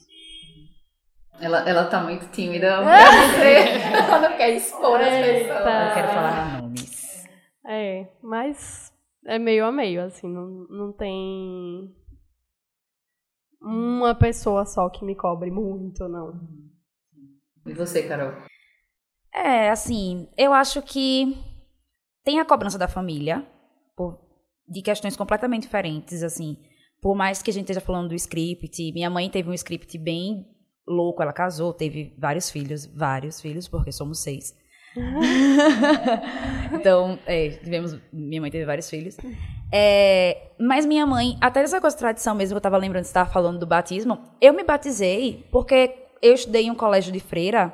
Ela, 1.38 1.68
ela 1.68 1.85
tá 1.85 2.00
muito 2.02 2.26
tímida 2.31 2.83
pra 2.83 3.11
dizer. 3.26 3.81
ela 3.83 4.18
não 4.31 4.37
quer 4.38 4.57
expor 4.57 4.98
as 4.98 5.11
pessoas. 5.11 5.59
Eu 5.59 5.94
quero 5.94 6.09
falar 6.09 6.62
nomes. 6.62 7.28
É, 7.66 8.09
mas 8.22 8.90
é 9.26 9.38
meio 9.38 9.66
a 9.66 9.70
meio, 9.70 10.02
assim, 10.02 10.26
não, 10.26 10.48
não 10.70 10.90
tem 10.90 11.94
uma 13.61 14.14
pessoa 14.14 14.64
só 14.64 14.88
que 14.88 15.04
me 15.04 15.14
cobre 15.14 15.50
muito, 15.50 16.09
não. 16.09 16.40
E 17.66 17.74
você, 17.74 18.09
Carol? 18.09 18.33
É, 19.35 19.68
assim, 19.68 20.28
eu 20.37 20.54
acho 20.54 20.81
que 20.81 21.37
tem 22.24 22.40
a 22.40 22.44
cobrança 22.44 22.78
da 22.78 22.88
família, 22.88 23.46
por, 23.96 24.18
de 24.68 24.83
questões 24.83 25.16
completamente 25.16 25.62
diferentes, 25.62 26.22
assim. 26.22 26.57
Por 27.00 27.14
mais 27.14 27.42
que 27.42 27.50
a 27.50 27.52
gente 27.52 27.64
esteja 27.64 27.81
falando 27.81 28.09
do 28.09 28.14
script, 28.14 28.92
minha 28.92 29.09
mãe 29.09 29.31
teve 29.31 29.48
um 29.48 29.54
script 29.54 29.96
bem 29.98 30.46
louco, 30.87 31.22
ela 31.22 31.33
casou, 31.33 31.72
teve 31.72 32.14
vários 32.18 32.50
filhos, 32.50 32.87
vários 32.87 33.40
filhos, 33.40 33.68
porque 33.68 33.92
somos 33.92 34.20
seis. 34.20 34.57
então, 36.72 37.18
é, 37.26 37.50
tivemos, 37.50 37.96
minha 38.12 38.40
mãe 38.40 38.50
teve 38.50 38.64
vários 38.64 38.88
filhos. 38.88 39.16
É, 39.72 40.50
mas 40.59 40.87
minha 40.87 41.07
mãe, 41.07 41.37
até 41.40 41.61
essa 41.61 41.81
coisa 41.81 41.94
de 41.94 42.00
tradição 42.00 42.35
mesmo, 42.35 42.54
eu 42.54 42.59
estava 42.59 42.76
lembrando 42.76 43.02
de 43.02 43.09
estar 43.09 43.26
falando 43.26 43.59
do 43.59 43.66
batismo, 43.66 44.18
eu 44.40 44.54
me 44.54 44.64
batizei 44.64 45.46
porque 45.52 45.94
eu 46.22 46.35
estudei 46.35 46.64
em 46.64 46.70
um 46.70 46.74
colégio 46.74 47.12
de 47.12 47.20
freira, 47.20 47.72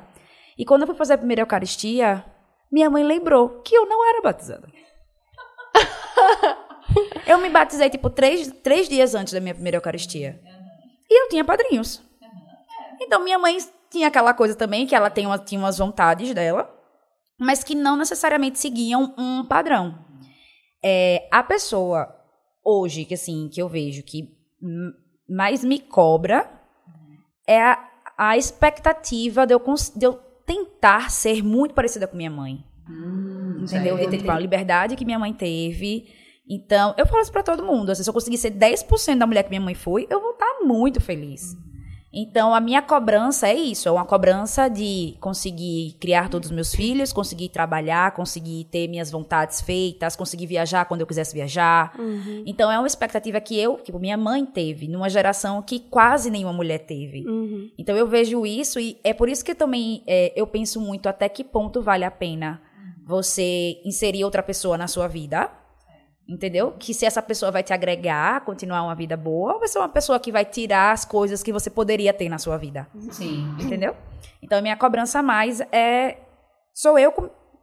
e 0.57 0.65
quando 0.65 0.81
eu 0.81 0.87
fui 0.87 0.95
fazer 0.95 1.13
a 1.13 1.17
primeira 1.17 1.41
Eucaristia, 1.41 2.23
minha 2.71 2.89
mãe 2.89 3.03
lembrou 3.03 3.61
que 3.61 3.75
eu 3.75 3.85
não 3.85 4.07
era 4.07 4.21
batizada. 4.21 4.67
eu 7.27 7.37
me 7.37 7.49
batizei, 7.49 7.89
tipo, 7.89 8.09
três, 8.09 8.47
três 8.63 8.87
dias 8.87 9.15
antes 9.15 9.33
da 9.33 9.39
minha 9.39 9.53
primeira 9.53 9.77
Eucaristia. 9.77 10.39
E 11.09 11.23
eu 11.23 11.29
tinha 11.29 11.43
padrinhos. 11.43 12.01
Então, 13.01 13.23
minha 13.23 13.37
mãe 13.37 13.57
tinha 13.89 14.07
aquela 14.07 14.33
coisa 14.33 14.55
também, 14.55 14.85
que 14.85 14.95
ela 14.95 15.09
tem 15.09 15.25
uma, 15.25 15.37
tinha 15.37 15.59
umas 15.59 15.77
vontades 15.77 16.33
dela, 16.33 16.73
mas 17.39 17.63
que 17.63 17.75
não 17.75 17.95
necessariamente 17.95 18.59
seguiam 18.59 19.13
um 19.17 19.45
padrão. 19.45 20.03
É, 20.83 21.27
a 21.31 21.43
pessoa, 21.43 22.13
hoje, 22.63 23.05
que 23.05 23.13
assim, 23.13 23.49
que 23.49 23.61
eu 23.61 23.67
vejo 23.67 24.03
que 24.03 24.35
mais 25.27 25.63
me 25.63 25.79
cobra 25.79 26.49
é 27.47 27.61
a, 27.61 27.89
a 28.17 28.37
expectativa 28.37 29.45
de 29.45 29.53
eu, 29.53 29.63
de 29.95 30.05
eu 30.05 30.24
tentar 30.45 31.09
ser 31.09 31.43
muito 31.43 31.73
parecida 31.73 32.07
com 32.07 32.15
minha 32.15 32.29
mãe. 32.29 32.63
Hum, 32.89 33.59
entendeu? 33.61 33.97
De 33.97 34.07
ter 34.07 34.17
tipo, 34.17 34.31
a 34.31 34.39
liberdade 34.39 34.95
que 34.95 35.05
minha 35.05 35.19
mãe 35.19 35.33
teve. 35.33 36.07
Então, 36.47 36.93
eu 36.97 37.05
falo 37.07 37.21
isso 37.21 37.31
pra 37.31 37.41
todo 37.41 37.63
mundo. 37.63 37.91
Assim, 37.91 38.03
se 38.03 38.09
eu 38.09 38.13
conseguir 38.13 38.37
ser 38.37 38.51
10% 38.51 39.17
da 39.17 39.25
mulher 39.25 39.43
que 39.43 39.49
minha 39.49 39.61
mãe 39.61 39.73
foi, 39.73 40.05
eu 40.09 40.21
vou 40.21 40.31
estar 40.31 40.59
muito 40.63 41.01
feliz. 41.01 41.53
Uhum. 41.53 41.74
Então, 42.15 42.55
a 42.55 42.61
minha 42.61 42.81
cobrança 42.81 43.49
é 43.49 43.53
isso: 43.53 43.89
é 43.89 43.91
uma 43.91 44.05
cobrança 44.05 44.69
de 44.69 45.17
conseguir 45.19 45.97
criar 45.99 46.29
todos 46.29 46.49
os 46.49 46.55
meus 46.55 46.73
filhos, 46.73 47.11
conseguir 47.11 47.49
trabalhar, 47.49 48.11
conseguir 48.11 48.63
ter 48.71 48.87
minhas 48.87 49.11
vontades 49.11 49.59
feitas, 49.59 50.15
conseguir 50.15 50.47
viajar 50.47 50.85
quando 50.85 51.01
eu 51.01 51.07
quisesse 51.07 51.33
viajar. 51.33 51.93
Uhum. 51.99 52.43
Então, 52.45 52.71
é 52.71 52.79
uma 52.79 52.87
expectativa 52.87 53.41
que 53.41 53.59
eu, 53.59 53.77
tipo, 53.77 53.99
minha 53.99 54.15
mãe 54.15 54.45
teve, 54.45 54.87
numa 54.87 55.09
geração 55.09 55.61
que 55.61 55.79
quase 55.79 56.31
nenhuma 56.31 56.53
mulher 56.53 56.79
teve. 56.79 57.27
Uhum. 57.27 57.69
Então, 57.77 57.97
eu 57.97 58.07
vejo 58.07 58.45
isso 58.45 58.79
e 58.79 58.97
é 59.03 59.13
por 59.13 59.27
isso 59.27 59.43
que 59.43 59.53
também 59.53 60.01
é, 60.07 60.31
eu 60.35 60.47
penso 60.47 60.79
muito 60.79 61.09
até 61.09 61.27
que 61.27 61.43
ponto 61.43 61.81
vale 61.81 62.05
a 62.05 62.11
pena 62.11 62.61
você 63.05 63.79
inserir 63.83 64.23
outra 64.23 64.41
pessoa 64.41 64.77
na 64.77 64.87
sua 64.87 65.07
vida 65.07 65.51
Entendeu? 66.27 66.73
Que 66.79 66.93
se 66.93 67.05
essa 67.05 67.21
pessoa 67.21 67.51
vai 67.51 67.61
te 67.61 67.71
agregar, 67.71 68.43
continuar 68.43 68.81
uma 68.83 68.95
vida 68.95 69.15
boa, 69.15 69.53
ou 69.53 69.59
vai 69.59 69.67
ser 69.67 69.77
uma 69.77 69.89
pessoa 69.89 70.19
que 70.19 70.31
vai 70.31 70.43
tirar 70.43 70.91
as 70.91 71.05
coisas 71.05 71.43
que 71.43 71.53
você 71.53 71.69
poderia 71.69 72.11
ter 72.13 72.29
na 72.29 72.39
sua 72.39 72.57
vida. 72.57 72.87
Sim. 73.11 73.45
Entendeu? 73.61 73.95
Então, 74.41 74.57
a 74.57 74.61
minha 74.61 74.75
cobrança 74.75 75.21
mais 75.21 75.61
é. 75.71 76.17
Sou 76.73 76.97
eu. 76.97 77.13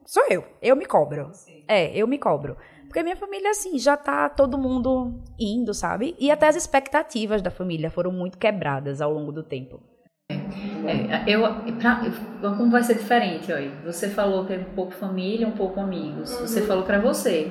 Sou 0.06 0.24
eu. 0.30 0.44
Eu 0.60 0.76
me 0.76 0.86
cobro. 0.86 1.30
Sim. 1.32 1.64
É, 1.66 1.96
eu 1.96 2.06
me 2.06 2.18
cobro. 2.18 2.56
Porque 2.86 3.02
minha 3.02 3.16
família, 3.16 3.50
assim, 3.50 3.78
já 3.78 3.96
tá 3.96 4.28
todo 4.28 4.58
mundo 4.58 5.22
indo, 5.40 5.72
sabe? 5.72 6.14
E 6.18 6.30
até 6.30 6.46
as 6.46 6.56
expectativas 6.56 7.40
da 7.40 7.50
família 7.50 7.90
foram 7.90 8.12
muito 8.12 8.36
quebradas 8.36 9.00
ao 9.00 9.12
longo 9.12 9.32
do 9.32 9.42
tempo. 9.42 9.80
É, 10.28 11.24
eu, 11.26 11.42
pra, 11.78 12.02
como 12.40 12.70
vai 12.70 12.82
ser 12.82 12.94
diferente, 12.94 13.52
ó, 13.52 13.56
você 13.84 14.10
falou 14.10 14.44
que 14.44 14.52
é 14.52 14.58
um 14.58 14.74
pouco 14.74 14.92
família, 14.92 15.46
um 15.46 15.52
pouco 15.52 15.80
amigos. 15.80 16.30
Você 16.40 16.62
falou 16.62 16.84
para 16.84 17.00
você. 17.00 17.50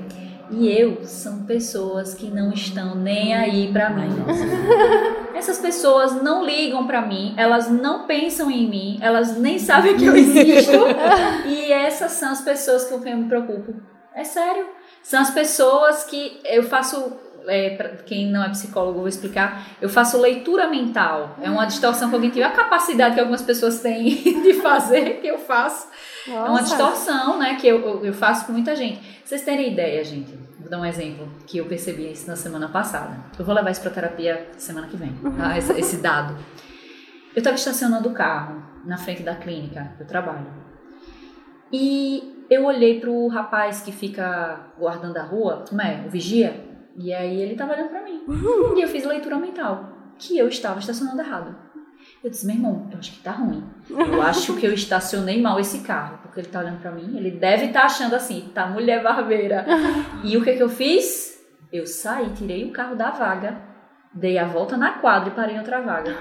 E 0.52 0.68
eu 0.70 1.06
são 1.06 1.44
pessoas 1.44 2.14
que 2.14 2.28
não 2.28 2.52
estão 2.52 2.96
nem 2.96 3.34
aí 3.34 3.72
pra 3.72 3.90
mim. 3.90 4.10
Essas 5.34 5.60
pessoas 5.60 6.22
não 6.22 6.46
ligam 6.46 6.86
pra 6.86 7.02
mim, 7.02 7.34
elas 7.36 7.70
não 7.70 8.06
pensam 8.06 8.52
em 8.52 8.70
mim, 8.70 9.00
elas 9.02 9.38
nem 9.38 9.58
sabem 9.58 9.98
que 9.98 10.06
eu 10.06 10.16
existo. 10.16 10.72
e 11.48 11.72
essas 11.72 12.12
são 12.12 12.32
as 12.32 12.42
pessoas 12.42 12.84
que 12.84 12.94
eu 12.94 13.00
me 13.00 13.28
preocupo. 13.28 13.74
É 14.14 14.24
sério. 14.24 14.68
São 15.02 15.20
as 15.20 15.32
pessoas 15.32 16.04
que 16.04 16.40
eu 16.46 16.62
faço 16.62 17.12
é, 17.48 17.72
para 17.72 17.90
quem 18.04 18.28
não 18.28 18.44
é 18.44 18.50
psicólogo, 18.50 19.00
vou 19.00 19.08
explicar. 19.08 19.68
Eu 19.82 19.90
faço 19.90 20.20
leitura 20.20 20.68
mental. 20.68 21.38
É 21.42 21.50
uma 21.50 21.66
distorção 21.66 22.10
cognitiva. 22.10 22.48
A 22.48 22.52
capacidade 22.52 23.16
que 23.16 23.20
algumas 23.20 23.42
pessoas 23.42 23.80
têm 23.80 24.16
de 24.44 24.54
fazer, 24.62 25.22
que 25.22 25.28
eu 25.28 25.40
faço. 25.40 25.88
Nossa. 26.28 26.48
É 26.48 26.50
uma 26.50 26.62
distorção, 26.62 27.40
né? 27.40 27.56
Que 27.56 27.68
eu, 27.68 28.04
eu 28.04 28.14
faço 28.14 28.46
com 28.46 28.52
muita 28.52 28.76
gente. 28.76 29.02
vocês 29.24 29.42
terem 29.42 29.72
ideia, 29.72 30.04
gente. 30.04 30.38
Vou 30.60 30.70
dar 30.70 30.80
um 30.80 30.86
exemplo 30.86 31.28
que 31.48 31.58
eu 31.58 31.66
percebi 31.66 32.12
isso 32.12 32.28
na 32.28 32.36
semana 32.36 32.70
passada. 32.70 33.18
Eu 33.38 33.44
vou 33.44 33.56
levar 33.56 33.72
isso 33.72 33.82
para 33.82 33.92
terapia 33.92 34.50
semana 34.58 34.88
que 34.88 34.96
vem, 34.96 35.14
tá? 35.38 35.58
Esse, 35.58 35.74
esse 35.80 35.98
dado. 35.98 36.36
Eu 37.34 37.40
estava 37.40 37.56
estacionando 37.56 38.10
o 38.10 38.14
carro 38.14 38.62
na 38.86 38.98
frente 38.98 39.24
da 39.24 39.36
clínica 39.36 39.94
que 39.98 40.04
eu 40.04 40.08
trabalho. 40.08 40.48
E 41.72 42.46
eu 42.50 42.66
olhei 42.66 43.00
pro 43.00 43.28
rapaz 43.28 43.82
que 43.82 43.92
fica 43.92 44.74
guardando 44.78 45.18
a 45.18 45.24
rua, 45.24 45.64
como 45.68 45.82
é? 45.82 46.04
O 46.06 46.10
vigia. 46.10 46.70
E 46.98 47.14
aí 47.14 47.42
ele 47.42 47.56
tava 47.56 47.74
olhando 47.74 47.90
pra 47.90 48.04
mim. 48.04 48.24
Uhum. 48.28 48.78
E 48.78 48.82
eu 48.82 48.88
fiz 48.88 49.06
leitura 49.06 49.38
mental. 49.38 49.90
Que 50.20 50.38
eu 50.38 50.48
estava 50.48 50.80
estacionando 50.80 51.22
errado. 51.22 51.56
Eu 52.24 52.30
disse, 52.30 52.46
meu 52.46 52.56
irmão, 52.56 52.88
eu 52.92 53.00
acho 53.00 53.14
que 53.14 53.20
tá 53.20 53.32
ruim. 53.32 53.64
Eu 53.90 54.22
acho 54.22 54.56
que 54.56 54.66
eu 54.66 54.74
estacionei 54.74 55.42
mal 55.42 55.60
esse 55.60 55.80
carro. 55.80 56.20
Porque 56.22 56.40
ele 56.40 56.48
tá 56.50 56.60
olhando 56.60 56.80
pra 56.80 56.92
mim. 56.92 57.18
Ele 57.18 57.32
deve 57.32 57.66
estar 57.66 57.82
tá 57.82 57.86
achando 57.86 58.16
assim, 58.16 58.52
tá 58.54 58.68
mulher 58.68 59.02
barbeira. 59.04 59.66
E 60.24 60.38
o 60.38 60.44
que 60.44 60.54
que 60.54 60.62
eu 60.62 60.70
fiz? 60.70 61.42
Eu 61.74 61.88
saí, 61.88 62.30
tirei 62.32 62.64
o 62.64 62.72
carro 62.72 62.96
da 62.96 63.10
vaga. 63.10 63.58
Dei 64.14 64.38
a 64.38 64.46
volta 64.46 64.78
na 64.78 65.00
quadra 65.00 65.30
e 65.30 65.36
parei 65.36 65.56
em 65.56 65.60
outra 65.60 65.82
vaga. 65.82 66.16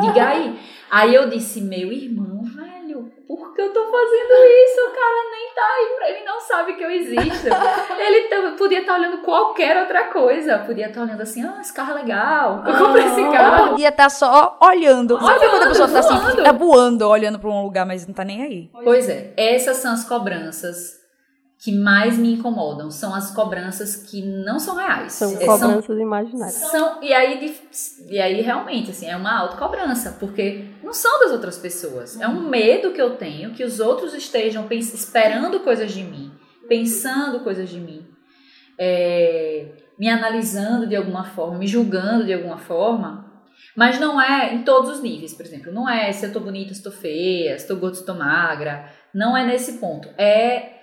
Diga 0.00 0.28
aí. 0.28 0.58
Aí 0.90 1.14
eu 1.14 1.28
disse, 1.28 1.60
meu 1.60 1.92
irmão, 1.92 2.33
por 3.26 3.54
que 3.54 3.62
eu 3.62 3.72
tô 3.72 3.84
fazendo 3.84 4.34
isso? 4.64 4.80
O 4.80 4.94
cara 4.94 5.30
nem 5.30 5.54
tá 5.54 5.62
aí, 5.62 6.14
ele 6.16 6.24
não 6.24 6.40
sabe 6.40 6.74
que 6.74 6.84
eu 6.84 6.90
existo. 6.90 7.48
ele 7.98 8.28
tá, 8.28 8.54
podia 8.56 8.80
estar 8.80 8.94
tá 8.94 8.98
olhando 8.98 9.18
qualquer 9.18 9.76
outra 9.80 10.04
coisa. 10.04 10.58
Podia 10.58 10.88
estar 10.88 11.00
tá 11.00 11.06
olhando 11.06 11.22
assim, 11.22 11.44
ah, 11.44 11.58
esse 11.60 11.72
carro 11.72 11.92
é 11.92 12.02
legal, 12.02 12.64
eu 12.66 12.76
comprei 12.76 13.06
esse 13.06 13.22
carro. 13.30 13.70
Podia 13.70 13.88
estar 13.88 14.04
tá 14.04 14.10
só 14.10 14.58
olhando. 14.62 15.14
olhando 15.14 15.26
Sabe 15.26 15.48
quando 15.48 15.62
a 15.62 15.68
pessoa 15.68 15.88
tá 15.88 15.98
assim, 16.00 16.42
tá 16.42 16.52
voando, 16.52 17.08
olhando 17.08 17.38
pra 17.38 17.50
um 17.50 17.62
lugar, 17.62 17.86
mas 17.86 18.06
não 18.06 18.14
tá 18.14 18.24
nem 18.24 18.42
aí? 18.42 18.70
Pois 18.82 19.08
é, 19.08 19.32
essas 19.36 19.78
são 19.78 19.92
as 19.92 20.04
cobranças 20.04 21.03
que 21.64 21.72
mais 21.72 22.18
me 22.18 22.34
incomodam 22.34 22.90
são 22.90 23.14
as 23.14 23.30
cobranças 23.30 23.96
que 23.96 24.20
não 24.20 24.58
são 24.58 24.76
reais. 24.76 25.14
São 25.14 25.32
é, 25.32 25.46
cobranças 25.46 25.86
são, 25.86 25.98
imaginárias. 25.98 26.54
São, 26.56 27.02
e, 27.02 27.10
aí, 27.10 27.56
e 28.10 28.20
aí, 28.20 28.42
realmente, 28.42 28.90
assim, 28.90 29.06
é 29.06 29.16
uma 29.16 29.34
autocobrança, 29.40 30.18
porque 30.20 30.66
não 30.82 30.92
são 30.92 31.20
das 31.20 31.32
outras 31.32 31.56
pessoas. 31.56 32.20
É 32.20 32.28
um 32.28 32.50
medo 32.50 32.92
que 32.92 33.00
eu 33.00 33.16
tenho 33.16 33.54
que 33.54 33.64
os 33.64 33.80
outros 33.80 34.12
estejam 34.12 34.66
esperando 34.70 35.58
coisas 35.60 35.90
de 35.90 36.04
mim, 36.04 36.30
pensando 36.68 37.40
coisas 37.40 37.70
de 37.70 37.80
mim, 37.80 38.06
é, 38.78 39.68
me 39.98 40.10
analisando 40.10 40.86
de 40.86 40.94
alguma 40.94 41.24
forma, 41.24 41.56
me 41.56 41.66
julgando 41.66 42.26
de 42.26 42.34
alguma 42.34 42.58
forma. 42.58 43.24
Mas 43.74 43.98
não 43.98 44.20
é 44.20 44.52
em 44.52 44.64
todos 44.64 44.90
os 44.90 45.00
níveis, 45.00 45.32
por 45.32 45.46
exemplo. 45.46 45.72
Não 45.72 45.88
é 45.88 46.12
se 46.12 46.26
eu 46.26 46.32
tô 46.32 46.40
bonita, 46.40 46.74
se 46.74 46.82
tô 46.82 46.90
feia, 46.90 47.58
se 47.58 47.66
tô 47.66 47.76
gorda, 47.76 47.96
se 47.96 48.04
tô 48.04 48.12
magra. 48.12 48.84
Não 49.14 49.34
é 49.34 49.46
nesse 49.46 49.78
ponto. 49.78 50.10
É 50.18 50.73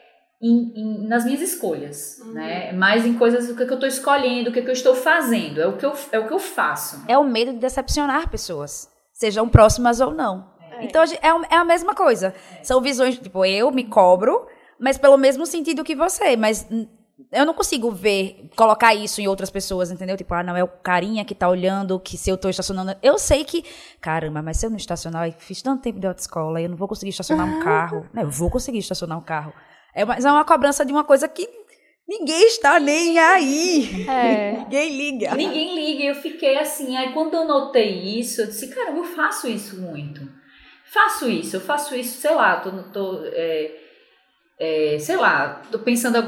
em, 0.41 0.73
em, 0.75 1.07
nas 1.07 1.23
minhas 1.23 1.41
escolhas, 1.41 2.19
uhum. 2.19 2.33
né? 2.33 2.71
Mais 2.73 3.05
em 3.05 3.13
coisas 3.13 3.47
do 3.47 3.55
que, 3.55 3.65
que 3.65 3.71
eu 3.71 3.75
estou 3.75 3.87
escolhendo, 3.87 4.49
o 4.49 4.53
que, 4.53 4.61
que 4.61 4.69
eu 4.69 4.73
estou 4.73 4.95
fazendo, 4.95 5.61
é 5.61 5.67
o 5.67 5.77
que 5.77 5.85
eu, 5.85 5.93
é 6.11 6.19
o 6.19 6.27
que 6.27 6.33
eu 6.33 6.39
faço. 6.39 7.03
É 7.07 7.17
o 7.17 7.23
medo 7.23 7.53
de 7.53 7.59
decepcionar 7.59 8.29
pessoas, 8.29 8.89
sejam 9.13 9.47
próximas 9.47 9.99
ou 9.99 10.11
não. 10.11 10.51
É. 10.71 10.85
Então 10.85 11.03
é, 11.03 11.53
é 11.53 11.55
a 11.55 11.65
mesma 11.65 11.93
coisa. 11.93 12.33
É. 12.59 12.63
São 12.63 12.81
visões, 12.81 13.17
tipo, 13.19 13.45
eu 13.45 13.71
me 13.71 13.83
cobro, 13.83 14.47
mas 14.79 14.97
pelo 14.97 15.17
mesmo 15.17 15.45
sentido 15.45 15.83
que 15.83 15.95
você, 15.95 16.35
mas 16.35 16.67
eu 17.31 17.45
não 17.45 17.53
consigo 17.53 17.91
ver, 17.91 18.49
colocar 18.55 18.95
isso 18.95 19.21
em 19.21 19.27
outras 19.27 19.51
pessoas, 19.51 19.91
entendeu? 19.91 20.17
Tipo, 20.17 20.33
ah, 20.33 20.43
não, 20.43 20.55
é 20.55 20.63
o 20.63 20.67
carinha 20.67 21.23
que 21.23 21.35
tá 21.35 21.47
olhando, 21.47 21.99
que 21.99 22.17
se 22.17 22.29
eu 22.29 22.37
tô 22.37 22.49
estacionando. 22.49 22.95
Eu 23.03 23.19
sei 23.19 23.43
que, 23.43 23.63
caramba, 23.99 24.41
mas 24.41 24.57
se 24.57 24.65
eu 24.65 24.71
não 24.71 24.77
estacionar, 24.77 25.27
eu 25.27 25.33
fiz 25.37 25.61
tanto 25.61 25.83
tempo 25.83 25.99
de 25.99 26.07
autoescola, 26.07 26.59
eu 26.59 26.69
não 26.69 26.77
vou 26.77 26.87
conseguir 26.87 27.11
estacionar 27.11 27.45
um 27.45 27.59
carro. 27.59 28.07
Não, 28.11 28.23
eu 28.23 28.29
vou 28.31 28.49
conseguir 28.49 28.79
estacionar 28.79 29.17
um 29.17 29.21
carro. 29.21 29.53
É, 29.93 30.05
mas 30.05 30.25
é 30.25 30.31
uma 30.31 30.45
cobrança 30.45 30.85
de 30.85 30.91
uma 30.91 31.03
coisa 31.03 31.27
que 31.27 31.47
ninguém 32.07 32.47
está 32.47 32.79
nem 32.79 33.19
aí. 33.19 34.05
É. 34.07 34.51
ninguém 34.63 34.97
liga. 34.97 35.35
Ninguém 35.35 35.75
liga. 35.75 36.03
Eu 36.03 36.15
fiquei 36.15 36.57
assim. 36.57 36.95
Aí 36.97 37.13
quando 37.13 37.33
eu 37.33 37.45
notei 37.45 38.19
isso, 38.19 38.41
eu 38.41 38.47
disse, 38.47 38.67
cara, 38.73 38.91
eu 38.91 39.03
faço 39.03 39.47
isso 39.47 39.79
muito. 39.79 40.21
Faço 40.91 41.29
isso, 41.29 41.55
eu 41.55 41.61
faço 41.61 41.95
isso, 41.95 42.19
sei 42.19 42.35
lá, 42.35 42.57
tô, 42.59 42.69
tô 42.91 43.23
é, 43.23 43.71
é, 44.59 44.99
sei 44.99 45.15
lá, 45.15 45.61
tô 45.71 45.79
pensando 45.79 46.21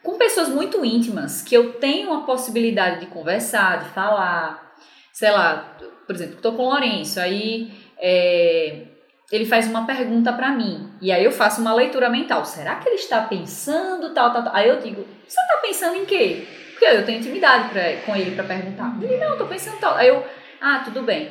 com 0.00 0.16
pessoas 0.16 0.48
muito 0.48 0.84
íntimas 0.84 1.42
que 1.42 1.56
eu 1.56 1.72
tenho 1.80 2.12
a 2.12 2.22
possibilidade 2.22 3.00
de 3.00 3.06
conversar, 3.06 3.82
de 3.82 3.88
falar, 3.90 4.76
sei 5.12 5.32
lá, 5.32 5.76
por 6.06 6.14
exemplo, 6.14 6.40
tô 6.40 6.52
com 6.52 6.62
o 6.62 6.70
Lourenço, 6.70 7.18
aí 7.18 7.72
é, 7.98 8.86
ele 9.30 9.44
faz 9.44 9.66
uma 9.66 9.84
pergunta 9.84 10.32
para 10.32 10.50
mim. 10.50 10.90
E 11.00 11.10
aí 11.10 11.24
eu 11.24 11.32
faço 11.32 11.60
uma 11.60 11.74
leitura 11.74 12.08
mental. 12.08 12.44
Será 12.44 12.76
que 12.76 12.88
ele 12.88 12.96
está 12.96 13.22
pensando 13.22 14.14
tal, 14.14 14.32
tal, 14.32 14.44
tal? 14.44 14.54
Aí 14.54 14.68
eu 14.68 14.78
digo, 14.78 15.06
você 15.26 15.40
está 15.40 15.56
pensando 15.58 15.96
em 15.96 16.04
quê? 16.04 16.46
Porque 16.70 16.84
eu 16.84 17.04
tenho 17.04 17.18
intimidade 17.18 17.70
pra, 17.70 17.96
com 18.04 18.14
ele 18.14 18.36
para 18.36 18.44
perguntar. 18.44 18.96
Ele, 19.02 19.16
não, 19.16 19.36
tô 19.36 19.46
pensando 19.46 19.78
tal. 19.78 19.96
Aí 19.96 20.08
eu, 20.08 20.24
ah, 20.60 20.82
tudo 20.84 21.02
bem. 21.02 21.30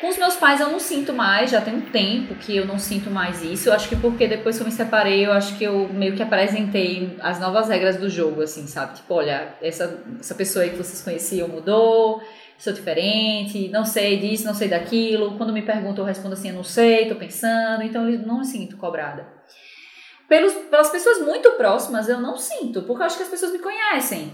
Com 0.00 0.08
os 0.08 0.16
meus 0.16 0.34
pais 0.36 0.60
eu 0.60 0.70
não 0.70 0.80
sinto 0.80 1.12
mais, 1.12 1.50
já 1.50 1.60
tem 1.60 1.74
um 1.74 1.82
tempo 1.82 2.34
que 2.34 2.56
eu 2.56 2.64
não 2.64 2.78
sinto 2.78 3.10
mais 3.10 3.42
isso. 3.42 3.68
Eu 3.68 3.74
acho 3.74 3.86
que 3.86 3.96
porque 3.96 4.26
depois 4.26 4.56
que 4.56 4.62
eu 4.62 4.66
me 4.66 4.72
separei, 4.72 5.26
eu 5.26 5.32
acho 5.32 5.58
que 5.58 5.64
eu 5.64 5.90
meio 5.90 6.16
que 6.16 6.22
apresentei 6.22 7.18
as 7.20 7.38
novas 7.38 7.68
regras 7.68 7.98
do 7.98 8.08
jogo, 8.08 8.40
assim, 8.40 8.66
sabe? 8.66 8.96
Tipo, 8.96 9.14
olha, 9.14 9.54
essa, 9.60 10.02
essa 10.18 10.34
pessoa 10.34 10.64
aí 10.64 10.70
que 10.70 10.76
vocês 10.78 11.02
conheciam 11.02 11.48
mudou, 11.48 12.22
sou 12.60 12.72
diferente, 12.72 13.68
não 13.68 13.84
sei 13.84 14.18
disso, 14.18 14.44
não 14.44 14.54
sei 14.54 14.68
daquilo. 14.68 15.36
Quando 15.36 15.52
me 15.52 15.62
perguntam, 15.62 16.04
eu 16.04 16.08
respondo 16.08 16.34
assim, 16.34 16.50
eu 16.50 16.54
não 16.54 16.62
sei, 16.62 17.08
tô 17.08 17.16
pensando. 17.16 17.82
Então 17.82 18.08
eu 18.08 18.20
não 18.20 18.38
me 18.38 18.44
sinto 18.44 18.76
cobrada. 18.76 19.26
Pelos, 20.28 20.52
pelas 20.52 20.90
pessoas 20.90 21.18
muito 21.22 21.50
próximas, 21.52 22.08
eu 22.08 22.20
não 22.20 22.36
sinto, 22.36 22.82
porque 22.82 23.02
eu 23.02 23.06
acho 23.06 23.16
que 23.16 23.24
as 23.24 23.28
pessoas 23.28 23.52
me 23.52 23.58
conhecem. 23.58 24.32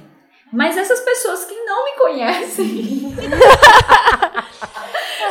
Mas 0.52 0.76
essas 0.76 1.00
pessoas 1.00 1.44
que 1.44 1.54
não 1.64 1.84
me 1.84 1.92
conhecem. 1.92 3.14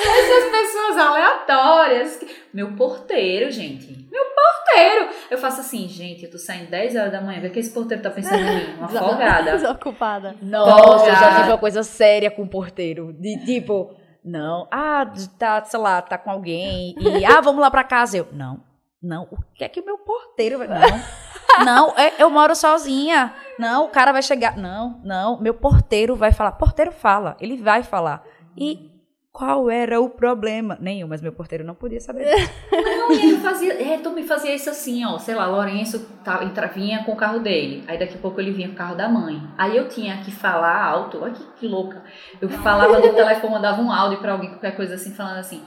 essas 0.06 0.52
pessoas 0.52 0.98
aleatórias. 0.98 2.20
Meu 2.56 2.74
porteiro, 2.74 3.52
gente. 3.52 4.08
Meu 4.10 4.24
porteiro. 4.34 5.10
Eu 5.30 5.38
faço 5.38 5.60
assim, 5.60 5.90
gente, 5.90 6.24
eu 6.24 6.32
tô 6.32 6.38
saindo 6.38 6.72
10 6.72 6.96
horas 6.96 7.12
da 7.12 7.20
manhã. 7.20 7.46
O 7.46 7.52
que, 7.52 7.60
esse 7.60 7.74
porteiro 7.74 8.02
tá 8.02 8.10
pensando 8.10 8.44
em 8.44 8.46
mim? 8.46 8.78
Uma 8.78 8.88
folgada. 8.88 9.52
Desocupada. 9.52 10.38
Nossa, 10.42 11.10
eu 11.10 11.16
já 11.16 11.36
tive 11.36 11.50
uma 11.50 11.58
coisa 11.58 11.84
séria 11.84 12.32
com 12.32 12.44
o 12.44 12.48
porteiro. 12.48 13.12
De 13.12 13.44
tipo, 13.44 13.94
não, 14.24 14.70
ah, 14.72 15.06
tá, 15.38 15.66
sei 15.66 15.78
lá, 15.78 16.02
tá 16.02 16.18
com 16.18 16.32
alguém. 16.32 16.96
E, 16.98 17.26
ah, 17.28 17.42
vamos 17.42 17.60
lá 17.60 17.70
pra 17.70 17.84
casa. 17.84 18.20
Eu, 18.20 18.30
não, 18.32 18.64
não. 19.04 19.28
O 19.30 19.38
que 19.54 19.66
é 19.66 19.68
que 19.68 19.82
o 19.82 19.86
meu 19.86 19.98
porteiro 19.98 20.58
vai. 20.58 20.70
Não. 20.70 21.66
Não, 21.66 21.90
é, 21.98 22.14
eu 22.20 22.30
moro 22.30 22.56
sozinha. 22.56 23.34
Não, 23.60 23.88
o 23.88 23.90
cara 23.90 24.14
vai 24.14 24.22
chegar. 24.22 24.56
Não, 24.56 25.02
não. 25.04 25.42
Meu 25.42 25.54
porteiro 25.54 26.16
vai 26.16 26.32
falar. 26.32 26.54
Porteiro 26.54 26.94
fala. 26.94 27.36
Ele 27.42 27.58
vai 27.58 27.84
falar. 27.84 28.24
E 28.58 28.95
qual 29.36 29.70
era 29.70 30.00
o 30.00 30.10
problema? 30.10 30.78
Nenhum, 30.80 31.10
mas 31.10 31.22
meu 31.22 31.34
porteiro 31.34 31.66
não 31.66 31.76
podia 31.76 32.00
saber. 32.00 32.26
não, 32.72 33.12
e 33.12 33.26
ele 33.26 33.38
fazia, 33.42 33.74
é, 33.74 33.98
tu 33.98 34.12
me 34.12 34.24
fazia 34.24 34.56
isso 34.56 34.70
assim, 34.70 35.06
ó, 35.06 35.18
sei 35.18 35.36
lá, 35.36 35.46
Lourenço 35.46 36.08
tá, 36.24 36.42
entra, 36.42 36.68
vinha 36.68 37.04
com 37.04 37.12
o 37.12 37.18
carro 37.18 37.40
dele, 37.40 37.84
aí 37.86 38.00
daqui 38.00 38.16
a 38.16 38.18
pouco 38.18 38.40
ele 38.40 38.52
vinha 38.52 38.70
com 38.70 38.76
o 38.76 38.78
carro 38.78 38.96
da 38.96 39.10
mãe. 39.10 39.42
Aí 39.58 39.76
eu 39.76 39.90
tinha 39.90 40.24
que 40.24 40.32
falar 40.32 40.82
alto, 40.82 41.22
olha 41.22 41.34
que, 41.34 41.44
que 41.58 41.68
louca. 41.68 42.02
Eu 42.42 42.48
falava 42.48 42.98
no 42.98 43.14
telefone, 43.14 43.52
mandava 43.52 43.82
um 43.82 43.92
áudio 43.92 44.20
pra 44.20 44.32
alguém, 44.32 44.52
qualquer 44.52 44.74
coisa 44.74 44.96
assim, 44.96 45.14
falando 45.14 45.40
assim. 45.40 45.62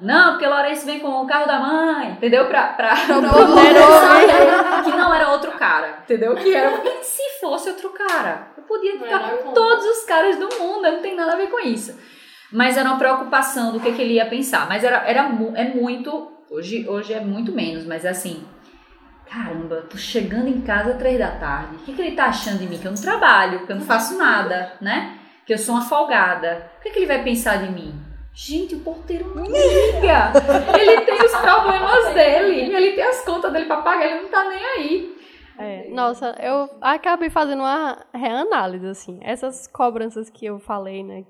Não, 0.00 0.32
porque 0.32 0.46
Lourenço 0.48 0.84
vem 0.84 0.98
com 0.98 1.22
o 1.22 1.26
carro 1.28 1.46
da 1.46 1.60
mãe, 1.60 2.10
entendeu? 2.10 2.46
Pra, 2.46 2.72
pra, 2.72 2.96
pra 3.06 3.20
não 3.20 4.82
que 4.82 4.90
não 4.90 5.14
era 5.14 5.30
outro 5.30 5.52
cara, 5.52 6.00
entendeu? 6.02 6.34
Que 6.34 6.52
era. 6.52 6.82
E 6.84 7.04
se 7.04 7.40
fosse 7.40 7.70
outro 7.70 7.90
cara? 7.90 8.48
Eu 8.56 8.64
podia 8.64 8.98
ficar 8.98 9.20
com 9.20 9.52
todos 9.52 9.84
os 9.84 10.04
caras 10.04 10.36
do 10.36 10.48
mundo, 10.58 10.82
não 10.82 11.00
tem 11.00 11.14
nada 11.14 11.34
a 11.34 11.36
ver 11.36 11.48
com 11.48 11.60
isso. 11.60 11.96
Mas 12.52 12.76
era 12.76 12.88
uma 12.88 12.98
preocupação 12.98 13.72
do 13.72 13.80
que, 13.80 13.92
que 13.92 14.00
ele 14.00 14.14
ia 14.14 14.26
pensar. 14.26 14.68
Mas 14.68 14.82
era, 14.84 14.98
era 15.08 15.28
é 15.54 15.64
muito. 15.74 16.32
Hoje, 16.50 16.88
hoje 16.88 17.12
é 17.12 17.20
muito 17.20 17.52
menos, 17.52 17.84
mas 17.84 18.04
é 18.04 18.08
assim. 18.08 18.42
Caramba, 19.30 19.86
tô 19.90 19.98
chegando 19.98 20.48
em 20.48 20.62
casa 20.62 20.92
às 20.92 20.98
três 20.98 21.18
da 21.18 21.30
tarde. 21.32 21.76
O 21.76 21.78
que, 21.80 21.92
que 21.92 22.00
ele 22.00 22.16
tá 22.16 22.26
achando 22.26 22.58
de 22.58 22.66
mim? 22.66 22.78
Que 22.78 22.86
eu 22.86 22.92
não 22.92 23.00
trabalho, 23.00 23.66
que 23.66 23.72
eu 23.72 23.76
não 23.76 23.84
faço 23.84 24.16
nada, 24.16 24.72
né? 24.80 25.18
Que 25.44 25.52
eu 25.52 25.58
sou 25.58 25.74
uma 25.74 25.84
folgada. 25.84 26.70
O 26.78 26.82
que, 26.82 26.90
que 26.90 26.98
ele 26.98 27.06
vai 27.06 27.22
pensar 27.22 27.56
de 27.56 27.70
mim? 27.70 27.94
Gente, 28.32 28.76
o 28.76 28.80
porteiro 28.80 29.34
não 29.34 29.42
liga. 29.42 30.32
Ele 30.78 31.00
tem 31.00 31.20
os 31.24 31.34
problemas 31.34 32.14
dele. 32.14 32.72
Ele 32.72 32.92
tem 32.92 33.02
as 33.02 33.24
contas 33.24 33.52
dele 33.52 33.64
pra 33.64 33.78
pagar, 33.78 34.06
ele 34.06 34.22
não 34.22 34.28
tá 34.28 34.44
nem 34.48 34.64
aí. 34.64 35.18
É, 35.58 35.88
nossa, 35.90 36.36
eu 36.38 36.70
acabei 36.80 37.30
fazendo 37.30 37.58
uma 37.58 37.98
reanálise, 38.14 38.86
assim. 38.86 39.18
Essas 39.22 39.66
cobranças 39.66 40.30
que 40.30 40.46
eu 40.46 40.60
falei, 40.60 41.02
né? 41.02 41.24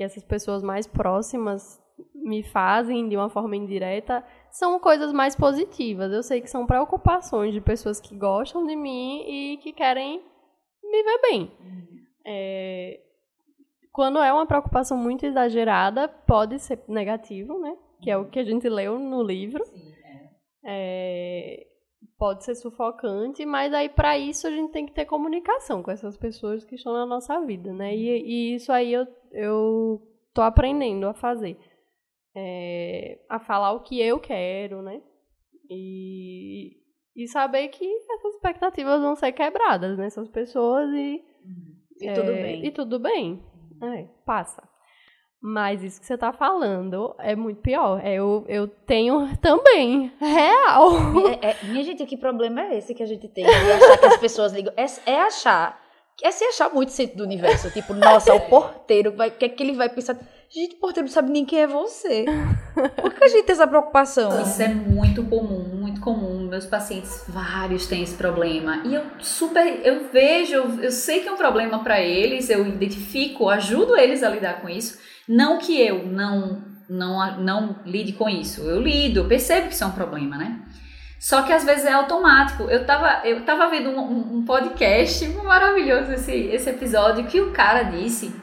Que 0.00 0.04
essas 0.04 0.24
pessoas 0.24 0.62
mais 0.62 0.86
próximas 0.86 1.78
me 2.14 2.42
fazem 2.42 3.06
de 3.06 3.18
uma 3.18 3.28
forma 3.28 3.54
indireta 3.54 4.24
são 4.50 4.80
coisas 4.80 5.12
mais 5.12 5.36
positivas. 5.36 6.10
Eu 6.10 6.22
sei 6.22 6.40
que 6.40 6.48
são 6.48 6.66
preocupações 6.66 7.52
de 7.52 7.60
pessoas 7.60 8.00
que 8.00 8.16
gostam 8.16 8.64
de 8.64 8.74
mim 8.74 9.22
e 9.28 9.58
que 9.58 9.74
querem 9.74 10.24
me 10.82 11.02
ver 11.02 11.20
bem. 11.20 11.52
É, 12.24 12.98
quando 13.92 14.20
é 14.20 14.32
uma 14.32 14.46
preocupação 14.46 14.96
muito 14.96 15.26
exagerada, 15.26 16.08
pode 16.08 16.58
ser 16.60 16.82
negativo, 16.88 17.58
né? 17.58 17.76
Que 18.00 18.10
é 18.10 18.16
o 18.16 18.24
que 18.24 18.38
a 18.38 18.44
gente 18.44 18.66
leu 18.70 18.98
no 18.98 19.22
livro. 19.22 19.62
É, 20.64 21.66
pode 22.20 22.44
ser 22.44 22.54
sufocante, 22.54 23.46
mas 23.46 23.72
aí 23.72 23.88
para 23.88 24.18
isso 24.18 24.46
a 24.46 24.50
gente 24.50 24.70
tem 24.70 24.84
que 24.84 24.92
ter 24.92 25.06
comunicação 25.06 25.82
com 25.82 25.90
essas 25.90 26.18
pessoas 26.18 26.62
que 26.66 26.74
estão 26.74 26.92
na 26.92 27.06
nossa 27.06 27.40
vida, 27.40 27.72
né? 27.72 27.96
E, 27.96 28.08
e 28.08 28.54
isso 28.56 28.70
aí 28.70 28.92
eu, 28.92 29.06
eu 29.32 30.02
tô 30.34 30.42
aprendendo 30.42 31.06
a 31.06 31.14
fazer. 31.14 31.56
É, 32.36 33.18
a 33.26 33.40
falar 33.40 33.72
o 33.72 33.80
que 33.80 33.98
eu 33.98 34.20
quero, 34.20 34.82
né? 34.82 35.00
E, 35.70 36.76
e 37.16 37.26
saber 37.26 37.68
que 37.68 37.86
essas 37.86 38.34
expectativas 38.34 39.00
vão 39.00 39.16
ser 39.16 39.32
quebradas 39.32 39.96
nessas 39.96 40.28
pessoas 40.28 40.90
e. 40.92 41.24
E 42.02 42.12
tudo 42.12 42.32
bem. 42.32 42.66
E 42.66 42.70
tudo 42.70 42.98
bem. 42.98 43.42
É, 43.82 44.02
passa. 44.26 44.62
Mas 45.42 45.82
isso 45.82 45.98
que 45.98 46.06
você 46.06 46.18
tá 46.18 46.32
falando 46.32 47.14
é 47.18 47.34
muito 47.34 47.62
pior. 47.62 47.98
É, 48.04 48.14
eu, 48.14 48.44
eu 48.46 48.68
tenho 48.68 49.34
também. 49.40 50.12
Real. 50.20 50.92
É, 51.40 51.50
é, 51.50 51.56
minha 51.64 51.82
gente, 51.82 52.04
que 52.04 52.16
problema 52.16 52.60
é 52.60 52.78
esse 52.78 52.94
que 52.94 53.02
a 53.02 53.06
gente 53.06 53.26
tem? 53.26 53.44
De 53.44 53.50
achar 53.50 53.98
que 53.98 54.06
as 54.06 54.16
pessoas 54.18 54.52
ligam. 54.52 54.72
É, 54.76 54.84
é 55.06 55.20
achar. 55.22 55.80
É 56.22 56.30
se 56.30 56.44
achar 56.44 56.68
muito 56.68 56.92
centro 56.92 57.16
do 57.16 57.24
universo. 57.24 57.70
Tipo, 57.70 57.94
nossa, 57.94 58.34
o 58.34 58.40
porteiro, 58.40 59.16
vai, 59.16 59.28
o 59.28 59.32
que 59.32 59.46
é 59.46 59.48
que 59.48 59.62
ele 59.62 59.72
vai 59.72 59.88
pensar? 59.88 60.18
Gente, 60.50 60.74
o 60.74 60.78
porteiro 60.78 61.06
não 61.06 61.14
sabe 61.14 61.30
nem 61.30 61.46
quem 61.46 61.60
é 61.60 61.66
você. 61.66 62.26
Por 63.00 63.14
que 63.14 63.24
a 63.24 63.28
gente 63.28 63.46
tem 63.46 63.54
essa 63.54 63.66
preocupação? 63.66 64.42
Isso 64.42 64.60
é 64.60 64.68
muito 64.68 65.24
comum. 65.24 65.79
Meus 66.50 66.66
pacientes, 66.66 67.22
vários 67.28 67.86
têm 67.86 68.02
esse 68.02 68.16
problema. 68.16 68.82
E 68.84 68.92
eu 68.92 69.04
super, 69.20 69.64
eu 69.86 70.10
vejo, 70.10 70.56
eu 70.82 70.90
sei 70.90 71.20
que 71.20 71.28
é 71.28 71.32
um 71.32 71.36
problema 71.36 71.84
para 71.84 72.00
eles, 72.00 72.50
eu 72.50 72.66
identifico, 72.66 73.48
ajudo 73.48 73.96
eles 73.96 74.24
a 74.24 74.28
lidar 74.28 74.60
com 74.60 74.68
isso. 74.68 74.98
Não 75.28 75.58
que 75.58 75.80
eu 75.80 76.04
não, 76.08 76.60
não, 76.88 77.40
não 77.40 77.76
lide 77.86 78.14
com 78.14 78.28
isso. 78.28 78.62
Eu 78.62 78.80
lido, 78.82 79.20
eu 79.20 79.28
percebo 79.28 79.68
que 79.68 79.74
isso 79.74 79.84
é 79.84 79.86
um 79.86 79.92
problema, 79.92 80.36
né? 80.36 80.60
Só 81.20 81.42
que 81.42 81.52
às 81.52 81.64
vezes 81.64 81.84
é 81.84 81.92
automático. 81.92 82.64
Eu 82.64 82.84
tava, 82.84 83.24
eu 83.24 83.44
tava 83.44 83.70
vendo 83.70 83.90
um, 83.90 84.38
um 84.38 84.44
podcast 84.44 85.28
maravilhoso 85.28 86.10
esse, 86.10 86.32
esse 86.32 86.68
episódio 86.68 87.28
que 87.28 87.40
o 87.40 87.52
cara 87.52 87.84
disse 87.84 88.34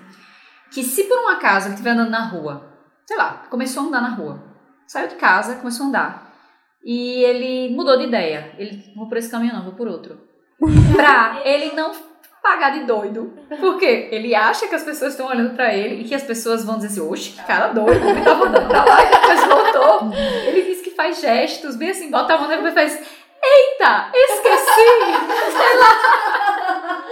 que 0.71 0.81
se 0.81 1.03
por 1.03 1.25
um 1.25 1.27
acaso 1.27 1.67
ele 1.67 1.73
estiver 1.73 1.91
andando 1.91 2.11
na 2.11 2.25
rua, 2.25 2.73
sei 3.05 3.17
lá, 3.17 3.43
começou 3.49 3.83
a 3.83 3.85
andar 3.87 4.01
na 4.01 4.15
rua, 4.15 4.41
saiu 4.87 5.09
de 5.09 5.15
casa, 5.15 5.55
começou 5.55 5.87
a 5.87 5.89
andar, 5.89 6.26
e 6.87 7.21
ele 7.21 7.75
mudou 7.75 7.97
de 7.97 8.05
ideia. 8.05 8.53
Ele, 8.57 8.81
vou 8.95 9.09
por 9.09 9.17
esse 9.17 9.29
caminho 9.29 9.53
não, 9.53 9.65
vou 9.65 9.73
por 9.73 9.89
outro. 9.89 10.21
pra 10.95 11.41
ele 11.43 11.75
não 11.75 11.91
pagar 12.41 12.71
de 12.71 12.85
doido. 12.85 13.37
Porque 13.59 14.07
ele 14.09 14.33
acha 14.33 14.69
que 14.69 14.75
as 14.75 14.83
pessoas 14.83 15.11
estão 15.11 15.27
olhando 15.27 15.53
pra 15.53 15.73
ele 15.73 16.01
e 16.01 16.05
que 16.05 16.15
as 16.15 16.23
pessoas 16.23 16.63
vão 16.63 16.77
dizer 16.77 16.87
assim, 16.87 17.01
oxe, 17.01 17.31
que 17.31 17.43
cara 17.43 17.73
doido, 17.73 18.07
ele 18.07 18.21
tava 18.21 18.45
andando 18.45 18.69
pra 18.69 18.85
lá 18.85 19.03
e 19.03 19.09
depois 19.09 19.43
voltou. 19.43 20.13
Ele 20.47 20.61
diz 20.61 20.79
que 20.79 20.91
faz 20.91 21.19
gestos, 21.19 21.75
bem 21.75 21.89
assim, 21.89 22.09
bota 22.09 22.35
a 22.35 22.37
mão 22.37 22.67
e 22.67 22.71
faz, 22.71 22.93
eita, 22.93 24.09
esqueci! 24.13 24.97
Sei 25.51 25.79
lá. 25.79 27.03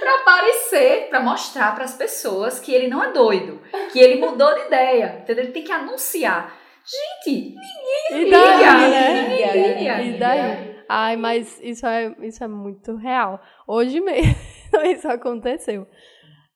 pra 0.00 0.18
parecer, 0.18 1.06
pra 1.08 1.20
mostrar 1.20 1.74
pras 1.74 1.94
pessoas 1.94 2.60
que 2.60 2.74
ele 2.74 2.88
não 2.88 3.02
é 3.02 3.10
doido, 3.10 3.62
que 3.90 3.98
ele 3.98 4.20
mudou 4.20 4.54
de 4.54 4.66
ideia, 4.66 5.20
entendeu? 5.22 5.44
Ele 5.44 5.52
tem 5.52 5.64
que 5.64 5.72
anunciar. 5.72 6.63
Gente, 6.86 7.54
ninguém 7.54 8.28
E 8.28 8.30
daí, 8.30 8.58
liga, 8.58 8.88
né? 8.88 9.28
ninguém 9.28 9.78
liga. 9.78 10.02
E 10.02 10.18
daí? 10.18 10.74
Ai, 10.88 11.16
mas 11.16 11.58
isso 11.62 11.86
é, 11.86 12.14
isso 12.20 12.44
é 12.44 12.48
muito 12.48 12.96
real. 12.96 13.40
Hoje 13.66 14.00
mesmo 14.00 14.34
isso 14.92 15.08
aconteceu. 15.08 15.86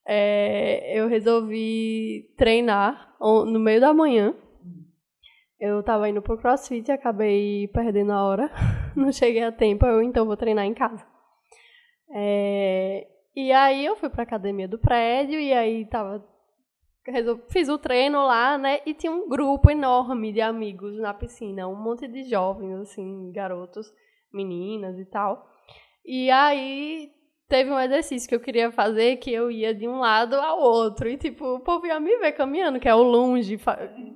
É, 0.06 0.98
eu 0.98 1.08
resolvi 1.08 2.30
treinar 2.36 3.14
no 3.20 3.58
meio 3.58 3.80
da 3.80 3.92
manhã. 3.94 4.34
Eu 5.60 5.82
tava 5.82 6.08
indo 6.08 6.22
pro 6.22 6.38
crossfit 6.38 6.88
e 6.88 6.92
acabei 6.92 7.68
perdendo 7.68 8.12
a 8.12 8.22
hora. 8.22 8.50
Não 8.94 9.10
cheguei 9.10 9.42
a 9.42 9.50
tempo, 9.50 9.84
eu 9.86 10.02
então 10.02 10.26
vou 10.26 10.36
treinar 10.36 10.64
em 10.64 10.74
casa. 10.74 11.04
É, 12.14 13.06
e 13.34 13.52
aí 13.52 13.84
eu 13.84 13.96
fui 13.96 14.08
pra 14.08 14.22
academia 14.22 14.68
do 14.68 14.78
prédio 14.78 15.38
e 15.40 15.52
aí 15.52 15.84
tava 15.86 16.24
fiz 17.48 17.68
o 17.68 17.78
treino 17.78 18.24
lá, 18.24 18.58
né? 18.58 18.80
E 18.84 18.94
tinha 18.94 19.12
um 19.12 19.28
grupo 19.28 19.70
enorme 19.70 20.32
de 20.32 20.40
amigos 20.40 20.98
na 20.98 21.14
piscina, 21.14 21.68
um 21.68 21.76
monte 21.76 22.06
de 22.06 22.24
jovens, 22.24 22.80
assim, 22.80 23.30
garotos, 23.32 23.92
meninas 24.32 24.98
e 24.98 25.04
tal. 25.04 25.48
E 26.04 26.30
aí 26.30 27.10
teve 27.48 27.70
um 27.70 27.80
exercício 27.80 28.28
que 28.28 28.34
eu 28.34 28.40
queria 28.40 28.70
fazer 28.70 29.16
que 29.16 29.32
eu 29.32 29.50
ia 29.50 29.74
de 29.74 29.88
um 29.88 30.00
lado 30.00 30.34
ao 30.34 30.60
outro. 30.60 31.08
E, 31.08 31.16
tipo, 31.16 31.44
o 31.54 31.60
povo 31.60 31.86
ia 31.86 31.98
me 31.98 32.16
ver 32.18 32.32
caminhando, 32.32 32.78
que 32.78 32.88
é 32.88 32.94
o 32.94 33.02
longe, 33.02 33.58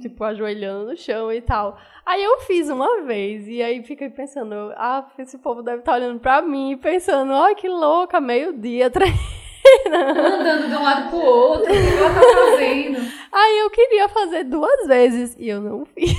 tipo, 0.01 0.23
ajoelhando 0.23 0.91
no 0.91 0.97
chão 0.97 1.33
e 1.33 1.41
tal. 1.41 1.79
Aí 2.05 2.23
eu 2.23 2.41
fiz 2.41 2.69
uma 2.69 3.03
vez, 3.03 3.49
e 3.49 3.63
aí 3.63 3.83
fiquei 3.83 4.11
pensando, 4.11 4.55
ah, 4.77 5.09
esse 5.19 5.39
povo 5.39 5.63
deve 5.63 5.79
estar 5.79 5.95
olhando 5.95 6.21
pra 6.21 6.43
mim, 6.43 6.77
pensando, 6.77 7.33
ai, 7.33 7.55
que 7.55 7.69
louca, 7.69 8.21
meio-dia, 8.21 8.91
Andando 9.87 10.69
de 10.69 10.75
um 10.75 10.83
lado 10.83 11.11
pro 11.11 11.21
outro, 11.21 11.73
ela 12.03 12.15
tá 12.15 12.21
fazendo? 12.21 12.99
Aí 13.33 13.59
eu 13.61 13.71
queria 13.71 14.09
fazer 14.09 14.45
duas 14.45 14.87
vezes 14.87 15.37
e 15.39 15.49
eu 15.49 15.61
não 15.61 15.85
fiz. 15.87 16.13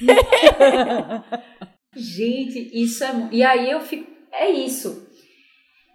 Gente, 1.94 2.70
isso 2.72 3.02
é. 3.02 3.28
E 3.32 3.42
aí 3.42 3.70
eu 3.70 3.80
fico. 3.80 4.08
É 4.32 4.48
isso. 4.50 5.08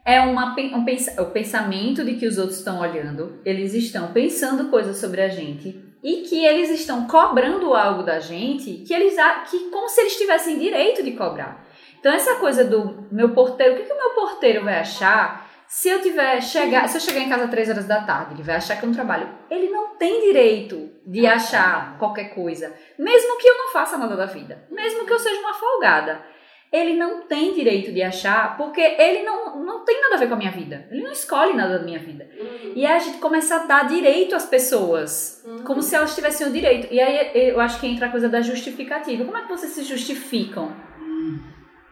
É 0.06 0.20
uma, 0.20 0.54
um 0.54 0.86
o 1.22 1.26
pensamento 1.32 2.04
de 2.04 2.16
que 2.16 2.28
os 2.28 2.38
outros 2.38 2.58
estão 2.58 2.82
olhando, 2.82 3.40
eles 3.46 3.74
estão 3.74 4.12
pensando 4.12 4.70
coisas 4.70 4.98
sobre 4.98 5.22
a 5.22 5.30
gente 5.30 5.82
e 6.04 6.24
que 6.24 6.44
eles 6.46 6.70
estão 6.72 7.08
cobrando 7.08 7.74
algo 7.74 8.04
da 8.04 8.20
gente 8.20 8.84
que 8.86 8.94
eles 8.94 9.16
que 9.50 9.70
como 9.70 9.88
se 9.88 10.02
eles 10.02 10.18
tivessem 10.18 10.60
direito 10.60 11.02
de 11.02 11.12
cobrar. 11.12 11.66
Então 11.98 12.12
essa 12.12 12.36
coisa 12.36 12.66
do 12.66 13.08
meu 13.10 13.30
porteiro, 13.30 13.76
o 13.76 13.78
que, 13.78 13.84
que 13.84 13.94
o 13.94 13.98
meu 13.98 14.10
porteiro 14.10 14.66
vai 14.66 14.80
achar 14.80 15.43
se 15.68 15.90
eu 15.90 16.02
tiver 16.02 16.42
chegar, 16.42 16.88
se 16.88 16.98
eu 16.98 17.02
chegar 17.02 17.20
em 17.20 17.30
casa 17.30 17.46
às 17.46 17.50
três 17.50 17.70
horas 17.70 17.86
da 17.86 18.02
tarde, 18.02 18.36
ele 18.36 18.44
vai 18.44 18.56
achar 18.56 18.78
que 18.78 18.84
eu 18.84 18.88
não 18.88 18.96
trabalho. 18.96 19.30
Ele 19.50 19.70
não 19.70 19.96
tem 19.98 20.22
direito 20.22 20.92
de 21.06 21.26
achar 21.26 21.98
qualquer 21.98 22.34
coisa, 22.34 22.74
mesmo 22.98 23.38
que 23.38 23.48
eu 23.48 23.58
não 23.58 23.72
faça 23.72 23.98
nada 23.98 24.16
da 24.16 24.26
vida, 24.26 24.66
mesmo 24.72 25.06
que 25.06 25.14
eu 25.14 25.20
seja 25.20 25.40
uma 25.40 25.54
folgada 25.54 26.34
ele 26.74 26.96
não 26.96 27.28
tem 27.28 27.54
direito 27.54 27.94
de 27.94 28.02
achar, 28.02 28.58
porque 28.58 28.82
ele 28.82 29.22
não, 29.22 29.64
não 29.64 29.86
tem 29.86 30.02
nada 30.02 30.16
a 30.16 30.18
ver 30.18 30.28
com 30.28 30.34
a 30.34 30.38
minha 30.38 30.52
vida. 30.52 30.88
Ele 30.90 31.04
não 31.04 31.12
escolhe 31.12 31.54
nada 31.54 31.78
da 31.78 31.86
minha 31.86 32.00
vida. 32.00 32.28
E 32.76 32.84
aí 32.84 32.96
a 32.96 32.98
gente 32.98 33.20
começa 33.20 33.58
a 33.58 33.66
dar 33.68 33.88
direito 33.88 34.34
às 34.34 34.48
pessoas, 34.48 35.46
como 35.66 35.84
se 35.84 35.96
elas 35.96 36.16
tivessem 36.16 36.48
o 36.48 36.52
direito. 36.52 36.92
E 36.92 37.00
aí 37.00 37.30
eu 37.36 37.60
acho 37.62 37.80
que 37.80 37.86
entra 37.86 38.08
a 38.08 38.10
coisa 38.10 38.28
da 38.28 38.42
justificativa. 38.42 39.24
Como 39.24 39.38
é 39.38 39.44
que 39.44 39.50
vocês 39.50 39.72
se 39.72 39.84
justificam 39.84 40.76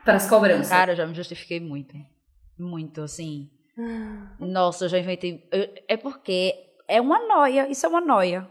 para 0.04 0.16
as 0.16 0.28
cobranças? 0.28 0.70
Cara, 0.70 0.94
eu 0.94 0.96
já 0.96 1.06
me 1.06 1.14
justifiquei 1.14 1.60
muito. 1.60 1.96
Muito, 2.58 3.04
assim. 3.04 3.52
Nossa, 4.40 4.86
eu 4.86 4.90
já 4.90 5.00
inventei. 5.00 5.48
é 5.88 5.98
porque 5.98 6.54
é 6.88 7.00
uma 7.02 7.20
noia, 7.28 7.70
isso 7.70 7.86
é 7.86 7.90
uma 7.90 8.02
noia. 8.02 8.50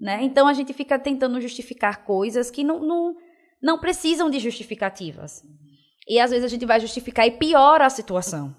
Né? 0.00 0.20
Então 0.22 0.46
a 0.46 0.52
gente 0.52 0.72
fica 0.72 0.98
tentando 0.98 1.40
justificar 1.40 2.04
coisas 2.04 2.50
que 2.50 2.62
não, 2.62 2.80
não, 2.80 3.16
não 3.62 3.78
precisam 3.78 4.28
de 4.30 4.38
justificativas. 4.38 5.42
E 6.08 6.20
às 6.20 6.30
vezes 6.30 6.44
a 6.44 6.48
gente 6.48 6.66
vai 6.66 6.78
justificar 6.80 7.26
e 7.26 7.32
piora 7.32 7.86
a 7.86 7.90
situação. 7.90 8.54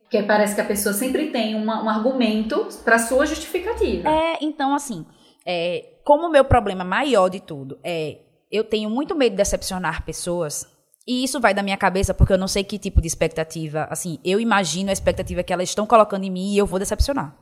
Porque 0.00 0.22
parece 0.22 0.54
que 0.54 0.60
a 0.60 0.64
pessoa 0.64 0.92
sempre 0.94 1.30
tem 1.30 1.54
uma- 1.54 1.82
um 1.82 1.88
argumento 1.88 2.66
para 2.84 2.98
sua 2.98 3.26
justificativa. 3.26 4.08
É, 4.08 4.38
então, 4.40 4.74
assim, 4.74 5.04
é, 5.44 5.98
como 6.04 6.26
o 6.26 6.30
meu 6.30 6.44
problema 6.44 6.84
maior 6.84 7.28
de 7.28 7.40
tudo 7.40 7.78
é 7.82 8.20
eu 8.50 8.62
tenho 8.62 8.88
muito 8.88 9.14
medo 9.16 9.32
de 9.32 9.36
decepcionar 9.38 10.04
pessoas, 10.04 10.64
e 11.06 11.22
isso 11.22 11.40
vai 11.40 11.54
da 11.54 11.62
minha 11.62 11.76
cabeça 11.76 12.12
porque 12.12 12.32
eu 12.32 12.38
não 12.38 12.48
sei 12.48 12.64
que 12.64 12.78
tipo 12.78 13.00
de 13.00 13.06
expectativa, 13.06 13.86
assim, 13.90 14.18
eu 14.24 14.40
imagino 14.40 14.90
a 14.90 14.92
expectativa 14.92 15.42
que 15.42 15.52
elas 15.52 15.68
estão 15.68 15.86
colocando 15.86 16.24
em 16.24 16.30
mim 16.30 16.52
e 16.52 16.58
eu 16.58 16.66
vou 16.66 16.78
decepcionar. 16.78 17.36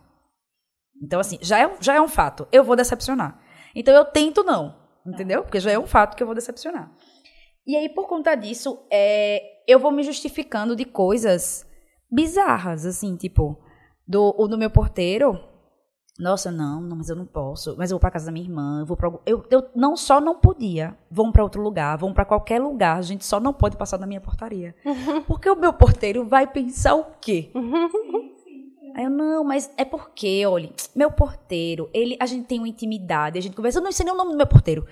Então, 1.02 1.18
assim, 1.18 1.38
já 1.40 1.58
é, 1.58 1.76
já 1.80 1.94
é 1.94 2.00
um 2.00 2.08
fato, 2.08 2.46
eu 2.52 2.62
vou 2.62 2.76
decepcionar. 2.76 3.40
Então, 3.74 3.94
eu 3.94 4.04
tento 4.04 4.44
não, 4.44 4.76
entendeu? 5.06 5.42
Porque 5.42 5.60
já 5.60 5.70
é 5.70 5.78
um 5.78 5.86
fato 5.86 6.16
que 6.16 6.22
eu 6.22 6.26
vou 6.26 6.34
decepcionar. 6.34 6.92
E 7.66 7.74
aí, 7.74 7.88
por 7.88 8.06
conta 8.06 8.34
disso, 8.34 8.86
é, 8.90 9.42
eu 9.66 9.78
vou 9.78 9.90
me 9.90 10.02
justificando 10.02 10.76
de 10.76 10.84
coisas 10.84 11.66
bizarras, 12.10 12.84
assim, 12.84 13.16
tipo, 13.16 13.58
do, 14.06 14.34
o 14.38 14.46
do 14.46 14.58
meu 14.58 14.70
porteiro, 14.70 15.40
Nossa, 16.18 16.52
não, 16.52 16.80
não, 16.80 16.96
mas 16.96 17.08
eu 17.08 17.16
não 17.16 17.26
posso. 17.26 17.74
Mas 17.76 17.90
eu 17.90 17.96
vou 17.96 18.00
pra 18.00 18.10
casa 18.10 18.26
da 18.26 18.32
minha 18.32 18.44
irmã, 18.46 18.80
eu 18.80 18.86
vou 18.86 18.96
pra. 18.96 19.12
Eu, 19.26 19.44
eu 19.50 19.68
não 19.74 19.96
só 19.96 20.20
não 20.20 20.36
podia. 20.36 20.96
Vão 21.10 21.32
pra 21.32 21.42
outro 21.42 21.60
lugar, 21.60 21.98
vão 21.98 22.12
pra 22.12 22.24
qualquer 22.24 22.60
lugar. 22.60 22.96
A 22.96 23.02
gente 23.02 23.24
só 23.24 23.40
não 23.40 23.52
pode 23.52 23.76
passar 23.76 23.98
na 23.98 24.06
minha 24.06 24.20
portaria. 24.20 24.76
Porque 25.26 25.50
o 25.50 25.56
meu 25.56 25.72
porteiro 25.72 26.24
vai 26.24 26.46
pensar 26.46 26.94
o 26.94 27.04
quê? 27.20 27.50
Aí 28.94 29.02
eu, 29.02 29.10
não, 29.10 29.42
mas 29.42 29.68
é 29.76 29.84
porque, 29.84 30.46
olha, 30.46 30.70
meu 30.94 31.10
porteiro, 31.10 31.90
ele, 31.92 32.16
a 32.20 32.26
gente 32.26 32.46
tem 32.46 32.60
uma 32.60 32.68
intimidade, 32.68 33.36
a 33.36 33.42
gente 33.42 33.56
conversa. 33.56 33.80
Eu 33.80 33.82
não 33.82 33.90
sei 33.90 34.04
nem 34.04 34.14
o 34.14 34.16
nome 34.16 34.30
do 34.30 34.36
meu 34.36 34.46
porteiro. 34.46 34.86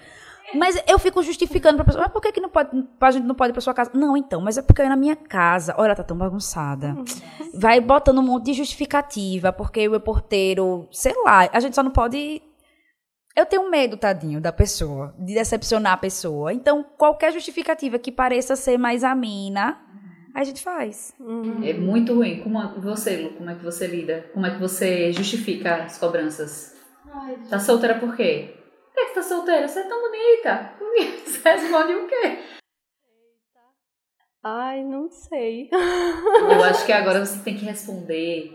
Mas 0.54 0.82
eu 0.86 0.98
fico 0.98 1.22
justificando 1.22 1.76
pra 1.76 1.84
pessoa, 1.84 2.02
mas 2.04 2.12
por 2.12 2.20
que, 2.20 2.32
que 2.32 2.40
não 2.40 2.48
pode, 2.48 2.70
a 3.00 3.10
gente 3.10 3.24
não 3.24 3.34
pode 3.34 3.50
ir 3.50 3.52
pra 3.52 3.60
sua 3.60 3.74
casa? 3.74 3.90
Não, 3.94 4.16
então, 4.16 4.40
mas 4.40 4.58
é 4.58 4.62
porque 4.62 4.82
eu 4.82 4.88
na 4.88 4.96
minha 4.96 5.16
casa, 5.16 5.74
olha, 5.78 5.88
ela 5.88 5.96
tá 5.96 6.02
tão 6.02 6.16
bagunçada. 6.16 6.94
Vai 7.54 7.80
botando 7.80 8.18
um 8.18 8.22
monte 8.22 8.46
de 8.46 8.54
justificativa, 8.54 9.52
porque 9.52 9.86
o 9.88 9.92
meu 9.92 10.00
porteiro, 10.00 10.88
sei 10.90 11.14
lá, 11.24 11.48
a 11.52 11.60
gente 11.60 11.74
só 11.74 11.82
não 11.82 11.90
pode. 11.90 12.42
Eu 13.34 13.46
tenho 13.46 13.70
medo, 13.70 13.96
tadinho, 13.96 14.40
da 14.40 14.52
pessoa, 14.52 15.14
de 15.18 15.34
decepcionar 15.34 15.94
a 15.94 15.96
pessoa. 15.96 16.52
Então, 16.52 16.84
qualquer 16.98 17.32
justificativa 17.32 17.98
que 17.98 18.12
pareça 18.12 18.54
ser 18.54 18.76
mais 18.76 19.02
amena, 19.02 19.80
a 20.34 20.44
gente 20.44 20.62
faz. 20.62 21.14
É 21.62 21.72
muito 21.72 22.14
ruim. 22.14 22.40
Como 22.42 22.58
você, 22.80 23.16
Lu, 23.16 23.30
como 23.30 23.48
é 23.48 23.54
que 23.54 23.64
você 23.64 23.86
lida? 23.86 24.26
Como 24.34 24.44
é 24.44 24.50
que 24.50 24.60
você 24.60 25.12
justifica 25.12 25.84
as 25.84 25.96
cobranças? 25.96 26.76
Tá 27.48 27.58
solteira 27.58 27.98
por 27.98 28.14
quê? 28.14 28.61
Por 28.94 29.06
que 29.06 29.08
você 29.08 29.14
tá 29.14 29.22
solteira? 29.22 29.68
Você 29.68 29.80
é 29.80 29.88
tão 29.88 30.00
bonita. 30.00 30.72
Você 31.26 31.50
responde 31.50 31.94
o 31.94 32.06
quê? 32.06 32.38
Ai, 34.44 34.82
não 34.84 35.08
sei. 35.10 35.70
Eu 35.72 36.64
acho 36.64 36.84
que 36.84 36.92
agora 36.92 37.24
você 37.24 37.38
tem 37.44 37.56
que 37.56 37.64
responder. 37.64 38.52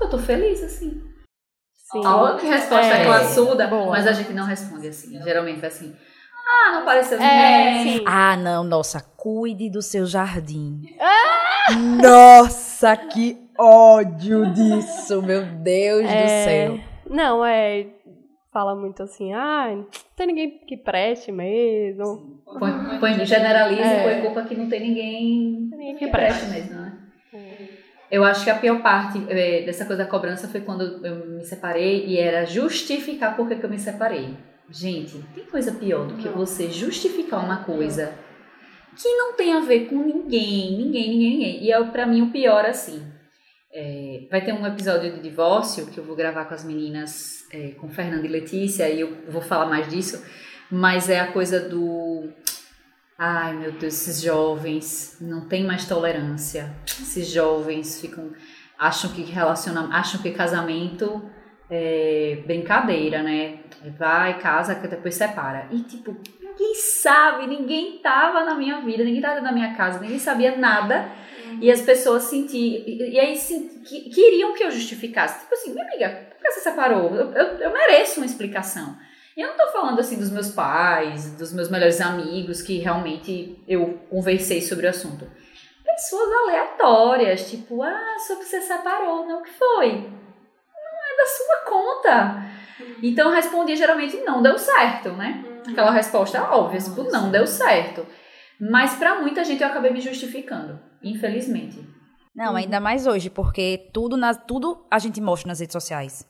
Eu 0.00 0.08
tô 0.10 0.18
feliz, 0.18 0.62
assim. 0.62 1.02
Sim. 1.74 2.06
Olha 2.06 2.38
que 2.38 2.46
resposta 2.46 2.94
É. 2.94 3.04
classuda, 3.04 3.66
Boa. 3.66 3.90
mas 3.90 4.06
a 4.06 4.12
gente 4.12 4.32
não 4.32 4.44
responde 4.44 4.88
assim. 4.88 5.20
Geralmente 5.22 5.64
é 5.64 5.68
assim. 5.68 5.96
Ah, 6.46 6.72
não 6.74 6.84
pareceu 6.84 7.18
É, 7.18 7.70
ninguém. 7.70 7.98
sim. 7.98 8.04
Ah, 8.06 8.36
não, 8.36 8.62
nossa, 8.62 9.00
cuide 9.16 9.70
do 9.70 9.80
seu 9.82 10.04
jardim. 10.06 10.82
Nossa, 12.02 12.96
que 12.96 13.38
ódio 13.58 14.52
disso, 14.52 15.22
meu 15.22 15.42
Deus 15.46 16.02
do 16.02 16.06
É, 16.08 16.44
céu. 16.44 16.80
Não, 17.08 17.44
é. 17.44 17.86
Fala 18.52 18.74
muito 18.74 19.02
assim, 19.02 19.32
ah, 19.32 19.68
não 19.76 19.86
tem 20.16 20.26
ninguém 20.26 20.58
que 20.66 20.76
preste 20.76 21.30
mesmo. 21.30 22.42
Põe, 22.58 22.98
põe, 22.98 23.24
generaliza 23.24 23.82
É. 23.82 24.00
e 24.00 24.02
põe 24.14 24.22
culpa 24.22 24.42
que 24.48 24.56
não 24.56 24.68
tem 24.68 24.80
ninguém 24.80 25.68
Tem 25.70 25.78
ninguém 25.78 25.96
que 25.96 26.06
que 26.06 26.10
preste 26.10 26.46
preste. 26.46 26.70
mesmo, 26.70 26.80
né? 26.80 26.98
Eu 28.10 28.24
acho 28.24 28.42
que 28.42 28.50
a 28.50 28.56
pior 28.56 28.82
parte 28.82 29.24
eh, 29.28 29.62
dessa 29.64 29.84
coisa 29.84 30.02
da 30.02 30.10
cobrança 30.10 30.48
foi 30.48 30.62
quando 30.62 30.82
eu 31.06 31.26
me 31.28 31.44
separei 31.44 32.04
e 32.06 32.18
era 32.18 32.44
justificar 32.44 33.36
por 33.36 33.46
que 33.48 33.64
eu 33.64 33.70
me 33.70 33.78
separei. 33.78 34.36
Gente, 34.68 35.18
tem 35.32 35.44
coisa 35.44 35.70
pior 35.72 36.06
do 36.08 36.16
que 36.16 36.28
você 36.28 36.68
justificar 36.68 37.44
uma 37.44 37.62
coisa 37.62 38.12
que 39.00 39.08
não 39.16 39.34
tem 39.34 39.52
a 39.52 39.60
ver 39.60 39.86
com 39.88 39.94
ninguém, 39.94 40.76
ninguém, 40.76 41.08
ninguém, 41.10 41.30
ninguém. 41.30 41.62
E 41.64 41.70
é 41.72 41.84
pra 41.84 42.04
mim 42.04 42.22
o 42.22 42.30
pior 42.32 42.64
assim. 42.64 43.00
É, 43.72 44.26
vai 44.28 44.44
ter 44.44 44.52
um 44.52 44.66
episódio 44.66 45.12
de 45.12 45.20
divórcio 45.20 45.86
que 45.86 45.98
eu 45.98 46.04
vou 46.04 46.16
gravar 46.16 46.44
com 46.46 46.54
as 46.54 46.64
meninas, 46.64 47.46
é, 47.52 47.68
com 47.72 47.88
Fernanda 47.88 48.26
e 48.26 48.28
Letícia, 48.28 48.88
e 48.88 49.00
eu 49.00 49.16
vou 49.28 49.40
falar 49.40 49.66
mais 49.66 49.88
disso. 49.88 50.24
Mas 50.70 51.08
é 51.08 51.20
a 51.20 51.32
coisa 51.32 51.60
do. 51.60 52.28
Ai 53.16 53.54
meu 53.54 53.72
Deus, 53.72 53.94
esses 53.94 54.22
jovens 54.22 55.18
não 55.20 55.46
têm 55.46 55.64
mais 55.64 55.86
tolerância. 55.86 56.74
Esses 56.86 57.28
jovens 57.28 58.00
ficam. 58.00 58.32
acham 58.78 59.12
que 59.12 59.22
relaciona, 59.22 59.88
acham 59.92 60.20
que 60.20 60.30
casamento 60.32 61.22
é 61.70 62.42
brincadeira, 62.44 63.22
né? 63.22 63.60
Vai, 63.96 64.38
casa, 64.38 64.74
que 64.74 64.88
depois 64.88 65.14
separa. 65.14 65.68
E 65.70 65.80
tipo, 65.82 66.16
ninguém 66.40 66.74
sabe, 66.74 67.46
ninguém 67.46 67.98
tava 67.98 68.44
na 68.44 68.54
minha 68.56 68.80
vida, 68.80 69.04
ninguém 69.04 69.22
tava 69.22 69.40
na 69.40 69.52
minha 69.52 69.74
casa, 69.74 70.00
ninguém 70.00 70.18
sabia 70.18 70.56
nada. 70.56 71.08
E 71.60 71.70
as 71.70 71.80
pessoas 71.82 72.24
sentiam. 72.24 72.82
E, 72.86 73.12
e 73.12 73.18
aí 73.18 73.38
que, 73.84 74.10
queriam 74.10 74.54
que 74.54 74.62
eu 74.62 74.70
justificasse. 74.70 75.40
Tipo 75.40 75.54
assim, 75.54 75.72
minha 75.72 75.86
amiga, 75.86 76.28
por 76.30 76.38
que 76.38 76.50
você 76.50 76.60
separou? 76.60 77.14
Eu, 77.14 77.32
eu, 77.32 77.46
eu 77.58 77.72
mereço 77.72 78.20
uma 78.20 78.26
explicação. 78.26 78.96
E 79.36 79.40
eu 79.40 79.48
não 79.48 79.56
tô 79.56 79.72
falando 79.72 80.00
assim 80.00 80.18
dos 80.18 80.30
meus 80.30 80.50
pais, 80.50 81.32
dos 81.32 81.52
meus 81.52 81.70
melhores 81.70 82.00
amigos, 82.00 82.60
que 82.60 82.78
realmente 82.78 83.62
eu 83.66 83.98
conversei 84.10 84.60
sobre 84.60 84.86
o 84.86 84.90
assunto. 84.90 85.30
Pessoas 85.84 86.30
aleatórias, 86.44 87.48
tipo, 87.50 87.82
ah, 87.82 88.16
sobre 88.26 88.44
você 88.44 88.60
separou, 88.60 89.26
não, 89.26 89.40
o 89.40 89.42
que 89.42 89.50
foi? 89.50 89.92
Não 89.92 90.02
é 90.02 91.16
da 91.16 91.26
sua 91.26 91.56
conta. 91.68 92.50
Então 93.02 93.28
eu 93.28 93.34
respondia 93.34 93.76
geralmente, 93.76 94.18
não 94.18 94.42
deu 94.42 94.58
certo, 94.58 95.10
né? 95.10 95.44
Aquela 95.68 95.90
resposta 95.90 96.42
óbvia, 96.50 96.80
tipo, 96.80 97.04
não 97.04 97.30
deu 97.30 97.46
certo. 97.46 98.06
Mas 98.60 98.94
pra 98.96 99.20
muita 99.20 99.44
gente 99.44 99.62
eu 99.62 99.68
acabei 99.68 99.90
me 99.90 100.00
justificando, 100.00 100.78
infelizmente. 101.02 101.78
Não, 102.34 102.54
ainda 102.56 102.80
mais 102.80 103.06
hoje, 103.06 103.28
porque 103.28 103.88
tudo, 103.92 104.16
na, 104.16 104.34
tudo 104.34 104.84
a 104.90 104.98
gente 104.98 105.20
mostra 105.20 105.48
nas 105.48 105.60
redes 105.60 105.72
sociais. 105.72 106.28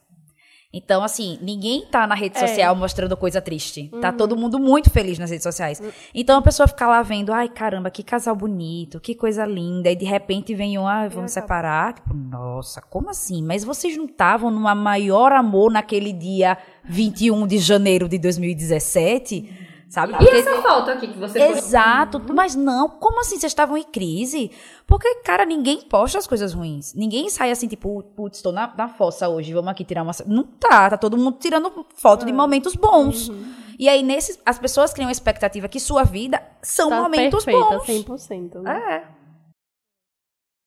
Então, 0.73 1.03
assim, 1.03 1.37
ninguém 1.43 1.85
tá 1.91 2.07
na 2.07 2.15
rede 2.15 2.37
É. 2.39 2.47
social 2.47 2.77
mostrando 2.77 3.17
coisa 3.17 3.41
triste. 3.43 3.91
Tá 4.01 4.13
todo 4.13 4.37
mundo 4.37 4.57
muito 4.57 4.89
feliz 4.89 5.19
nas 5.19 5.29
redes 5.29 5.43
sociais. 5.43 5.83
Então 6.15 6.39
a 6.39 6.43
pessoa 6.43 6.69
fica 6.69 6.87
lá 6.87 7.03
vendo, 7.03 7.33
ai 7.33 7.49
caramba, 7.49 7.91
que 7.91 8.05
casal 8.05 8.37
bonito, 8.37 9.01
que 9.01 9.17
coisa 9.17 9.45
linda. 9.45 9.91
E 9.91 9.97
de 9.97 10.05
repente 10.05 10.55
vem 10.55 10.79
um, 10.79 10.87
ah, 10.87 11.09
vamos 11.09 11.37
acaba. 11.37 11.47
separar. 11.47 11.95
Tipo, 11.95 12.15
nossa, 12.15 12.81
como 12.81 13.11
assim? 13.11 13.43
Mas 13.43 13.65
vocês 13.65 13.97
não 13.97 14.05
estavam 14.05 14.49
numa 14.49 14.73
maior 14.73 15.33
amor 15.33 15.73
naquele 15.73 16.13
dia 16.13 16.57
21 16.85 17.49
de 17.49 17.59
janeiro 17.59 18.09
de 18.09 18.17
2017? 18.19 19.60
Sabe? 19.91 20.15
E 20.21 20.29
essa 20.29 20.63
foto 20.63 20.89
aqui 20.89 21.09
que 21.09 21.19
você 21.19 21.37
postou? 21.41 21.59
Exato, 21.59 22.23
mas 22.33 22.55
não, 22.55 22.89
como 22.89 23.21
assim 23.21 23.37
vocês 23.37 23.51
estavam 23.51 23.77
em 23.77 23.83
crise? 23.83 24.53
Porque, 24.87 25.17
cara, 25.17 25.45
ninguém 25.45 25.81
posta 25.83 26.17
as 26.17 26.29
coisas 26.29 26.53
ruins. 26.53 26.95
Ninguém 26.95 27.29
sai 27.29 27.51
assim, 27.51 27.67
tipo, 27.67 28.01
putz, 28.15 28.39
estou 28.39 28.53
na, 28.53 28.73
na 28.79 28.87
fossa 28.87 29.29
hoje, 29.29 29.53
vamos 29.53 29.69
aqui 29.69 29.85
tirar 29.85 30.05
uma. 30.05 30.13
Não 30.29 30.45
tá, 30.45 30.91
tá 30.91 30.97
todo 30.97 31.19
mundo 31.19 31.39
tirando 31.41 31.85
foto 31.97 32.25
de 32.25 32.33
momentos 32.33 32.77
bons. 32.77 33.33
E 33.81 33.89
aí, 33.89 34.05
nesses, 34.05 34.39
as 34.47 34.61
pessoas 34.61 34.93
criam 34.93 35.09
a 35.09 35.13
expectativa 35.13 35.67
que 35.67 35.81
sua 35.81 36.05
vida 36.05 36.41
são 36.63 36.89
Tá 36.89 37.03
momentos 37.03 37.45
perfeita, 37.45 37.79
bons. 37.79 38.29
100%. 38.29 38.63
Né? 38.63 38.95
É. 38.95 39.05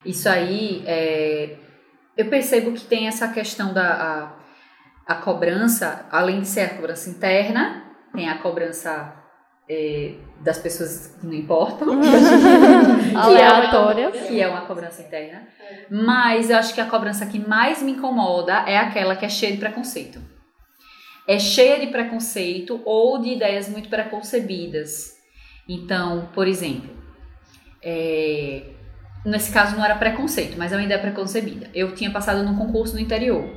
Isso 0.04 0.28
aí, 0.28 0.84
é, 0.86 1.56
eu 2.14 2.28
percebo 2.28 2.72
que 2.72 2.84
tem 2.84 3.08
essa 3.08 3.26
questão 3.28 3.72
da 3.72 4.34
a, 5.06 5.14
a 5.14 5.14
cobrança, 5.14 6.06
além 6.10 6.42
de 6.42 6.48
ser 6.48 6.60
a 6.60 6.74
cobrança 6.74 7.08
interna, 7.08 7.93
tem 8.14 8.28
a 8.28 8.38
cobrança 8.38 9.14
é, 9.68 10.14
das 10.40 10.58
pessoas 10.58 11.16
que 11.18 11.26
não 11.26 11.34
importam, 11.34 11.88
que 12.00 12.06
é, 12.06 13.18
uma, 13.18 13.20
Aleatórias. 13.22 14.26
que 14.26 14.40
é 14.40 14.48
uma 14.48 14.62
cobrança 14.62 15.02
interna. 15.02 15.48
Mas 15.90 16.50
eu 16.50 16.56
acho 16.56 16.74
que 16.74 16.80
a 16.80 16.86
cobrança 16.86 17.26
que 17.26 17.38
mais 17.38 17.82
me 17.82 17.92
incomoda 17.92 18.52
é 18.66 18.76
aquela 18.76 19.16
que 19.16 19.24
é 19.24 19.28
cheia 19.28 19.52
de 19.52 19.58
preconceito. 19.58 20.20
É 21.26 21.38
cheia 21.38 21.80
de 21.80 21.86
preconceito 21.86 22.82
ou 22.84 23.18
de 23.18 23.30
ideias 23.30 23.68
muito 23.68 23.88
preconcebidas. 23.88 25.14
Então, 25.66 26.28
por 26.34 26.46
exemplo, 26.46 26.90
é, 27.82 28.62
nesse 29.24 29.50
caso 29.50 29.74
não 29.74 29.84
era 29.84 29.94
preconceito, 29.94 30.56
mas 30.58 30.72
é 30.72 30.76
uma 30.76 30.84
ideia 30.84 31.00
preconcebida. 31.00 31.70
Eu 31.74 31.94
tinha 31.94 32.10
passado 32.10 32.42
num 32.42 32.56
concurso 32.56 32.94
no 32.94 33.00
interior. 33.00 33.48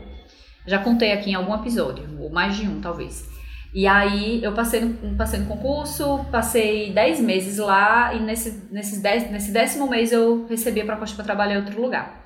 Já 0.65 0.79
contei 0.79 1.11
aqui 1.11 1.31
em 1.31 1.35
algum 1.35 1.53
episódio, 1.55 2.05
ou 2.21 2.29
mais 2.29 2.55
de 2.55 2.67
um 2.67 2.79
talvez. 2.79 3.36
E 3.73 3.85
aí 3.85 4.43
eu 4.43 4.53
passei 4.53 4.81
no, 4.81 5.15
passei 5.15 5.39
no 5.39 5.45
concurso, 5.45 6.25
passei 6.31 6.91
10 6.91 7.19
meses 7.21 7.57
lá 7.57 8.13
e 8.13 8.19
nesse, 8.19 8.67
nesses 8.71 9.01
dez, 9.01 9.29
nesse 9.29 9.51
décimo 9.51 9.89
mês 9.89 10.11
eu 10.11 10.45
recebi 10.47 10.81
a 10.81 10.85
proposta 10.85 11.15
para 11.15 11.25
trabalhar 11.25 11.55
em 11.55 11.59
outro 11.59 11.81
lugar. 11.81 12.25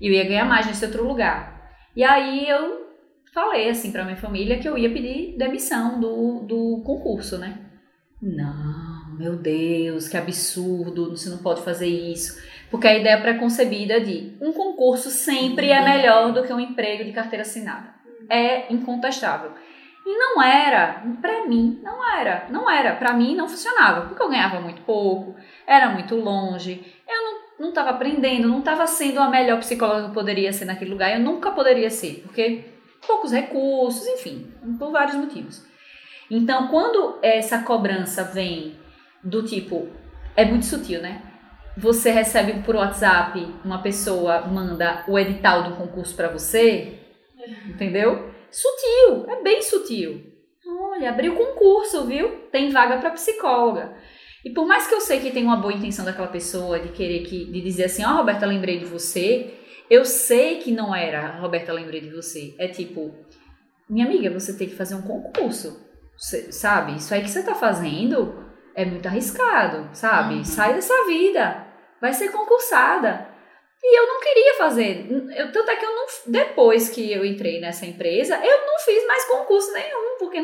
E 0.00 0.06
eu 0.06 0.12
ia 0.12 0.24
ganhar 0.24 0.44
mais 0.44 0.66
nesse 0.66 0.84
outro 0.84 1.06
lugar. 1.06 1.72
E 1.96 2.04
aí 2.04 2.48
eu 2.48 2.88
falei 3.32 3.68
assim 3.70 3.90
para 3.90 4.04
minha 4.04 4.16
família 4.16 4.58
que 4.58 4.68
eu 4.68 4.76
ia 4.76 4.92
pedir 4.92 5.36
demissão 5.36 6.00
do, 6.00 6.40
do 6.40 6.82
concurso, 6.84 7.38
né? 7.38 7.58
Não, 8.22 9.16
meu 9.18 9.36
Deus, 9.36 10.08
que 10.08 10.16
absurdo, 10.16 11.10
você 11.10 11.30
não 11.30 11.38
pode 11.38 11.62
fazer 11.62 11.88
isso. 11.88 12.38
Porque 12.70 12.86
a 12.86 12.96
ideia 12.96 13.20
preconcebida 13.20 14.00
de 14.00 14.36
um 14.40 14.52
concurso 14.52 15.10
sempre 15.10 15.70
é 15.70 15.82
melhor 15.82 16.32
do 16.32 16.42
que 16.42 16.52
um 16.52 16.60
emprego 16.60 17.04
de 17.04 17.12
carteira 17.12 17.42
assinada. 17.42 17.94
É 18.28 18.72
incontestável. 18.72 19.52
E 20.10 20.18
não 20.18 20.42
era, 20.42 21.04
pra 21.22 21.46
mim, 21.46 21.78
não 21.84 22.18
era, 22.18 22.48
não 22.50 22.68
era, 22.68 22.96
pra 22.96 23.12
mim 23.12 23.36
não 23.36 23.48
funcionava, 23.48 24.08
porque 24.08 24.20
eu 24.20 24.28
ganhava 24.28 24.60
muito 24.60 24.82
pouco, 24.82 25.36
era 25.64 25.88
muito 25.90 26.16
longe, 26.16 26.84
eu 27.08 27.22
não, 27.22 27.66
não 27.66 27.72
tava 27.72 27.90
aprendendo, 27.90 28.48
não 28.48 28.60
tava 28.60 28.88
sendo 28.88 29.20
a 29.20 29.30
melhor 29.30 29.60
psicóloga 29.60 30.08
que 30.08 30.14
poderia 30.14 30.52
ser 30.52 30.64
naquele 30.64 30.90
lugar, 30.90 31.12
eu 31.12 31.20
nunca 31.20 31.52
poderia 31.52 31.88
ser, 31.90 32.22
porque 32.24 32.64
poucos 33.06 33.30
recursos, 33.30 34.04
enfim, 34.04 34.52
por 34.76 34.90
vários 34.90 35.14
motivos. 35.14 35.64
Então, 36.28 36.66
quando 36.66 37.20
essa 37.22 37.62
cobrança 37.62 38.24
vem 38.24 38.74
do 39.22 39.44
tipo, 39.44 39.90
é 40.34 40.44
muito 40.44 40.66
sutil, 40.66 41.00
né? 41.00 41.22
Você 41.76 42.10
recebe 42.10 42.64
por 42.64 42.74
WhatsApp, 42.74 43.54
uma 43.64 43.80
pessoa 43.80 44.40
manda 44.40 45.04
o 45.06 45.16
edital 45.16 45.62
do 45.62 45.76
concurso 45.76 46.16
pra 46.16 46.26
você, 46.26 46.98
Entendeu? 47.66 48.29
Sutil, 48.50 49.30
é 49.30 49.42
bem 49.42 49.62
sutil. 49.62 50.22
Olha, 50.66 51.10
abriu 51.10 51.34
concurso, 51.34 52.04
viu? 52.06 52.48
Tem 52.50 52.70
vaga 52.70 52.98
para 52.98 53.10
psicóloga. 53.10 53.96
E 54.44 54.50
por 54.50 54.66
mais 54.66 54.86
que 54.86 54.94
eu 54.94 55.00
sei 55.00 55.20
que 55.20 55.30
tem 55.30 55.44
uma 55.44 55.56
boa 55.56 55.72
intenção 55.72 56.04
daquela 56.04 56.28
pessoa 56.28 56.78
de 56.78 56.88
querer 56.90 57.24
que 57.24 57.44
de 57.44 57.60
dizer 57.60 57.84
assim, 57.84 58.04
ó, 58.04 58.12
oh, 58.12 58.16
Roberta, 58.18 58.46
lembrei 58.46 58.78
de 58.78 58.86
você, 58.86 59.54
eu 59.90 60.04
sei 60.04 60.58
que 60.58 60.72
não 60.72 60.94
era, 60.94 61.38
Roberta, 61.40 61.72
lembrei 61.72 62.00
de 62.00 62.10
você. 62.10 62.54
É 62.58 62.68
tipo, 62.68 63.14
minha 63.88 64.06
amiga, 64.06 64.30
você 64.30 64.56
tem 64.56 64.68
que 64.68 64.76
fazer 64.76 64.94
um 64.94 65.02
concurso. 65.02 65.84
Você, 66.16 66.52
sabe? 66.52 66.96
Isso 66.96 67.12
aí 67.12 67.22
que 67.22 67.30
você 67.30 67.42
tá 67.42 67.54
fazendo 67.54 68.50
é 68.74 68.84
muito 68.84 69.06
arriscado, 69.06 69.88
sabe? 69.92 70.34
Uhum. 70.34 70.44
Sai 70.44 70.74
dessa 70.74 70.94
vida. 71.06 71.66
Vai 72.00 72.12
ser 72.12 72.30
concursada. 72.30 73.28
E 73.82 73.98
eu 73.98 74.06
não 74.06 74.20
queria 74.20 74.54
fazer. 74.58 75.06
Eu, 75.36 75.50
tanto 75.52 75.70
é 75.70 75.76
que 75.76 75.84
eu 75.84 75.94
não. 75.94 76.06
Depois 76.26 76.90
que 76.90 77.10
eu 77.12 77.24
entrei 77.24 77.60
nessa 77.60 77.86
empresa, 77.86 78.38
eu 78.44 78.66
não 78.66 78.78
fiz 78.78 79.06
mais 79.06 79.24
concurso 79.26 79.72
nenhum, 79.72 80.16
porque 80.18 80.38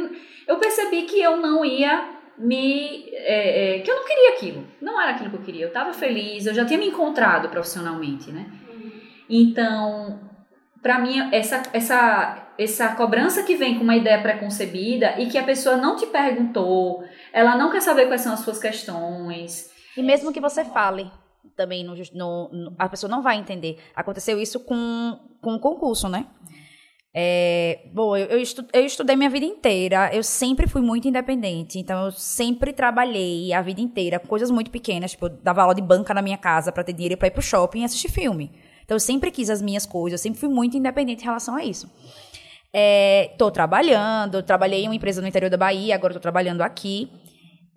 eu 0.49 0.59
percebi 0.59 1.03
que 1.03 1.21
eu 1.21 1.37
não 1.37 1.65
ia 1.65 2.17
me. 2.39 3.11
É, 3.13 3.77
é, 3.77 3.79
que 3.81 3.91
eu 3.91 3.97
não 3.97 4.05
queria 4.05 4.31
aquilo. 4.31 4.67
Não 4.81 5.01
era 5.01 5.13
aquilo 5.13 5.31
que 5.31 5.37
eu 5.37 5.43
queria. 5.43 5.65
Eu 5.65 5.69
estava 5.69 5.93
feliz, 5.93 6.47
eu 6.47 6.55
já 6.55 6.65
tinha 6.65 6.79
me 6.79 6.89
encontrado 6.89 7.51
profissionalmente, 7.51 8.31
né? 8.31 8.47
Então, 9.29 10.21
para 10.83 10.99
mim, 10.99 11.29
essa, 11.33 11.63
essa, 11.73 12.53
essa 12.57 12.95
cobrança 12.95 13.43
que 13.43 13.57
vem 13.57 13.77
com 13.77 13.85
uma 13.85 13.97
ideia 13.97 14.23
preconcebida 14.23 15.21
e 15.21 15.27
que 15.27 15.37
a 15.37 15.43
pessoa 15.43 15.77
não 15.77 15.97
te 15.97 16.07
perguntou, 16.07 17.05
ela 17.33 17.57
não 17.57 17.71
quer 17.71 17.83
saber 17.83 18.07
quais 18.07 18.23
são 18.23 18.33
as 18.33 18.41
suas 18.41 18.59
questões. 18.59 19.71
E 19.97 20.03
mesmo 20.03 20.33
que 20.33 20.41
você 20.41 20.65
fale, 20.65 21.11
também 21.55 21.85
no, 21.85 21.95
no, 22.15 22.75
a 22.79 22.89
pessoa 22.89 23.11
não 23.11 23.23
vai 23.23 23.37
entender. 23.39 23.79
Aconteceu 23.95 24.41
isso 24.41 24.61
com, 24.61 25.19
com 25.41 25.55
o 25.55 25.61
concurso, 25.61 26.09
né? 26.09 26.27
É, 27.19 27.81
bom, 27.95 28.15
eu, 28.15 28.27
eu, 28.27 28.39
estu, 28.39 28.63
eu, 28.75 28.85
estudei 28.85 29.17
minha 29.17 29.31
vida 29.31 29.47
inteira, 29.47 30.11
eu 30.13 30.23
sempre 30.23 30.67
fui 30.69 30.83
muito 30.83 31.09
independente, 31.09 31.79
então 31.79 32.05
eu 32.05 32.13
sempre 32.13 32.75
trabalhei 32.75 33.55
a 33.55 33.63
vida 33.63 33.81
inteira, 33.81 34.19
coisas 34.19 34.51
muito 34.51 34.71
pequenas, 34.71 35.13
tipo, 35.13 35.25
eu 35.25 35.31
dava 35.31 35.63
aula 35.63 35.75
de 35.75 35.81
banca 35.81 36.13
na 36.13 36.21
minha 36.21 36.37
casa 36.37 36.71
para 36.71 36.85
ter 36.85 36.93
dinheiro 36.93 37.17
para 37.17 37.29
ir 37.29 37.31
pro 37.31 37.41
shopping 37.41 37.81
e 37.81 37.85
assistir 37.85 38.11
filme. 38.11 38.53
Então 38.85 38.95
eu 38.95 39.01
sempre 39.01 39.31
quis 39.31 39.49
as 39.49 39.63
minhas 39.63 39.87
coisas, 39.87 40.21
eu 40.21 40.23
sempre 40.23 40.39
fui 40.39 40.51
muito 40.51 40.77
independente 40.77 41.23
em 41.23 41.25
relação 41.25 41.57
a 41.57 41.65
isso. 41.65 41.91
É, 42.71 43.35
tô 43.39 43.51
trabalhando, 43.51 44.43
trabalhei 44.43 44.85
em 44.85 44.89
uma 44.89 44.95
empresa 44.95 45.23
no 45.23 45.27
interior 45.27 45.49
da 45.49 45.57
Bahia, 45.57 45.95
agora 45.95 46.13
tô 46.13 46.21
trabalhando 46.21 46.61
aqui, 46.61 47.11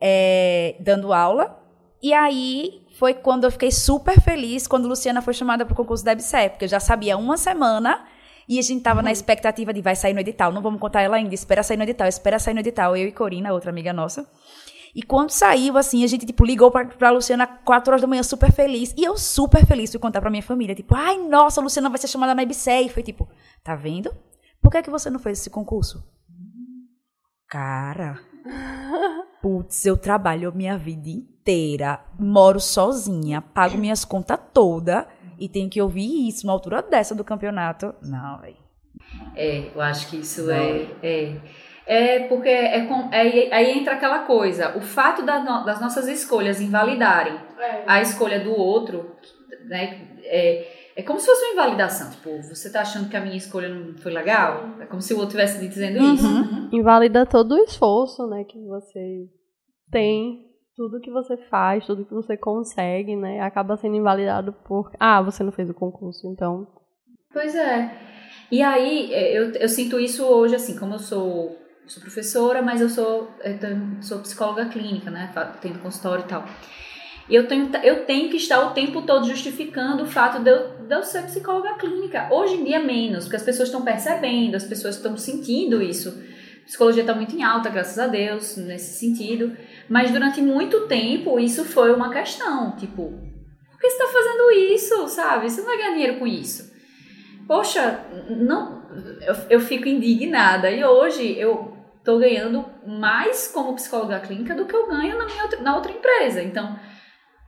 é, 0.01 0.75
dando 0.81 1.13
aula. 1.13 1.57
E 2.03 2.11
aí 2.11 2.81
foi 2.99 3.13
quando 3.13 3.45
eu 3.45 3.51
fiquei 3.51 3.71
super 3.71 4.19
feliz 4.19 4.67
quando 4.67 4.85
Luciana 4.85 5.21
foi 5.21 5.33
chamada 5.33 5.65
para 5.65 5.71
o 5.71 5.75
concurso 5.75 6.03
da 6.03 6.11
EBSEP, 6.11 6.51
porque 6.51 6.65
eu 6.65 6.69
já 6.69 6.81
sabia 6.81 7.15
uma 7.15 7.37
semana 7.37 8.05
e 8.45 8.59
a 8.59 8.61
gente 8.61 8.81
tava 8.81 8.99
uhum. 8.99 9.05
na 9.05 9.11
expectativa 9.11 9.73
de 9.73 9.81
vai 9.81 9.95
sair 9.95 10.13
no 10.13 10.19
edital. 10.19 10.51
Não 10.51 10.61
vamos 10.61 10.81
contar 10.81 11.01
ela 11.01 11.15
ainda, 11.15 11.33
espera 11.33 11.63
sair 11.63 11.77
no 11.77 11.83
edital, 11.83 12.09
espera 12.09 12.37
sair 12.37 12.53
no 12.53 12.59
edital. 12.59 12.97
Eu 12.97 13.07
e 13.07 13.11
Corina, 13.13 13.53
outra 13.53 13.69
amiga 13.69 13.93
nossa. 13.93 14.29
E 14.93 15.01
quando 15.01 15.29
saiu, 15.29 15.77
assim, 15.77 16.03
a 16.03 16.07
gente, 16.07 16.25
tipo, 16.25 16.43
ligou 16.43 16.71
pra, 16.71 16.83
pra 16.83 17.11
Luciana 17.11 17.47
quatro 17.47 17.91
horas 17.91 18.01
da 18.01 18.07
manhã, 18.07 18.23
super 18.23 18.51
feliz. 18.51 18.93
E 18.97 19.03
eu 19.05 19.17
super 19.17 19.65
feliz 19.65 19.91
de 19.91 19.99
contar 19.99 20.19
pra 20.19 20.29
minha 20.29 20.43
família. 20.43 20.75
Tipo, 20.75 20.95
ai, 20.95 21.17
nossa, 21.19 21.61
a 21.61 21.63
Luciana 21.63 21.89
vai 21.89 21.99
ser 21.99 22.07
chamada 22.07 22.35
na 22.35 22.43
EBSEI. 22.43 22.87
E 22.87 22.89
foi 22.89 23.03
tipo, 23.03 23.29
tá 23.63 23.75
vendo? 23.75 24.11
Por 24.61 24.71
que, 24.71 24.77
é 24.77 24.81
que 24.81 24.89
você 24.89 25.09
não 25.09 25.19
fez 25.19 25.39
esse 25.39 25.49
concurso? 25.49 26.03
Cara, 27.47 28.19
putz, 29.41 29.85
eu 29.85 29.97
trabalho 29.97 30.53
minha 30.53 30.77
vida 30.77 31.09
inteira, 31.09 31.99
moro 32.17 32.59
sozinha, 32.59 33.41
pago 33.41 33.77
minhas 33.77 34.03
contas 34.05 34.39
toda 34.53 35.07
e 35.39 35.47
tenho 35.47 35.69
que 35.69 35.81
ouvir 35.81 36.27
isso 36.27 36.45
na 36.45 36.53
altura 36.53 36.81
dessa 36.81 37.15
do 37.15 37.23
campeonato. 37.23 37.93
Não, 38.01 38.39
velho. 38.39 38.57
É, 39.35 39.71
eu 39.73 39.81
acho 39.81 40.09
que 40.09 40.17
isso 40.17 40.51
é, 40.51 40.87
é, 41.01 41.35
é. 41.85 42.19
porque 42.27 42.49
é, 42.49 42.77
é, 43.11 43.53
aí 43.53 43.77
entra 43.77 43.93
aquela 43.93 44.19
coisa, 44.19 44.77
o 44.77 44.81
fato 44.81 45.23
da 45.23 45.39
no, 45.39 45.65
das 45.65 45.79
nossas 45.79 46.07
escolhas 46.07 46.61
invalidarem 46.61 47.33
é. 47.57 47.83
a 47.87 48.01
escolha 48.01 48.39
do 48.39 48.51
outro, 48.51 49.15
né? 49.65 50.07
É, 50.23 50.78
é 50.99 51.03
como 51.03 51.17
se 51.17 51.27
fosse 51.27 51.45
uma 51.45 51.53
invalidação. 51.53 52.11
Tipo, 52.11 52.41
você 52.43 52.69
tá 52.69 52.81
achando 52.81 53.09
que 53.09 53.15
a 53.15 53.21
minha 53.21 53.37
escolha 53.37 53.69
não 53.69 53.97
foi 53.97 54.11
legal? 54.11 54.75
É 54.81 54.85
como 54.85 55.01
se 55.01 55.13
o 55.13 55.17
outro 55.17 55.39
estivesse 55.39 55.65
dizendo 55.65 55.97
uhum. 55.97 56.13
isso. 56.13 56.27
Uhum. 56.27 56.69
Invalida 56.73 57.25
todo 57.25 57.55
o 57.55 57.63
esforço, 57.63 58.27
né, 58.27 58.43
que 58.43 58.59
você 58.65 59.25
tem, 59.89 60.45
tudo 60.75 60.99
que 60.99 61.09
você 61.09 61.37
faz, 61.49 61.85
tudo 61.85 62.05
que 62.05 62.13
você 62.13 62.35
consegue, 62.35 63.15
né, 63.15 63.39
acaba 63.39 63.77
sendo 63.77 63.95
invalidado 63.95 64.51
por, 64.51 64.91
ah, 64.99 65.21
você 65.21 65.41
não 65.41 65.53
fez 65.53 65.69
o 65.69 65.73
concurso, 65.73 66.27
então. 66.27 66.67
Pois 67.31 67.55
é. 67.55 67.97
E 68.51 68.61
aí, 68.61 69.13
é, 69.13 69.39
eu, 69.39 69.53
eu 69.53 69.69
sinto 69.69 69.97
isso 70.01 70.25
hoje, 70.25 70.55
assim, 70.55 70.77
como 70.77 70.95
eu 70.95 70.99
sou, 70.99 71.57
sou 71.87 72.01
professora, 72.01 72.61
mas 72.61 72.81
eu 72.81 72.89
sou, 72.89 73.29
eu 73.41 74.01
sou 74.01 74.19
psicóloga 74.19 74.65
clínica, 74.65 75.09
né, 75.09 75.31
tendo 75.61 75.79
consultório 75.79 76.25
e 76.25 76.27
tal. 76.27 76.43
E 77.29 77.35
eu 77.35 77.47
tenho, 77.47 77.69
eu 77.83 78.05
tenho 78.05 78.29
que 78.29 78.37
estar 78.37 78.59
o 78.65 78.71
tempo 78.71 79.03
todo 79.03 79.27
justificando 79.27 80.03
o 80.03 80.07
fato 80.07 80.41
de 80.41 80.49
eu, 80.49 80.69
de 80.79 80.95
eu 80.95 81.03
ser 81.03 81.23
psicóloga 81.23 81.75
clínica. 81.75 82.27
Hoje 82.31 82.55
em 82.55 82.63
dia, 82.63 82.79
menos, 82.79 83.25
porque 83.25 83.35
as 83.35 83.43
pessoas 83.43 83.69
estão 83.69 83.83
percebendo, 83.83 84.55
as 84.55 84.63
pessoas 84.63 84.95
estão 84.95 85.15
sentindo 85.15 85.79
isso. 85.79 86.09
A 86.63 86.65
psicologia 86.65 87.03
está 87.03 87.13
muito 87.13 87.35
em 87.35 87.43
alta, 87.43 87.69
graças 87.69 87.99
a 87.99 88.07
Deus, 88.07 88.57
nesse 88.57 88.99
sentido. 88.99 89.55
Mas 89.87 90.09
durante 90.11 90.41
muito 90.41 90.87
tempo, 90.87 91.39
isso 91.39 91.63
foi 91.63 91.93
uma 91.93 92.09
questão. 92.09 92.75
Tipo, 92.77 93.11
por 93.71 93.79
que 93.79 93.89
você 93.89 94.03
está 94.03 94.07
fazendo 94.07 94.51
isso, 94.73 95.07
sabe? 95.07 95.49
Você 95.49 95.61
não 95.61 95.67
vai 95.67 95.77
ganhar 95.77 95.91
dinheiro 95.91 96.17
com 96.17 96.25
isso. 96.25 96.73
Poxa, 97.47 98.05
não, 98.27 98.83
eu, 99.21 99.35
eu 99.51 99.59
fico 99.59 99.87
indignada. 99.87 100.71
E 100.71 100.83
hoje 100.83 101.37
eu 101.37 101.77
estou 101.99 102.17
ganhando 102.17 102.65
mais 102.87 103.47
como 103.47 103.75
psicóloga 103.75 104.19
clínica 104.19 104.55
do 104.55 104.65
que 104.65 104.75
eu 104.75 104.87
ganho 104.87 105.15
na, 105.15 105.25
minha 105.25 105.43
outra, 105.43 105.61
na 105.61 105.75
outra 105.75 105.91
empresa. 105.91 106.41
Então, 106.41 106.79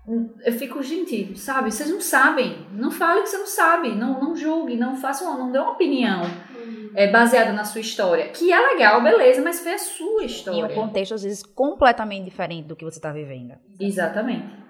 eu 0.08 0.54
fico, 0.54 0.82
gente, 0.82 1.38
sabe, 1.38 1.72
vocês 1.72 1.89
não 1.89 2.02
sabem. 2.02 2.66
Não 2.72 2.89
fale 2.89 3.22
que 3.22 3.30
você 3.30 3.38
não 3.38 3.45
sabe. 3.45 3.89
Não, 3.89 4.20
não 4.20 4.36
julgue, 4.36 4.76
não 4.76 4.95
faça 4.95 5.24
uma, 5.24 5.38
não 5.38 5.52
dê 5.52 5.60
uma 5.60 5.72
opinião 5.72 6.24
uhum. 6.24 6.91
é, 6.95 7.08
baseada 7.08 7.54
na 7.54 7.64
sua 7.64 7.82
história. 7.82 8.30
Que 8.30 8.52
é 8.52 8.60
legal, 8.60 9.02
beleza, 9.04 9.41
mas 9.43 9.60
foi 9.60 9.74
a 9.74 9.78
sua 9.78 10.24
história. 10.24 10.60
E 10.60 10.64
um 10.64 10.74
contexto, 10.74 11.14
às 11.14 11.24
vezes, 11.24 11.43
completamente 11.43 12.26
diferente 12.26 12.68
do 12.68 12.76
que 12.76 12.84
você 12.84 12.97
está 12.97 13.12
vivendo. 13.12 13.54
Exatamente. 13.80 14.62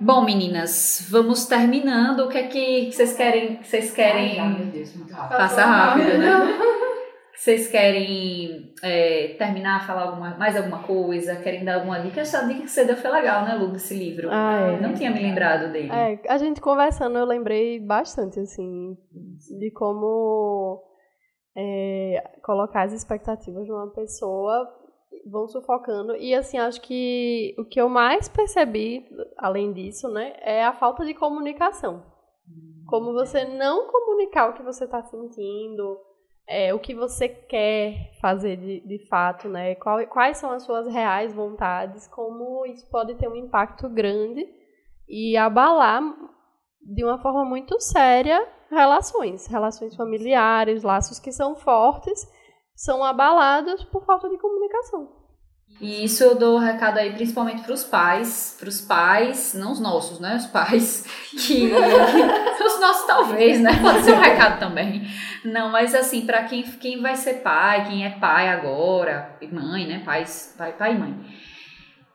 Bom, 0.00 0.24
meninas, 0.24 1.06
vamos 1.10 1.44
terminando. 1.44 2.20
O 2.20 2.28
que 2.28 2.38
é 2.38 2.44
que 2.44 2.90
vocês 2.90 3.14
querem? 3.14 3.62
Vocês 3.62 3.92
querem. 3.92 4.40
Ai, 4.40 4.48
meu 4.48 4.66
Deus, 4.66 4.94
Passa 5.28 5.62
rápido, 5.62 6.18
né? 6.18 6.30
Vocês 7.40 7.68
querem 7.68 8.74
é, 8.82 9.28
terminar, 9.38 9.86
falar 9.86 10.02
alguma, 10.02 10.36
mais 10.36 10.54
alguma 10.54 10.82
coisa? 10.82 11.36
Querem 11.36 11.64
dar 11.64 11.76
alguma 11.76 11.98
dica? 11.98 12.20
Essa 12.20 12.46
dica 12.46 12.60
que 12.60 12.68
você 12.68 12.84
deu 12.84 12.98
foi 12.98 13.10
legal, 13.10 13.46
né, 13.46 13.54
Lu, 13.54 13.72
desse 13.72 13.94
livro. 13.94 14.28
Ah, 14.30 14.74
é. 14.74 14.78
Não 14.78 14.92
tinha 14.92 15.10
me 15.10 15.20
lembrado 15.20 15.72
dele. 15.72 15.90
É, 15.90 16.20
a 16.28 16.36
gente 16.36 16.60
conversando, 16.60 17.16
eu 17.16 17.24
lembrei 17.24 17.80
bastante, 17.80 18.38
assim, 18.38 18.94
de 19.58 19.70
como 19.70 20.82
é, 21.56 22.22
colocar 22.44 22.82
as 22.82 22.92
expectativas 22.92 23.64
de 23.64 23.72
uma 23.72 23.90
pessoa 23.90 24.68
vão 25.24 25.48
sufocando. 25.48 26.14
E, 26.16 26.34
assim, 26.34 26.58
acho 26.58 26.82
que 26.82 27.54
o 27.58 27.64
que 27.64 27.80
eu 27.80 27.88
mais 27.88 28.28
percebi, 28.28 29.06
além 29.38 29.72
disso, 29.72 30.10
né, 30.10 30.34
é 30.42 30.62
a 30.62 30.74
falta 30.74 31.06
de 31.06 31.14
comunicação. 31.14 32.04
Como 32.86 33.14
você 33.14 33.46
não 33.46 33.90
comunicar 33.90 34.50
o 34.50 34.52
que 34.52 34.62
você 34.62 34.84
está 34.84 35.02
sentindo 35.04 36.09
é, 36.46 36.74
o 36.74 36.78
que 36.78 36.94
você 36.94 37.28
quer 37.28 38.12
fazer 38.20 38.56
de, 38.56 38.80
de 38.80 39.06
fato, 39.06 39.48
né? 39.48 39.74
Qual, 39.76 40.04
quais 40.06 40.38
são 40.38 40.50
as 40.50 40.62
suas 40.62 40.86
reais 40.86 41.32
vontades, 41.32 42.06
como 42.08 42.66
isso 42.66 42.88
pode 42.90 43.14
ter 43.14 43.28
um 43.28 43.36
impacto 43.36 43.88
grande 43.88 44.46
e 45.08 45.36
abalar 45.36 46.02
de 46.82 47.04
uma 47.04 47.18
forma 47.20 47.44
muito 47.44 47.78
séria 47.80 48.46
relações, 48.70 49.46
relações 49.46 49.94
familiares, 49.96 50.82
laços 50.82 51.18
que 51.18 51.32
são 51.32 51.56
fortes, 51.56 52.26
são 52.74 53.04
abalados 53.04 53.84
por 53.84 54.04
falta 54.04 54.28
de 54.28 54.38
comunicação. 54.38 55.19
E 55.80 56.04
isso 56.04 56.22
eu 56.22 56.34
dou 56.34 56.56
um 56.56 56.60
recado 56.60 56.98
aí 56.98 57.10
principalmente 57.12 57.62
para 57.62 57.72
os 57.72 57.82
pais, 57.82 58.54
para 58.60 58.68
os 58.68 58.82
pais, 58.82 59.54
não 59.54 59.72
os 59.72 59.80
nossos, 59.80 60.20
né? 60.20 60.36
Os 60.36 60.46
pais 60.46 61.06
que, 61.32 61.72
os 61.72 62.80
nossos 62.80 63.06
talvez, 63.06 63.60
né? 63.60 63.70
Pode 63.80 64.02
ser 64.02 64.12
um 64.12 64.20
recado 64.20 64.60
também. 64.60 65.02
Não, 65.42 65.70
mas 65.70 65.94
assim, 65.94 66.26
para 66.26 66.44
quem, 66.44 66.62
quem 66.62 67.00
vai 67.00 67.16
ser 67.16 67.34
pai, 67.34 67.86
quem 67.88 68.04
é 68.04 68.10
pai 68.10 68.48
agora, 68.48 69.36
mãe, 69.50 69.86
né? 69.86 70.02
Pais, 70.04 70.54
pai, 70.56 70.72
pai 70.72 70.94
e 70.94 70.98
mãe. 70.98 71.14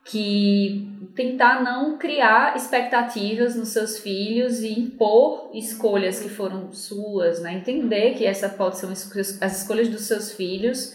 Que 0.03 0.87
tentar 1.15 1.63
não 1.63 1.97
criar 1.97 2.55
expectativas 2.55 3.55
nos 3.55 3.69
seus 3.69 3.97
filhos 3.97 4.59
e 4.59 4.79
impor 4.79 5.49
escolhas 5.55 6.19
que 6.19 6.29
foram 6.29 6.71
suas, 6.71 7.41
né? 7.41 7.55
Entender 7.55 8.13
que 8.13 8.27
essa 8.27 8.47
pode 8.47 8.77
ser 8.77 8.85
uma, 8.85 8.93
as 8.93 9.61
escolhas 9.61 9.89
dos 9.89 10.01
seus 10.01 10.31
filhos 10.33 10.93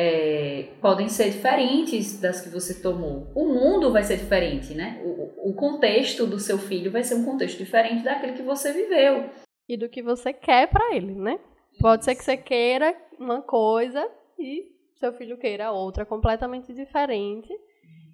é, 0.00 0.68
podem 0.80 1.08
ser 1.08 1.30
diferentes 1.32 2.20
das 2.20 2.40
que 2.40 2.48
você 2.48 2.80
tomou. 2.80 3.26
O 3.34 3.46
mundo 3.46 3.90
vai 3.90 4.04
ser 4.04 4.16
diferente, 4.16 4.72
né? 4.72 5.02
O, 5.04 5.50
o 5.50 5.54
contexto 5.54 6.24
do 6.24 6.38
seu 6.38 6.56
filho 6.56 6.92
vai 6.92 7.02
ser 7.02 7.16
um 7.16 7.24
contexto 7.24 7.58
diferente 7.58 8.04
daquele 8.04 8.34
que 8.34 8.42
você 8.42 8.72
viveu. 8.72 9.28
E 9.68 9.76
do 9.76 9.88
que 9.88 10.00
você 10.00 10.32
quer 10.32 10.68
para 10.68 10.94
ele, 10.94 11.16
né? 11.16 11.40
Pode 11.80 12.04
ser 12.04 12.14
que 12.14 12.22
você 12.22 12.36
queira 12.36 12.94
uma 13.18 13.42
coisa 13.42 14.08
e 14.38 14.70
seu 15.00 15.12
filho 15.14 15.36
queira 15.36 15.72
outra 15.72 16.06
completamente 16.06 16.72
diferente. 16.72 17.52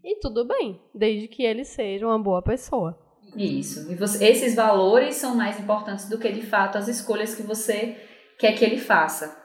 E 0.03 0.19
tudo 0.21 0.47
bem, 0.47 0.81
desde 0.95 1.29
que 1.29 1.43
ele 1.43 1.67
seja 1.67 2.07
uma 2.07 2.19
boa 2.19 2.41
pessoa. 2.41 2.99
Isso. 3.37 3.93
E 3.93 3.95
você, 3.95 4.25
esses 4.25 4.55
valores 4.55 5.17
são 5.17 5.35
mais 5.35 5.61
importantes 5.61 6.09
do 6.09 6.19
que 6.19 6.33
de 6.33 6.47
fato 6.47 6.79
as 6.79 6.89
escolhas 6.89 7.35
que 7.35 7.43
você 7.43 7.95
quer 8.39 8.53
que 8.53 8.65
ele 8.65 8.79
faça. 8.79 9.44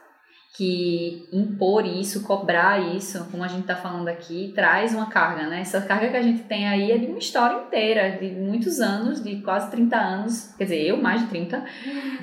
Que 0.56 1.28
impor 1.32 1.86
isso, 1.86 2.24
cobrar 2.24 2.94
isso, 2.94 3.24
como 3.30 3.44
a 3.44 3.48
gente 3.48 3.60
está 3.62 3.76
falando 3.76 4.08
aqui, 4.08 4.52
traz 4.54 4.92
uma 4.92 5.06
carga, 5.06 5.46
né? 5.46 5.60
Essa 5.60 5.80
carga 5.80 6.08
que 6.08 6.16
a 6.16 6.22
gente 6.22 6.42
tem 6.42 6.66
aí 6.68 6.90
é 6.90 6.98
de 6.98 7.06
uma 7.06 7.18
história 7.18 7.62
inteira, 7.62 8.10
de 8.18 8.30
muitos 8.32 8.80
anos, 8.80 9.22
de 9.22 9.36
quase 9.42 9.70
30 9.70 9.96
anos, 9.96 10.52
quer 10.58 10.64
dizer, 10.64 10.82
eu 10.86 10.96
mais 10.96 11.20
de 11.22 11.28
30, 11.28 11.64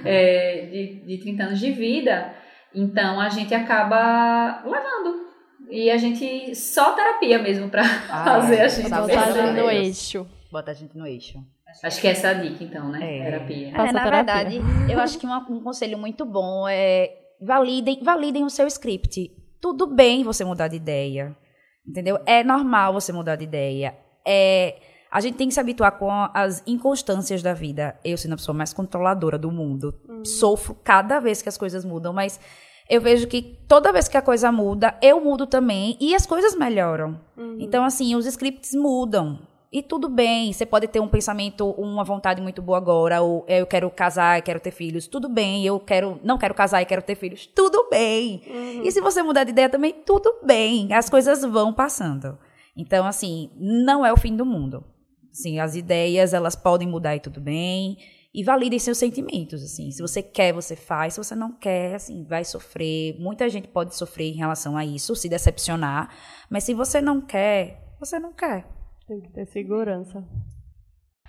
é, 0.03 0.67
de, 0.71 1.05
de 1.07 1.17
30 1.23 1.43
anos 1.43 1.59
de 1.59 1.71
vida. 1.71 2.33
Então 2.75 3.19
a 3.19 3.29
gente 3.29 3.55
acaba 3.55 4.61
levando. 4.65 5.25
E 5.69 5.89
a 5.89 5.97
gente 5.97 6.53
só 6.55 6.93
terapia 6.93 7.39
mesmo 7.39 7.69
para 7.69 7.81
Ah, 8.09 8.23
fazer 8.25 8.61
a 8.61 8.67
gente 8.67 8.89
Botar 8.89 9.03
a 9.23 9.31
gente 9.31 9.51
no 9.61 9.69
eixo. 9.69 10.27
Bota 10.51 10.71
a 10.71 10.73
gente 10.73 10.97
no 10.97 11.07
eixo. 11.07 11.39
Acho 11.83 12.01
que 12.01 12.07
essa 12.07 12.27
é 12.27 12.31
a 12.31 12.33
dica, 12.33 12.63
então, 12.63 12.89
né? 12.89 12.99
É. 13.19 13.23
Terapia. 13.23 13.67
É, 13.69 13.71
na 13.71 13.85
terapia. 13.87 14.11
verdade, 14.11 14.61
eu 14.89 14.99
acho 14.99 15.17
que 15.17 15.25
uma- 15.25 15.45
um 15.49 15.61
conselho 15.61 15.97
muito 15.97 16.25
bom 16.25 16.67
é 16.67 17.11
validem, 17.41 18.03
validem 18.03 18.43
o 18.43 18.49
seu 18.49 18.67
script. 18.67 19.31
Tudo 19.61 19.87
bem 19.87 20.23
você 20.23 20.43
mudar 20.45 20.67
de 20.67 20.75
ideia. 20.75 21.35
Entendeu? 21.87 22.19
É 22.25 22.43
normal 22.43 22.93
você 22.93 23.13
mudar 23.13 23.35
de 23.37 23.45
ideia. 23.45 23.97
É, 24.25 24.79
a 25.09 25.21
gente 25.21 25.35
tem 25.35 25.47
que 25.47 25.53
se 25.53 25.59
habituar 25.59 25.97
com 25.97 26.11
as 26.33 26.61
inconstâncias 26.67 27.41
da 27.41 27.53
vida. 27.53 27.97
Eu 28.03 28.17
sendo 28.17 28.33
a 28.33 28.37
pessoa 28.37 28.55
mais 28.55 28.73
controladora 28.73 29.37
do 29.37 29.51
mundo, 29.51 29.93
sofro 30.23 30.75
cada 30.83 31.19
vez 31.19 31.41
que 31.41 31.49
as 31.49 31.57
coisas 31.57 31.85
mudam, 31.85 32.13
mas 32.13 32.39
eu 32.89 33.01
vejo 33.01 33.27
que 33.27 33.41
toda 33.67 33.91
vez 33.91 34.07
que 34.07 34.17
a 34.17 34.21
coisa 34.21 34.51
muda, 34.51 34.97
eu 35.01 35.21
mudo 35.21 35.47
também 35.47 35.97
e 35.99 36.13
as 36.13 36.25
coisas 36.25 36.55
melhoram. 36.55 37.19
Então, 37.59 37.83
assim, 37.83 38.15
os 38.15 38.25
scripts 38.25 38.73
mudam. 38.73 39.39
E 39.71 39.83
tudo 39.83 40.07
bem, 40.07 40.53
você 40.53 40.65
pode 40.65 40.87
ter 40.87 41.01
um 41.01 41.09
pensamento, 41.09 41.69
uma 41.71 42.03
vontade 42.03 42.41
muito 42.41 42.61
boa 42.61 42.77
agora, 42.77 43.21
ou 43.21 43.45
eu 43.49 43.67
quero 43.67 43.89
casar 43.89 44.39
e 44.39 44.41
quero 44.41 44.61
ter 44.61 44.71
filhos, 44.71 45.07
tudo 45.07 45.27
bem, 45.27 45.65
eu 45.65 45.77
quero, 45.77 46.19
não 46.23 46.37
quero 46.37 46.53
casar 46.53 46.81
e 46.81 46.85
quero 46.85 47.01
ter 47.01 47.15
filhos, 47.15 47.45
tudo 47.45 47.87
bem. 47.89 48.41
E 48.83 48.91
se 48.91 49.01
você 49.01 49.21
mudar 49.21 49.43
de 49.43 49.51
ideia 49.51 49.67
também, 49.69 49.93
tudo 50.05 50.39
bem, 50.41 50.93
as 50.93 51.09
coisas 51.09 51.43
vão 51.43 51.73
passando. 51.73 52.37
Então, 52.77 53.05
assim, 53.05 53.51
não 53.57 54.05
é 54.05 54.13
o 54.13 54.17
fim 54.17 54.35
do 54.37 54.45
mundo. 54.45 54.85
Assim, 55.31 55.59
as 55.59 55.75
ideias, 55.75 56.33
elas 56.33 56.55
podem 56.55 56.87
mudar 56.87 57.15
e 57.15 57.19
tudo 57.19 57.41
bem. 57.41 57.97
E 58.33 58.43
validem 58.43 58.77
seus 58.77 58.99
sentimentos, 58.99 59.63
assim. 59.63 59.89
Se 59.89 60.01
você 60.01 60.21
quer, 60.21 60.53
você 60.53 60.75
faz. 60.75 61.15
Se 61.15 61.23
você 61.23 61.35
não 61.35 61.51
quer, 61.51 61.95
assim, 61.95 62.23
vai 62.23 62.45
sofrer. 62.45 63.19
Muita 63.19 63.49
gente 63.49 63.67
pode 63.67 63.95
sofrer 63.95 64.31
em 64.31 64.37
relação 64.37 64.77
a 64.77 64.85
isso, 64.85 65.15
se 65.15 65.27
decepcionar. 65.27 66.09
Mas 66.49 66.63
se 66.63 66.73
você 66.73 67.01
não 67.01 67.19
quer, 67.19 67.83
você 67.99 68.19
não 68.19 68.31
quer. 68.31 68.76
Tem 69.07 69.21
que 69.21 69.31
ter 69.31 69.45
segurança. 69.47 70.23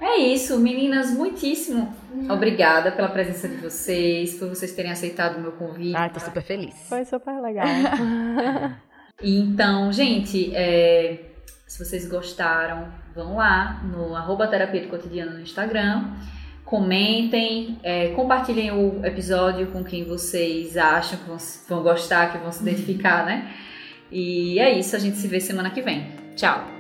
É 0.01 0.17
isso, 0.17 0.59
meninas, 0.61 1.11
muitíssimo 1.11 1.93
obrigada 2.31 2.93
pela 2.93 3.09
presença 3.09 3.49
de 3.49 3.57
vocês, 3.57 4.35
por 4.35 4.49
vocês 4.49 4.73
terem 4.73 4.93
aceitado 4.93 5.39
o 5.39 5.41
meu 5.41 5.53
convite. 5.53 5.97
Ai, 5.97 6.13
tô 6.13 6.21
super 6.21 6.43
feliz. 6.43 6.75
Foi 6.89 7.05
super 7.05 7.41
legal. 7.41 7.67
Então, 9.21 9.93
gente, 9.93 10.55
é, 10.55 11.33
se 11.67 11.85
vocês 11.85 12.09
gostaram, 12.09 12.87
vão 13.15 13.37
lá 13.37 13.83
no 13.83 14.15
arroba 14.15 14.47
terapia 14.47 14.83
do 14.83 14.89
cotidiano 14.89 15.33
no 15.33 15.41
Instagram, 15.41 16.13
comentem, 16.65 17.81
é, 17.83 18.11
compartilhem 18.11 18.71
o 18.71 19.05
episódio 19.05 19.67
com 19.73 19.83
quem 19.83 20.05
vocês 20.05 20.77
acham 20.77 21.19
que 21.19 21.25
vão, 21.25 21.37
vão 21.69 21.83
gostar, 21.83 22.31
que 22.31 22.39
vão 22.39 22.53
se 22.53 22.63
identificar, 22.63 23.27
né? 23.27 23.53
E 24.11 24.59
é 24.61 24.79
isso, 24.79 24.95
a 24.95 24.99
gente 24.99 25.17
se 25.17 25.27
vê 25.27 25.41
semana 25.41 25.71
que 25.71 25.83
vem. 25.83 26.13
Tchau! 26.37 26.78